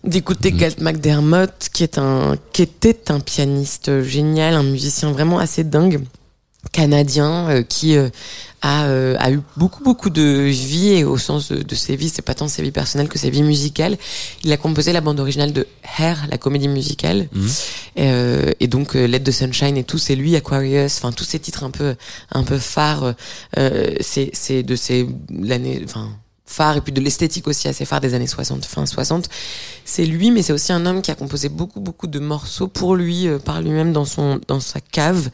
D'écouter 0.04 0.50
Galt 0.52 0.80
McDermott, 0.80 1.68
qui 1.72 1.84
est 1.84 1.98
un, 1.98 2.36
qui 2.52 2.62
était 2.62 3.10
un 3.10 3.20
pianiste 3.20 4.02
génial, 4.02 4.54
un 4.54 4.64
musicien 4.64 5.12
vraiment 5.12 5.38
assez 5.38 5.62
dingue, 5.62 6.00
canadien, 6.72 7.48
euh, 7.50 7.62
qui 7.62 7.96
euh, 7.96 8.08
a, 8.62 8.86
euh, 8.86 9.16
a 9.18 9.30
eu 9.30 9.40
beaucoup, 9.56 9.82
beaucoup 9.82 10.10
de 10.10 10.48
vie, 10.48 10.90
et 10.90 11.04
au 11.04 11.18
sens 11.18 11.50
de, 11.50 11.62
de 11.62 11.74
ses 11.74 11.96
vies, 11.96 12.08
c'est 12.08 12.22
pas 12.22 12.34
tant 12.34 12.48
ses 12.48 12.62
vies 12.62 12.70
personnelles 12.70 13.08
que 13.08 13.18
ses 13.18 13.30
vies 13.30 13.42
musicales. 13.42 13.96
Il 14.44 14.52
a 14.52 14.56
composé 14.56 14.92
la 14.92 15.00
bande 15.00 15.20
originale 15.20 15.52
de 15.52 15.66
Hair, 15.98 16.26
la 16.30 16.38
comédie 16.38 16.68
musicale. 16.68 17.28
Euh, 17.98 18.50
et 18.60 18.68
donc 18.68 18.96
euh, 18.96 19.06
Let 19.06 19.20
the 19.20 19.30
Sunshine 19.30 19.76
et 19.76 19.84
tout, 19.84 19.98
c'est 19.98 20.16
lui, 20.16 20.34
Aquarius, 20.36 20.96
enfin 20.96 21.12
tous 21.12 21.24
ces 21.24 21.38
titres 21.38 21.64
un 21.64 21.70
peu 21.70 21.94
un 22.30 22.42
peu 22.44 22.58
phares, 22.58 23.14
euh, 23.58 23.94
c'est 24.00 24.30
c'est 24.32 24.62
de 24.62 24.76
ces 24.76 25.06
l'année, 25.30 25.82
enfin 25.84 26.10
phare 26.52 26.76
et 26.76 26.80
puis 26.80 26.92
de 26.92 27.00
l'esthétique 27.00 27.48
aussi 27.48 27.68
assez 27.68 27.84
phare 27.84 28.00
des 28.00 28.14
années 28.14 28.26
60, 28.26 28.64
fin 28.64 28.86
60. 28.86 29.28
C'est 29.84 30.04
lui, 30.04 30.30
mais 30.30 30.42
c'est 30.42 30.52
aussi 30.52 30.72
un 30.72 30.86
homme 30.86 31.02
qui 31.02 31.10
a 31.10 31.14
composé 31.14 31.48
beaucoup 31.48 31.80
beaucoup 31.80 32.06
de 32.06 32.18
morceaux 32.18 32.68
pour 32.68 32.94
lui, 32.94 33.26
euh, 33.26 33.38
par 33.38 33.60
lui-même 33.60 33.92
dans 33.92 34.04
son 34.04 34.40
dans 34.46 34.60
sa 34.60 34.80
cave. 34.80 35.30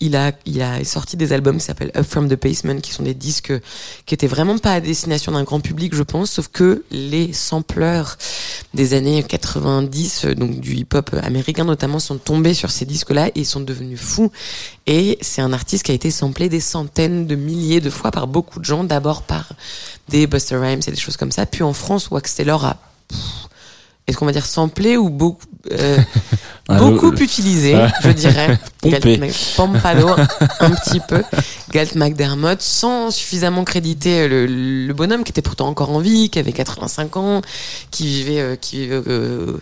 Il 0.00 0.14
a 0.16 0.32
il 0.46 0.62
a 0.62 0.84
sorti 0.84 1.16
des 1.16 1.32
albums 1.32 1.58
qui 1.58 1.64
s'appellent 1.64 1.92
Up 1.96 2.06
from 2.06 2.28
the 2.28 2.40
Basement, 2.40 2.80
qui 2.80 2.92
sont 2.92 3.02
des 3.02 3.14
disques 3.14 3.52
qui 4.06 4.14
étaient 4.14 4.26
vraiment 4.26 4.58
pas 4.58 4.72
à 4.74 4.80
destination 4.80 5.32
d'un 5.32 5.44
grand 5.44 5.60
public, 5.60 5.94
je 5.94 6.02
pense, 6.02 6.30
sauf 6.32 6.48
que 6.48 6.84
les 6.90 7.32
sampleurs 7.32 8.18
des 8.74 8.94
années 8.94 9.22
90, 9.22 10.24
euh, 10.24 10.34
donc 10.34 10.60
du 10.60 10.74
hip-hop 10.74 11.14
américain 11.22 11.64
notamment, 11.64 11.98
sont 11.98 12.18
tombés 12.18 12.54
sur 12.54 12.70
ces 12.70 12.84
disques-là 12.84 13.30
et 13.34 13.44
sont 13.44 13.60
devenus 13.60 14.00
fous. 14.00 14.30
Et 14.86 15.18
c'est 15.20 15.42
un 15.42 15.52
artiste 15.52 15.84
qui 15.84 15.92
a 15.92 15.94
été 15.94 16.10
samplé 16.10 16.48
des 16.48 16.60
centaines 16.60 17.26
de 17.26 17.34
milliers 17.34 17.80
de 17.80 17.90
fois 17.90 18.10
par 18.10 18.26
beaucoup 18.26 18.60
de 18.60 18.64
gens, 18.64 18.84
d'abord 18.84 19.22
par 19.22 19.48
des 20.08 20.26
Buster 20.26 20.56
Rhymes 20.56 20.80
et 20.86 20.90
des 20.90 20.96
choses 20.96 21.16
comme 21.16 21.32
ça, 21.32 21.46
puis 21.46 21.62
en 21.62 21.72
France, 21.72 22.08
Wax 22.10 22.34
Taylor 22.34 22.64
a 22.64 22.76
est-ce 24.06 24.16
qu'on 24.16 24.24
va 24.24 24.32
dire 24.32 24.46
samplé 24.46 24.96
ou 24.96 25.10
beaucoup 25.10 25.42
euh, 25.70 25.98
Ah, 26.70 26.78
beaucoup 26.78 27.10
le- 27.10 27.22
utilisé, 27.22 27.74
je 28.02 28.10
dirais. 28.10 28.58
Galt 28.84 29.04
Mac- 29.18 29.32
un 30.60 30.70
petit 30.70 31.00
peu. 31.00 31.22
Galt 31.72 31.94
McDermott, 31.94 32.60
sans 32.60 33.10
suffisamment 33.10 33.64
créditer 33.64 34.28
le, 34.28 34.46
le 34.46 34.92
bonhomme 34.94 35.24
qui 35.24 35.30
était 35.32 35.40
pourtant 35.42 35.66
encore 35.68 35.90
en 35.90 35.98
vie, 35.98 36.28
qui 36.30 36.38
avait 36.38 36.52
85 36.52 37.16
ans, 37.16 37.42
qui 37.90 38.06
vivait, 38.06 38.40
euh, 38.40 38.56
qui 38.56 38.86
euh, 38.90 39.58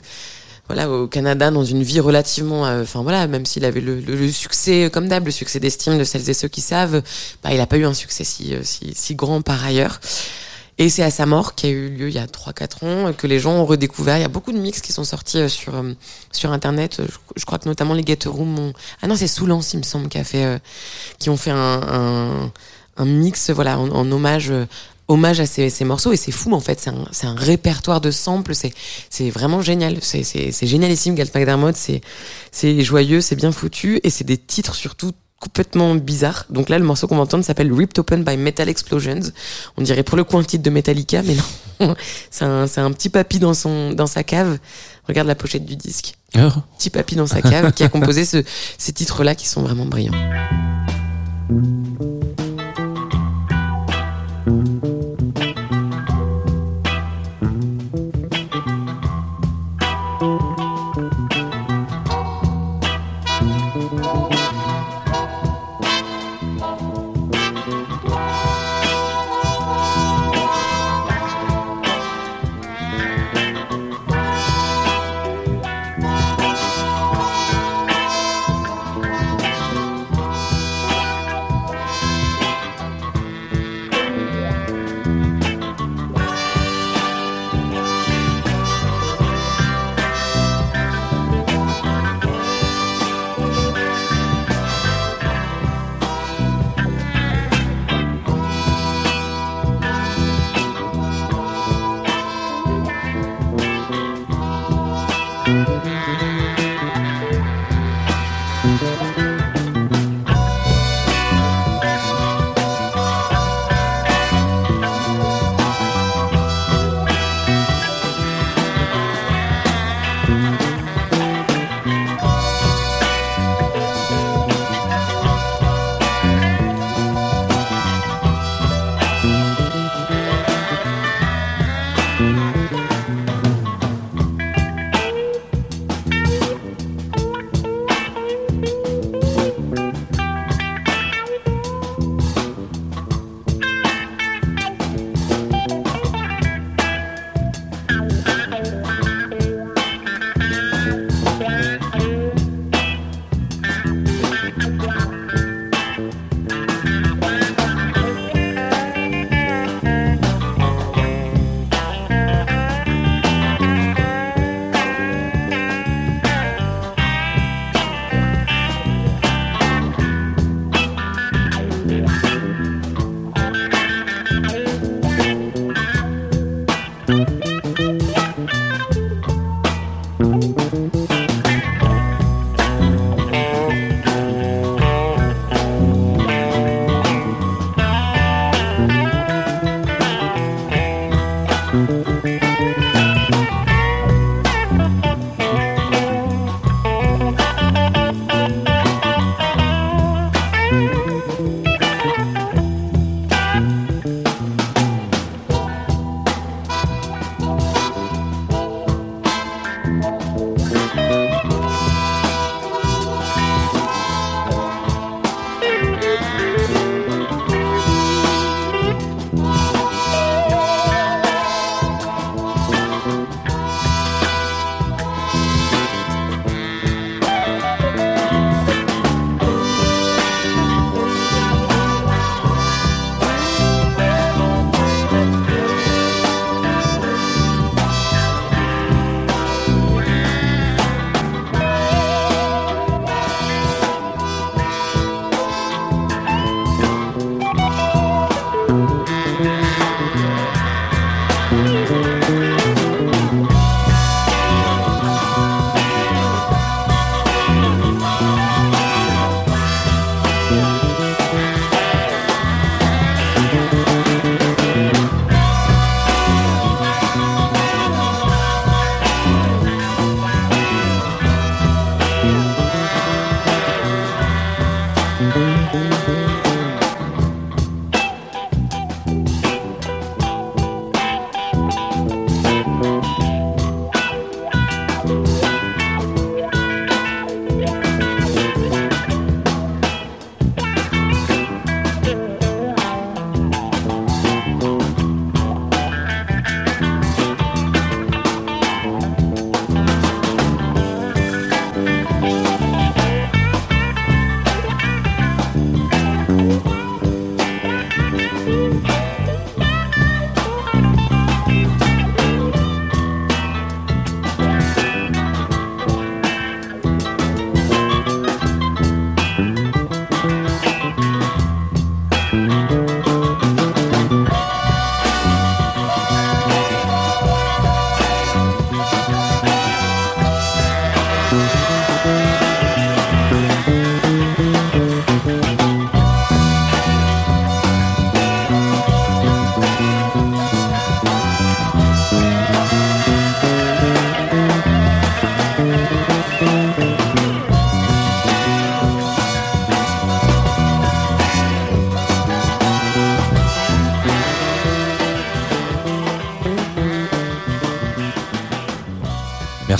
voilà, 0.69 0.91
au 0.91 1.07
Canada 1.07 1.51
dans 1.51 1.65
une 1.65 1.83
vie 1.83 2.01
relativement, 2.01 2.67
euh, 2.67 2.83
enfin 2.83 3.03
voilà, 3.03 3.27
même 3.27 3.47
s'il 3.47 3.65
avait 3.65 3.81
le, 3.81 4.01
le- 4.01 4.17
le 4.17 4.31
succès, 4.33 4.85
euh, 4.87 4.89
comme 4.91 5.09
d'hab, 5.09 5.25
le 5.25 5.31
succès 5.31 5.61
d'estime 5.61 5.97
de 5.99 6.05
celles 6.05 6.29
et 6.29 6.35
ceux 6.35 6.49
qui 6.49 6.61
savent, 6.61 7.03
bah, 7.43 7.51
il 7.53 7.59
n'a 7.59 7.67
pas 7.67 7.77
eu 7.77 7.85
un 7.87 7.95
succès 7.95 8.25
si, 8.25 8.55
euh, 8.55 8.61
si, 8.65 8.93
si 8.95 9.15
grand 9.15 9.43
par 9.43 9.65
ailleurs. 9.65 10.01
Et 10.79 10.91
c'est 10.91 11.03
à 11.03 11.11
sa 11.11 11.25
mort, 11.25 11.55
qui 11.55 11.67
a 11.67 11.71
eu 11.71 11.89
lieu 11.89 12.09
il 12.09 12.15
y 12.15 12.19
a 12.19 12.27
3-4 12.27 12.85
ans, 12.85 13.13
que 13.15 13.27
les 13.27 13.39
gens 13.39 13.53
ont 13.53 13.65
redécouvert. 13.65 14.19
Il 14.19 14.21
y 14.21 14.25
a 14.25 14.29
beaucoup 14.29 14.53
de 14.53 14.59
mix 14.59 14.83
qui 14.83 14.93
sont 14.93 15.05
sortis 15.05 15.49
sur, 15.49 15.73
sur 16.33 16.53
Internet. 16.53 17.01
Je, 17.37 17.45
crois 17.47 17.59
que 17.59 17.67
notamment 17.67 17.95
les 17.95 18.05
Get 18.05 18.19
Room 18.27 18.59
ont... 18.59 18.73
Ah 19.01 19.07
non, 19.07 19.17
c'est 19.17 19.27
Soulance, 19.27 19.73
il 19.73 19.79
me 19.79 19.83
semble, 19.85 20.09
qui, 20.11 20.19
a 20.19 20.25
fait, 20.25 20.61
qui 21.19 21.31
ont 21.31 21.39
fait 21.39 21.51
un, 21.51 21.57
un, 21.57 22.53
un 22.99 23.05
mix 23.07 23.49
voilà, 23.51 23.79
en 23.79 24.13
hommage... 24.13 24.53
hommage 25.09 25.41
à 25.41 25.47
ces, 25.47 25.71
ces 25.71 25.85
morceaux. 25.85 26.13
Et 26.13 26.17
c'est 26.17 26.33
fou 26.33 26.53
en 26.53 26.61
fait. 26.61 26.81
C'est 26.81 26.91
un, 26.91 27.05
c'est 27.13 27.27
un 27.27 27.35
répertoire 27.35 28.01
de 28.01 28.11
samples. 28.11 28.55
C'est 28.55 28.73
c'est 29.11 29.31
vraiment 29.31 29.63
génial. 29.63 29.99
C'est 30.01 30.23
c'est 30.23 30.53
c'est 30.53 30.67
génialissime 30.67 31.15
Galt 31.15 31.35
McDermott. 31.35 31.77
C'est 31.77 32.01
c'est 32.53 32.83
joyeux 32.83 33.21
c'est 33.21 33.37
bien 33.37 33.53
foutu. 33.53 34.01
Et 34.03 34.11
c'est 34.11 34.25
des 34.25 34.39
titres 34.39 34.75
surtout 34.75 35.13
complètement 35.39 35.95
bizarres. 35.95 36.47
Donc 36.51 36.69
là 36.69 36.79
le 36.79 36.85
morceau 36.85 37.07
qu'on 37.07 37.17
va 37.17 37.23
entendre 37.23 37.45
s'appelle 37.45 37.73
Ripped 37.73 37.99
Open 37.99 38.25
by 38.25 38.37
Metal 38.37 38.69
Explosions. 38.69 39.21
On 39.77 39.83
dirait 39.83 40.03
pour 40.03 40.17
le 40.17 40.25
coup 40.25 40.39
un 40.39 40.45
titre 40.45 40.63
de 40.63 40.71
Metallica 40.71 41.23
mais 41.23 41.35
non. 41.35 41.95
C'est 42.31 42.47
un 42.47 42.67
c'est 42.67 42.81
un 42.81 42.91
petit 42.91 43.11
papy 43.11 43.39
dans 43.39 43.53
son 43.53 43.93
dans 43.93 44.07
sa 44.07 44.25
cave. 44.25 44.59
Regarde 45.07 45.29
la 45.29 45.35
pochette 45.35 45.65
du 45.67 45.77
disque. 45.77 46.15
Oh. 46.37 46.49
petit 46.79 46.91
papy 46.91 47.17
dans 47.17 47.27
sa 47.27 47.41
cave 47.41 47.73
qui 47.73 47.85
a 47.85 47.89
composé 47.89 48.25
ce, 48.25 48.43
ces 48.77 48.93
titres 48.93 49.25
là 49.25 49.35
qui 49.35 49.47
sont 49.47 49.63
vraiment 49.63 49.87
brillants 49.87 50.13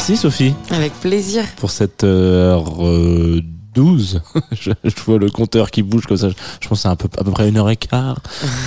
Merci 0.09 0.23
Sophie 0.23 0.55
Avec 0.71 0.93
plaisir. 1.01 1.43
pour 1.57 1.73
cette 1.73 2.05
heure 2.05 2.87
euh, 2.87 3.43
12. 3.75 4.21
je, 4.53 4.71
vois 5.05 5.19
le 5.19 5.29
compteur 5.31 5.73
qui 5.73 5.83
bouge 5.83 6.07
comme 6.07 6.17
ça. 6.17 6.29
Je 6.29 6.69
pense 6.69 6.79
que 6.79 6.83
c'est 6.83 6.89
un 6.89 6.95
peu, 6.95 7.09
à 7.19 7.25
peu 7.25 7.33
près 7.33 7.49
une 7.49 7.57
heure 7.57 7.69
et 7.69 7.77
quart 7.77 8.21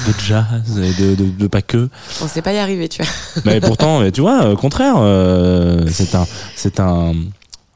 de 0.06 0.14
jazz 0.28 0.78
et 0.78 1.02
de, 1.02 1.16
de, 1.16 1.30
de 1.30 1.48
pas 1.48 1.62
que. 1.62 1.88
On 2.22 2.28
sait 2.28 2.42
pas 2.42 2.52
y 2.52 2.58
arriver, 2.58 2.90
tu 2.90 3.04
vois. 3.04 3.12
Mais 3.46 3.62
pourtant, 3.62 4.02
mais 4.02 4.12
tu 4.12 4.20
vois, 4.20 4.50
au 4.52 4.58
contraire, 4.58 4.96
euh, 4.98 5.88
c'est 5.90 6.14
un, 6.14 6.28
c'est 6.58 6.82
un, 6.82 7.14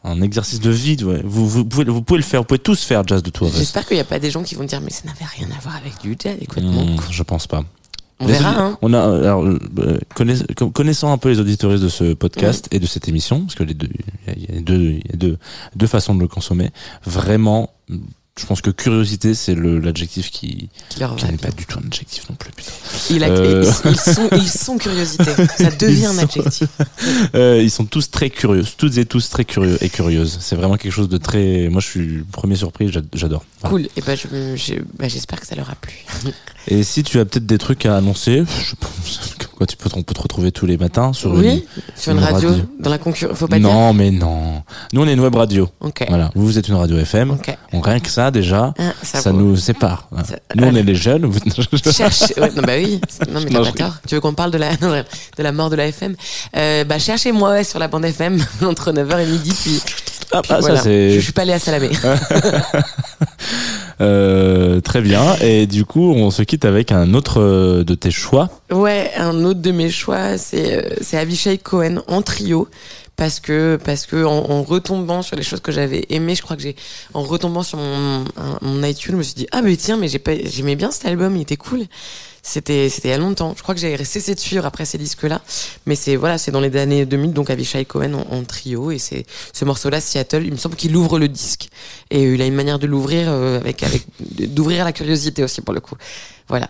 un 0.03 0.21
exercice 0.21 0.59
de 0.59 0.69
vie. 0.69 1.01
ouais. 1.01 1.21
Vous, 1.23 1.47
vous, 1.47 1.63
pouvez, 1.63 1.85
vous 1.85 2.01
pouvez 2.01 2.19
le 2.19 2.25
faire, 2.25 2.41
vous 2.41 2.47
pouvez 2.47 2.59
tous 2.59 2.83
faire 2.83 3.07
jazz 3.07 3.23
de 3.23 3.29
tout. 3.29 3.49
J'espère 3.55 3.85
qu'il 3.85 3.95
n'y 3.95 4.01
a 4.01 4.05
pas 4.05 4.19
des 4.19 4.29
gens 4.29 4.43
qui 4.43 4.55
vont 4.55 4.65
dire 4.65 4.81
mais 4.81 4.91
ça 4.91 5.03
n'avait 5.05 5.23
rien 5.37 5.47
à 5.57 5.61
voir 5.61 5.77
avec 5.77 6.01
du 6.01 6.17
jazz, 6.21 6.35
complètement. 6.49 6.83
Hmm, 6.83 6.97
je 7.09 7.23
pense 7.23 7.47
pas. 7.47 7.63
On 8.23 8.27
verra, 8.27 8.59
hein. 8.65 8.77
On 8.81 8.93
a, 8.93 8.99
alors, 9.01 9.45
euh, 9.45 9.57
connaiss- 10.15 10.45
co- 10.55 10.69
connaissant 10.71 11.11
un 11.11 11.17
peu 11.17 11.29
les 11.29 11.39
auditoristes 11.39 11.83
de 11.83 11.89
ce 11.89 12.13
podcast 12.13 12.67
et 12.71 12.79
de 12.79 12.85
cette 12.85 13.07
émission, 13.07 13.41
parce 13.41 13.55
que 13.55 13.63
les 13.63 13.73
deux, 13.73 13.89
il 14.35 14.53
y 14.53 14.57
a 14.57 14.61
deux, 14.61 14.79
il 14.81 14.97
y 15.09 15.13
a 15.13 15.17
deux, 15.17 15.37
deux 15.75 15.87
façons 15.87 16.15
de 16.15 16.21
le 16.21 16.27
consommer. 16.27 16.71
Vraiment, 17.05 17.69
je 18.39 18.47
pense 18.47 18.61
que 18.61 18.71
curiosité, 18.71 19.35
c'est 19.35 19.53
l'adjectif 19.55 20.31
qui, 20.31 20.69
Qui 20.89 20.99
qui 21.17 21.25
n'est 21.25 21.37
pas 21.37 21.51
du 21.51 21.65
tout 21.67 21.77
un 21.77 21.85
adjectif 21.85 22.27
non 22.29 22.35
plus. 22.35 22.51
Putain. 22.51 22.71
Il 23.11 23.23
a- 23.23 23.27
Euh. 23.29 23.71
ils, 23.85 23.91
ils 23.91 23.99
sont, 24.13 24.29
ils 24.31 24.49
sont 24.49 24.77
curiosité. 24.79 25.25
Ça 25.57 25.69
devient 25.69 26.05
un 26.07 26.17
adjectif. 26.17 26.67
Euh, 27.35 27.59
ils 27.61 27.69
sont 27.71 27.85
tous 27.85 28.09
très 28.11 28.29
curieux, 28.29 28.63
toutes 28.77 28.97
et 28.97 29.05
tous 29.05 29.29
très 29.29 29.45
curieux 29.45 29.77
et 29.81 29.89
curieuses. 29.89 30.37
C'est 30.41 30.55
vraiment 30.55 30.77
quelque 30.77 30.91
chose 30.91 31.09
de 31.09 31.17
très. 31.17 31.67
Moi, 31.69 31.81
je 31.81 31.87
suis 31.87 32.23
premier 32.31 32.55
surpris, 32.55 32.91
j'ad- 32.91 33.05
j'adore. 33.13 33.43
Voilà. 33.61 33.71
Cool. 33.77 33.87
Et 33.97 34.01
ben, 34.01 34.15
je- 34.17 34.55
je- 34.55 35.07
j'espère 35.07 35.39
que 35.39 35.47
ça 35.47 35.55
leur 35.55 35.69
a 35.69 35.75
plu. 35.75 35.93
Et 36.67 36.83
si 36.83 37.03
tu 37.03 37.19
as 37.19 37.25
peut-être 37.25 37.45
des 37.45 37.57
trucs 37.57 37.85
à 37.85 37.97
annoncer, 37.97 38.43
je 38.65 38.75
pense, 38.75 39.19
quoi 39.63 39.67
tu 39.67 39.77
peux, 39.77 39.89
on 39.95 40.03
peut 40.03 40.13
te 40.13 40.21
retrouver 40.21 40.51
tous 40.51 40.65
les 40.65 40.77
matins 40.77 41.13
sur 41.13 41.31
Oui, 41.31 41.47
une, 41.75 41.81
sur 41.95 42.11
une 42.11 42.19
radio, 42.19 42.49
dans 42.79 42.89
la 42.89 42.97
concurrence. 42.97 43.37
Faut 43.37 43.47
pas 43.47 43.57
dire. 43.59 43.67
non, 43.67 43.93
mais 43.93 44.11
non. 44.11 44.61
Nous, 44.91 45.01
on 45.01 45.07
est 45.07 45.13
une 45.13 45.19
web 45.21 45.35
radio. 45.35 45.69
Voilà. 46.09 46.29
Vous, 46.35 46.45
vous 46.45 46.57
êtes 46.57 46.67
une 46.67 46.75
radio 46.75 46.97
FM. 46.97 47.31
Ok. 47.31 47.55
On, 47.71 47.81
rien 47.81 47.99
que 47.99 48.09
ça, 48.09 48.29
déjà, 48.31 48.73
Ah, 48.77 48.91
ça, 49.01 49.31
nous 49.31 49.55
sépare. 49.55 50.07
Ça- 50.25 50.35
nous, 50.55 50.63
on 50.63 50.65
voilà. 50.65 50.79
est 50.79 50.83
les 50.83 50.95
jeunes. 50.95 51.25
vous- 51.25 51.39
Cherche. 51.91 52.33
ouais, 52.37 52.51
non, 52.55 52.61
bah 52.63 52.73
oui. 52.77 52.99
Non, 53.31 53.39
mais 53.43 53.49
t'as 53.49 53.63
pas 53.63 53.71
tort. 53.71 53.93
Tu 54.07 54.15
veux 54.15 54.21
qu'on 54.21 54.33
parle 54.33 54.51
de 54.51 54.57
la, 54.57 54.75
de 54.77 55.03
la 55.43 55.51
mort 55.51 55.69
de 55.69 55.75
la 55.75 55.87
FM 55.87 56.15
euh, 56.57 56.83
Bah, 56.83 56.99
cherchez-moi 56.99 57.49
ouais, 57.51 57.63
sur 57.63 57.79
la 57.79 57.87
bande 57.87 58.05
FM 58.05 58.43
entre 58.63 58.91
9h 58.91 59.19
et 59.19 59.25
midi. 59.27 59.53
Puis, 59.63 59.81
Ah, 60.33 60.41
ah, 60.43 60.53
ça, 60.55 60.59
voilà. 60.59 60.81
c'est- 60.81 61.11
Je 61.15 61.19
suis 61.21 61.31
pas 61.33 61.43
allé 61.43 61.53
à 61.53 61.59
Salamé. 61.59 61.89
Euh, 64.01 64.81
très 64.81 65.01
bien. 65.01 65.35
Et 65.41 65.67
du 65.67 65.85
coup, 65.85 66.13
on 66.13 66.31
se 66.31 66.41
quitte 66.41 66.65
avec 66.65 66.91
un 66.91 67.13
autre 67.13 67.39
euh, 67.41 67.83
de 67.83 67.93
tes 67.95 68.11
choix. 68.11 68.49
Ouais, 68.71 69.11
un 69.17 69.43
autre 69.45 69.61
de 69.61 69.71
mes 69.71 69.89
choix, 69.91 70.37
c'est 70.37 70.77
euh, 70.77 70.95
c'est 71.01 71.17
Avishai 71.17 71.57
Cohen 71.59 72.01
en 72.07 72.21
trio. 72.21 72.67
Parce 73.15 73.39
que, 73.39 73.77
parce 73.83 74.05
que 74.05 74.23
en, 74.23 74.63
retombant 74.63 75.21
sur 75.21 75.35
les 75.35 75.43
choses 75.43 75.59
que 75.59 75.71
j'avais 75.71 76.05
aimées, 76.09 76.35
je 76.35 76.41
crois 76.41 76.55
que 76.55 76.63
j'ai, 76.63 76.75
en 77.13 77.21
retombant 77.21 77.61
sur 77.63 77.77
mon, 77.77 78.25
un- 78.37 78.57
mon 78.61 78.83
iTunes, 78.83 79.13
je 79.13 79.17
me 79.17 79.23
suis 79.23 79.35
dit, 79.35 79.47
ah, 79.51 79.61
mais 79.61 79.75
tiens, 79.77 79.97
mais 79.97 80.07
j'aimais 80.07 80.75
bien 80.75 80.89
cet 80.89 81.05
album, 81.05 81.35
il 81.35 81.41
était 81.43 81.57
cool. 81.57 81.85
C'était, 82.45 82.89
c'était 82.89 83.07
il 83.07 83.11
y 83.11 83.13
a 83.13 83.17
longtemps. 83.17 83.53
Je 83.55 83.63
crois 83.63 83.73
que 83.73 83.79
j'ai 83.79 84.03
cessé 84.03 84.35
de 84.35 84.39
suivre 84.39 84.65
après 84.65 84.83
ces 84.83 84.97
disques-là. 84.97 85.41
Mais 85.85 85.95
c'est, 85.95 86.17
voilà, 86.17 86.37
c'est 86.37 86.51
dans 86.51 86.59
les 86.59 86.75
années 86.75 87.05
2000, 87.05 87.31
donc 87.31 87.49
Avishai 87.49 87.85
Cohen 87.85 88.25
en, 88.29 88.43
trio. 88.43 88.91
Et 88.91 88.97
c'est, 88.97 89.25
ce 89.53 89.63
morceau-là, 89.63 90.01
Seattle, 90.01 90.43
il 90.45 90.51
me 90.51 90.57
semble 90.57 90.75
qu'il 90.75 90.93
ouvre 90.95 91.19
le 91.19 91.29
disque. 91.29 91.69
Et 92.11 92.25
euh, 92.25 92.35
il 92.35 92.41
a 92.41 92.45
une 92.45 92.55
manière 92.55 92.79
de 92.79 92.87
l'ouvrir, 92.87 93.27
euh, 93.29 93.59
avec, 93.59 93.81
avec, 93.83 94.03
d'ouvrir 94.19 94.83
la 94.83 94.91
curiosité 94.91 95.41
aussi, 95.41 95.61
pour 95.61 95.73
le 95.73 95.79
coup. 95.79 95.95
Voilà. 96.49 96.67